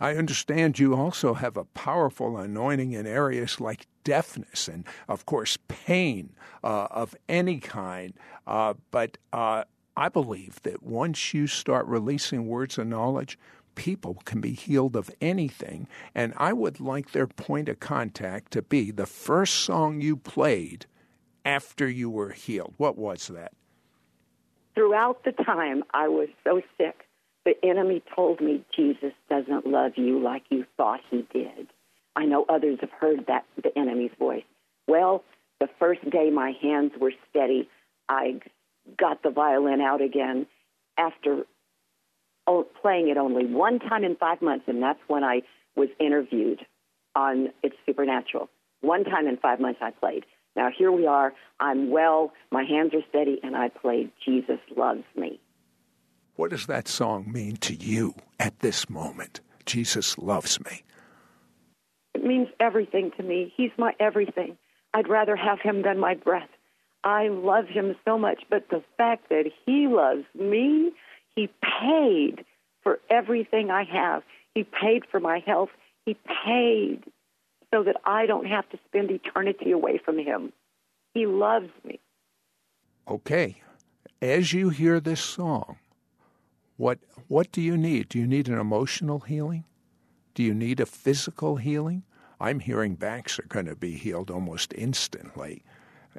I 0.00 0.14
understand 0.14 0.78
you 0.78 0.94
also 0.94 1.34
have 1.34 1.56
a 1.56 1.64
powerful 1.64 2.38
anointing 2.38 2.92
in 2.92 3.06
areas 3.06 3.60
like 3.60 3.86
deafness 4.04 4.68
and, 4.68 4.84
of 5.08 5.26
course, 5.26 5.58
pain 5.66 6.34
uh, 6.62 6.86
of 6.90 7.16
any 7.28 7.58
kind. 7.58 8.14
Uh, 8.46 8.74
but 8.90 9.18
uh, 9.32 9.64
I 9.96 10.08
believe 10.08 10.62
that 10.62 10.82
once 10.82 11.34
you 11.34 11.48
start 11.48 11.86
releasing 11.86 12.46
words 12.46 12.78
of 12.78 12.86
knowledge, 12.86 13.38
people 13.74 14.22
can 14.24 14.40
be 14.40 14.52
healed 14.52 14.94
of 14.94 15.10
anything. 15.20 15.88
And 16.14 16.32
I 16.36 16.52
would 16.52 16.78
like 16.78 17.10
their 17.10 17.26
point 17.26 17.68
of 17.68 17.80
contact 17.80 18.52
to 18.52 18.62
be 18.62 18.92
the 18.92 19.06
first 19.06 19.54
song 19.54 20.00
you 20.00 20.16
played 20.16 20.86
after 21.44 21.88
you 21.88 22.08
were 22.08 22.30
healed. 22.30 22.74
What 22.76 22.96
was 22.96 23.28
that? 23.28 23.52
Throughout 24.74 25.24
the 25.24 25.32
time 25.32 25.82
I 25.92 26.06
was 26.06 26.28
so 26.44 26.60
sick, 26.76 27.07
the 27.48 27.66
enemy 27.66 28.02
told 28.14 28.42
me 28.42 28.62
Jesus 28.76 29.12
doesn't 29.30 29.66
love 29.66 29.92
you 29.96 30.22
like 30.22 30.42
you 30.50 30.66
thought 30.76 31.00
he 31.10 31.26
did. 31.32 31.68
I 32.14 32.26
know 32.26 32.44
others 32.46 32.78
have 32.82 32.90
heard 32.90 33.26
that, 33.28 33.46
the 33.62 33.76
enemy's 33.78 34.10
voice. 34.18 34.44
Well, 34.86 35.24
the 35.58 35.68
first 35.78 36.08
day 36.10 36.28
my 36.30 36.52
hands 36.60 36.92
were 37.00 37.12
steady, 37.30 37.68
I 38.06 38.40
got 38.98 39.22
the 39.22 39.30
violin 39.30 39.80
out 39.80 40.02
again 40.02 40.46
after 40.98 41.44
playing 42.82 43.08
it 43.08 43.16
only 43.16 43.46
one 43.46 43.78
time 43.78 44.04
in 44.04 44.14
five 44.16 44.42
months, 44.42 44.64
and 44.68 44.82
that's 44.82 45.00
when 45.06 45.24
I 45.24 45.40
was 45.74 45.88
interviewed 45.98 46.60
on 47.14 47.48
It's 47.62 47.76
Supernatural. 47.86 48.50
One 48.82 49.04
time 49.04 49.26
in 49.26 49.38
five 49.38 49.58
months 49.58 49.80
I 49.82 49.90
played. 49.90 50.24
Now 50.54 50.68
here 50.76 50.92
we 50.92 51.06
are. 51.06 51.32
I'm 51.60 51.88
well, 51.90 52.32
my 52.50 52.64
hands 52.64 52.92
are 52.92 53.02
steady, 53.08 53.40
and 53.42 53.56
I 53.56 53.68
played 53.68 54.10
Jesus 54.22 54.60
Loves 54.76 55.04
Me. 55.16 55.40
What 56.38 56.50
does 56.50 56.66
that 56.66 56.86
song 56.86 57.32
mean 57.32 57.56
to 57.56 57.74
you 57.74 58.14
at 58.38 58.60
this 58.60 58.88
moment? 58.88 59.40
Jesus 59.66 60.16
loves 60.18 60.60
me. 60.60 60.84
It 62.14 62.22
means 62.22 62.46
everything 62.60 63.10
to 63.16 63.24
me. 63.24 63.52
He's 63.56 63.72
my 63.76 63.92
everything. 63.98 64.56
I'd 64.94 65.08
rather 65.08 65.34
have 65.34 65.58
him 65.60 65.82
than 65.82 65.98
my 65.98 66.14
breath. 66.14 66.48
I 67.02 67.26
love 67.26 67.64
him 67.66 67.96
so 68.04 68.16
much, 68.16 68.44
but 68.48 68.68
the 68.70 68.84
fact 68.96 69.30
that 69.30 69.46
he 69.66 69.88
loves 69.88 70.26
me, 70.32 70.92
he 71.34 71.48
paid 71.60 72.44
for 72.84 73.00
everything 73.10 73.72
I 73.72 73.82
have. 73.82 74.22
He 74.54 74.62
paid 74.62 75.06
for 75.10 75.18
my 75.18 75.40
health. 75.44 75.70
He 76.06 76.16
paid 76.46 77.02
so 77.74 77.82
that 77.82 77.96
I 78.04 78.26
don't 78.26 78.46
have 78.46 78.68
to 78.70 78.78
spend 78.86 79.10
eternity 79.10 79.72
away 79.72 79.98
from 80.04 80.18
him. 80.18 80.52
He 81.14 81.26
loves 81.26 81.70
me. 81.84 81.98
Okay. 83.08 83.60
As 84.22 84.52
you 84.52 84.68
hear 84.68 85.00
this 85.00 85.20
song, 85.20 85.78
what 86.78 86.98
what 87.26 87.52
do 87.52 87.60
you 87.60 87.76
need? 87.76 88.08
Do 88.08 88.18
you 88.18 88.26
need 88.26 88.48
an 88.48 88.58
emotional 88.58 89.20
healing? 89.20 89.64
Do 90.32 90.42
you 90.42 90.54
need 90.54 90.80
a 90.80 90.86
physical 90.86 91.56
healing? 91.56 92.04
I'm 92.40 92.60
hearing 92.60 92.94
backs 92.94 93.38
are 93.38 93.46
going 93.48 93.66
to 93.66 93.76
be 93.76 93.92
healed 93.92 94.30
almost 94.30 94.72
instantly 94.74 95.62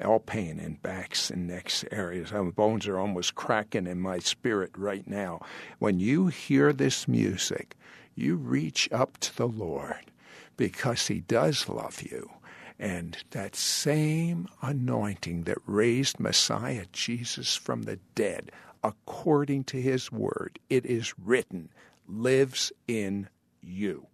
all 0.05 0.19
pain 0.19 0.59
in 0.59 0.75
backs 0.75 1.29
and 1.29 1.47
necks 1.47 1.83
areas. 1.91 2.31
My 2.31 2.43
bones 2.43 2.87
are 2.87 2.99
almost 2.99 3.35
cracking 3.35 3.87
in 3.87 3.99
my 3.99 4.19
spirit 4.19 4.71
right 4.77 5.05
now. 5.07 5.41
When 5.79 5.99
you 5.99 6.27
hear 6.27 6.71
this 6.71 7.07
music, 7.07 7.75
you 8.15 8.35
reach 8.35 8.89
up 8.91 9.17
to 9.19 9.35
the 9.35 9.47
Lord 9.47 10.11
because 10.57 11.07
He 11.07 11.21
does 11.21 11.67
love 11.67 12.01
you. 12.01 12.29
And 12.77 13.17
that 13.31 13.55
same 13.55 14.47
anointing 14.61 15.43
that 15.43 15.57
raised 15.65 16.19
Messiah 16.19 16.85
Jesus 16.93 17.55
from 17.55 17.81
the 17.81 17.99
dead, 18.15 18.51
according 18.83 19.65
to 19.65 19.81
His 19.81 20.11
word, 20.11 20.59
it 20.69 20.85
is 20.85 21.13
written, 21.17 21.69
lives 22.07 22.71
in 22.87 23.27
you. 23.61 24.07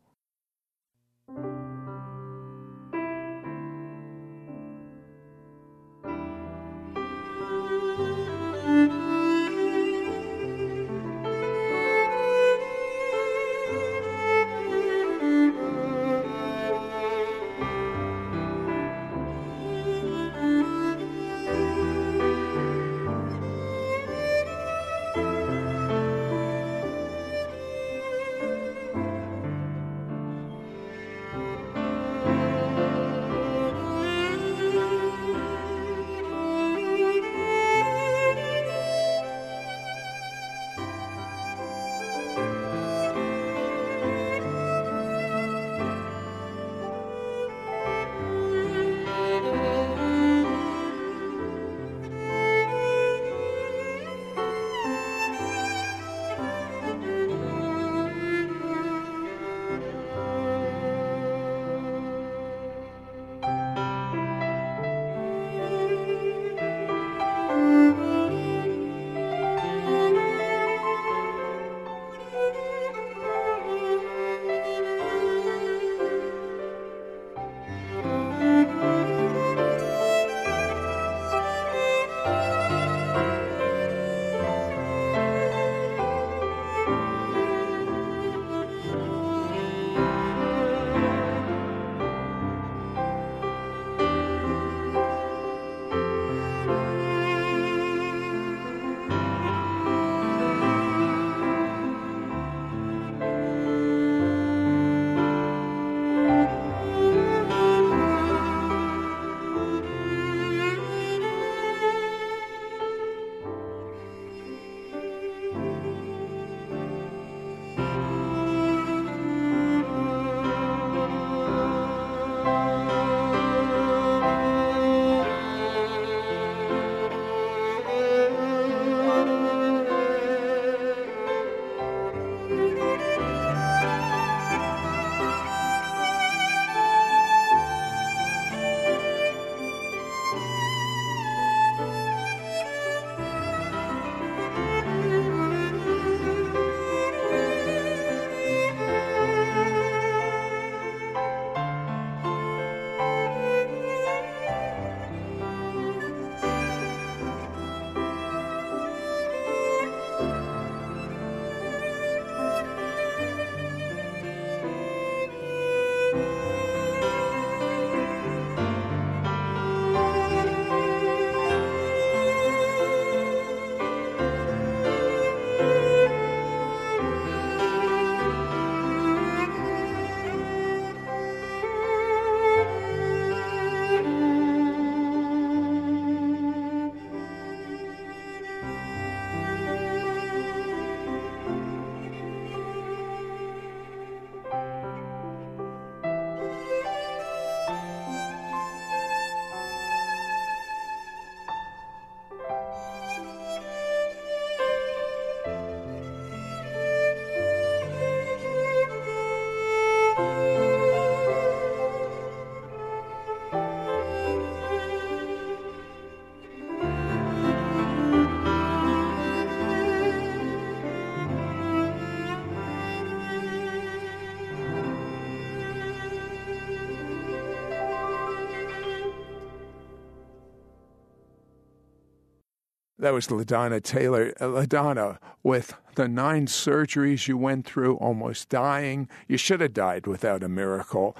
That 233.06 233.14
was 233.14 233.28
LaDonna 233.28 233.84
Taylor. 233.84 234.34
Uh, 234.42 234.46
LaDonna, 234.46 235.20
with 235.44 235.76
the 235.94 236.08
nine 236.08 236.48
surgeries 236.48 237.28
you 237.28 237.38
went 237.38 237.68
through, 237.68 237.98
almost 237.98 238.50
dying, 238.50 239.08
you 239.28 239.38
should 239.38 239.62
have 239.62 239.76
died 239.76 240.08
without 240.08 240.42
a 240.42 240.50
miracle. 240.50 241.16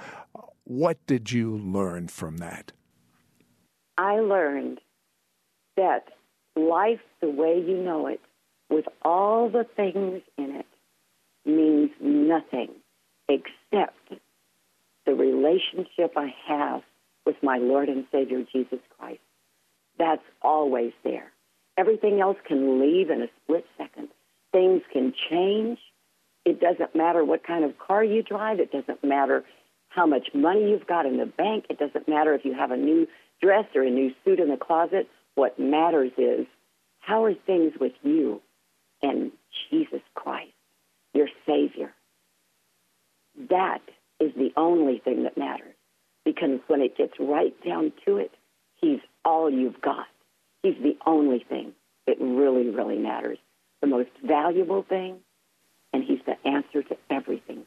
What 0.64 0.98
did 1.06 1.30
you 1.30 1.56
learn 1.56 2.08
from 2.08 2.38
that? 2.38 2.72
I 3.96 4.14
learned 4.14 4.80
that 5.76 6.08
life 6.56 6.98
the 7.20 7.30
way 7.30 7.62
you 7.64 7.76
know 7.76 8.08
it, 8.08 8.20
with 8.68 8.86
all 9.02 9.48
the 9.48 9.64
things 9.76 10.22
in 10.36 10.56
it, 10.56 10.66
means 11.44 11.92
nothing 12.00 12.70
except 13.28 14.12
the 15.04 15.14
relationship 15.14 16.14
I 16.16 16.34
have 16.48 16.82
with 17.24 17.36
my 17.44 17.58
Lord 17.58 17.88
and 17.88 18.06
Savior 18.10 18.42
Jesus 18.52 18.80
Christ. 18.98 19.20
That's 20.00 20.24
always 20.42 20.92
there. 21.04 21.30
Everything 21.76 22.20
else 22.20 22.38
can 22.46 22.80
leave 22.80 23.10
in 23.10 23.22
a 23.22 23.28
split 23.42 23.66
second. 23.76 24.08
Things 24.52 24.82
can 24.92 25.12
change. 25.30 25.78
It 26.44 26.60
doesn't 26.60 26.94
matter 26.94 27.24
what 27.24 27.44
kind 27.44 27.64
of 27.64 27.78
car 27.78 28.02
you 28.02 28.22
drive. 28.22 28.60
It 28.60 28.72
doesn't 28.72 29.04
matter 29.04 29.44
how 29.88 30.06
much 30.06 30.28
money 30.34 30.70
you've 30.70 30.86
got 30.86 31.06
in 31.06 31.18
the 31.18 31.26
bank. 31.26 31.66
It 31.68 31.78
doesn't 31.78 32.08
matter 32.08 32.34
if 32.34 32.44
you 32.44 32.54
have 32.54 32.70
a 32.70 32.76
new 32.76 33.06
dress 33.42 33.66
or 33.74 33.82
a 33.82 33.90
new 33.90 34.12
suit 34.24 34.40
in 34.40 34.48
the 34.48 34.56
closet. 34.56 35.08
What 35.34 35.58
matters 35.58 36.12
is 36.16 36.46
how 37.00 37.24
are 37.24 37.34
things 37.34 37.72
with 37.78 37.92
you 38.02 38.40
and 39.02 39.32
Jesus 39.70 40.00
Christ, 40.14 40.52
your 41.12 41.28
Savior. 41.46 41.92
That 43.50 43.82
is 44.20 44.32
the 44.34 44.52
only 44.56 44.98
thing 44.98 45.24
that 45.24 45.36
matters. 45.36 45.74
Because 46.24 46.58
when 46.66 46.80
it 46.80 46.96
gets 46.96 47.12
right 47.20 47.54
down 47.64 47.92
to 48.04 48.16
it, 48.16 48.32
He's 48.80 49.00
all 49.24 49.50
you've 49.50 49.80
got. 49.80 50.06
He's 50.66 50.82
the 50.82 50.96
only 51.06 51.44
thing 51.48 51.74
that 52.08 52.16
really, 52.20 52.70
really 52.70 52.98
matters. 52.98 53.38
The 53.82 53.86
most 53.86 54.10
valuable 54.24 54.82
thing, 54.82 55.18
and 55.92 56.02
He's 56.02 56.18
the 56.26 56.36
answer 56.44 56.82
to 56.82 56.96
everything. 57.08 57.64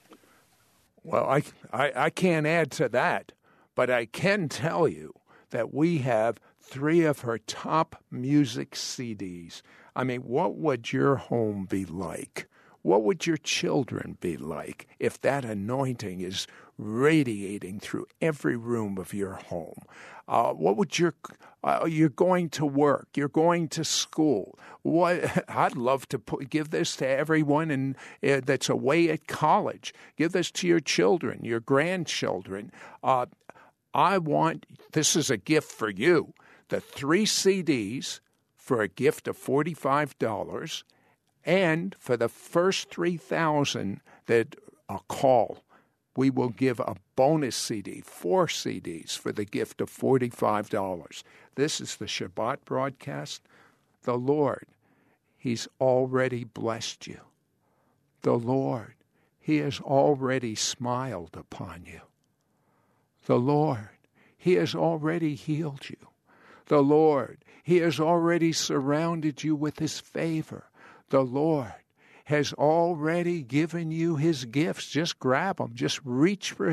Well, 1.06 1.26
I, 1.26 1.43
I, 1.72 1.91
I 1.95 2.10
can't 2.10 2.45
add 2.45 2.72
to 2.72 2.89
that, 2.89 3.32
but 3.74 3.89
I 3.89 4.06
can 4.06 4.50
tell 4.50 4.86
you 4.86 5.14
that 5.52 5.74
we 5.74 6.00
have 6.00 6.39
three 6.60 7.06
of 7.06 7.22
her 7.22 7.38
top 7.38 8.04
music 8.12 8.72
CDs. 8.72 9.62
I 9.95 10.04
mean, 10.04 10.22
what 10.24 10.56
would 10.56 10.91
your 10.91 11.16
home 11.16 11.68
be 11.70 11.86
like? 11.86 12.47
What 12.82 13.04
would 13.04 13.26
your 13.26 13.38
children 13.38 14.18
be 14.20 14.36
like 14.36 14.88
if 15.00 15.22
that 15.22 15.45
anointing 15.45 16.20
is 16.20 16.47
radiating 16.80 17.80
through 17.80 18.07
every 18.21 18.55
room 18.55 18.97
of 18.97 19.13
your 19.13 19.34
home? 19.34 19.82
Uh, 20.27 20.53
what 20.53 20.77
would 20.77 20.97
your 20.97 21.13
uh, 21.63 21.86
you're 21.86 22.07
going 22.07 22.49
to 22.49 22.65
work, 22.65 23.09
you're 23.15 23.27
going 23.27 23.67
to 23.67 23.84
school. 23.84 24.57
What 24.82 25.43
I'd 25.49 25.75
love 25.75 26.07
to 26.09 26.19
put, 26.19 26.49
give 26.49 26.69
this 26.69 26.95
to 26.97 27.07
everyone 27.07 27.69
and 27.69 27.95
uh, 28.23 28.41
that's 28.45 28.69
away 28.69 29.09
at 29.09 29.27
college. 29.27 29.93
Give 30.17 30.32
this 30.32 30.51
to 30.51 30.67
your 30.67 30.80
children, 30.80 31.43
your 31.43 31.59
grandchildren. 31.59 32.71
Uh, 33.03 33.25
I 33.93 34.17
want 34.19 34.65
this 34.93 35.15
is 35.15 35.30
a 35.30 35.38
gift 35.38 35.71
for 35.71 35.89
you. 35.89 36.34
The 36.69 36.80
three 36.80 37.25
CDs 37.25 38.21
for 38.55 38.82
a 38.82 38.88
gift 38.88 39.27
of 39.27 39.36
forty 39.36 39.73
five 39.73 40.17
dollars 40.17 40.86
and 41.45 41.95
for 41.99 42.17
the 42.17 42.30
first 42.30 42.89
3,000 42.89 44.01
that 44.27 44.55
are 44.88 45.01
call, 45.07 45.63
we 46.20 46.30
will 46.30 46.49
give 46.49 46.82
a 46.82 46.97
bonus 47.15 47.55
CD, 47.55 48.01
four 48.01 48.45
CDs, 48.45 49.17
for 49.17 49.32
the 49.32 49.45
gift 49.45 49.80
of 49.80 49.89
$45. 49.89 51.24
This 51.55 51.80
is 51.80 51.95
the 51.95 52.07
Shabbat 52.07 52.65
broadcast. 52.65 53.41
The 54.03 54.17
Lord, 54.17 54.65
He's 55.38 55.70
already 55.80 56.43
blessed 56.43 57.07
you. 57.07 57.22
The 58.24 58.34
Lord, 58.34 58.95
He 59.39 59.59
has 59.59 59.80
already 59.80 60.55
smiled 60.55 61.38
upon 61.38 61.86
you. 61.86 62.01
The 63.26 63.39
Lord, 63.39 63.88
He 64.38 64.55
has 64.55 64.76
already 64.76 65.36
healed 65.36 65.89
you. 65.89 66.09
The 66.65 66.84
Lord, 66.84 67.45
He 67.63 67.78
has 67.78 67.97
already 67.97 68.51
surrounded 68.51 69.45
you 69.45 69.55
with 69.55 69.80
His 69.80 70.01
favor. 70.01 70.65
The 71.11 71.24
Lord 71.24 71.76
has 72.30 72.53
already 72.53 73.41
given 73.41 73.89
you 73.89 74.15
his 74.15 74.45
gifts. 74.45 74.88
Just 74.88 75.17
grab 75.17 75.57
them, 75.57 75.71
just 75.73 75.99
reach 76.03 76.51
for 76.51 76.69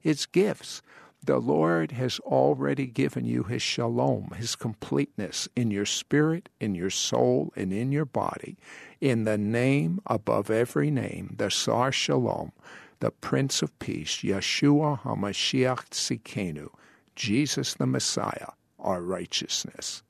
his 0.00 0.26
gifts. 0.26 0.82
The 1.24 1.38
Lord 1.38 1.92
has 1.92 2.18
already 2.20 2.86
given 2.86 3.24
you 3.24 3.44
his 3.44 3.62
shalom, 3.62 4.32
his 4.36 4.56
completeness 4.56 5.48
in 5.54 5.70
your 5.70 5.86
spirit, 5.86 6.48
in 6.58 6.74
your 6.74 6.90
soul, 6.90 7.52
and 7.54 7.72
in 7.72 7.92
your 7.92 8.06
body. 8.06 8.56
In 9.00 9.22
the 9.22 9.38
name 9.38 10.00
above 10.04 10.50
every 10.50 10.90
name, 10.90 11.36
the 11.38 11.48
Sar 11.48 11.92
Shalom, 11.92 12.50
the 12.98 13.12
Prince 13.12 13.62
of 13.62 13.78
Peace, 13.78 14.16
Yeshua 14.22 15.02
HaMashiach 15.02 15.90
Tzidkenu, 15.90 16.70
Jesus 17.14 17.74
the 17.74 17.86
Messiah, 17.86 18.50
our 18.80 19.00
righteousness. 19.00 20.02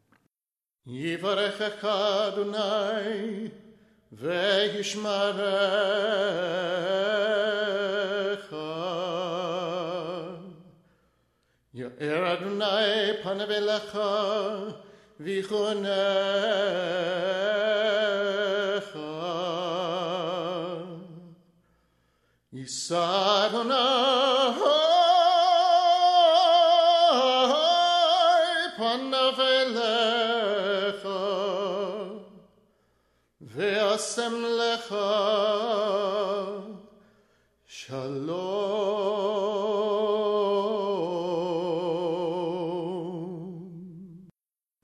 יברכך 4.12 4.24
אדוני 4.24 4.74
וישמרך 4.74 5.40
יאר 11.74 12.34
אדוני 12.34 13.24
פניו 13.24 13.52
אליך 13.52 14.00
ויחונך 15.20 15.88
יישא 22.54 23.48
אדוני 23.48 23.74
Shalom. 37.67 38.39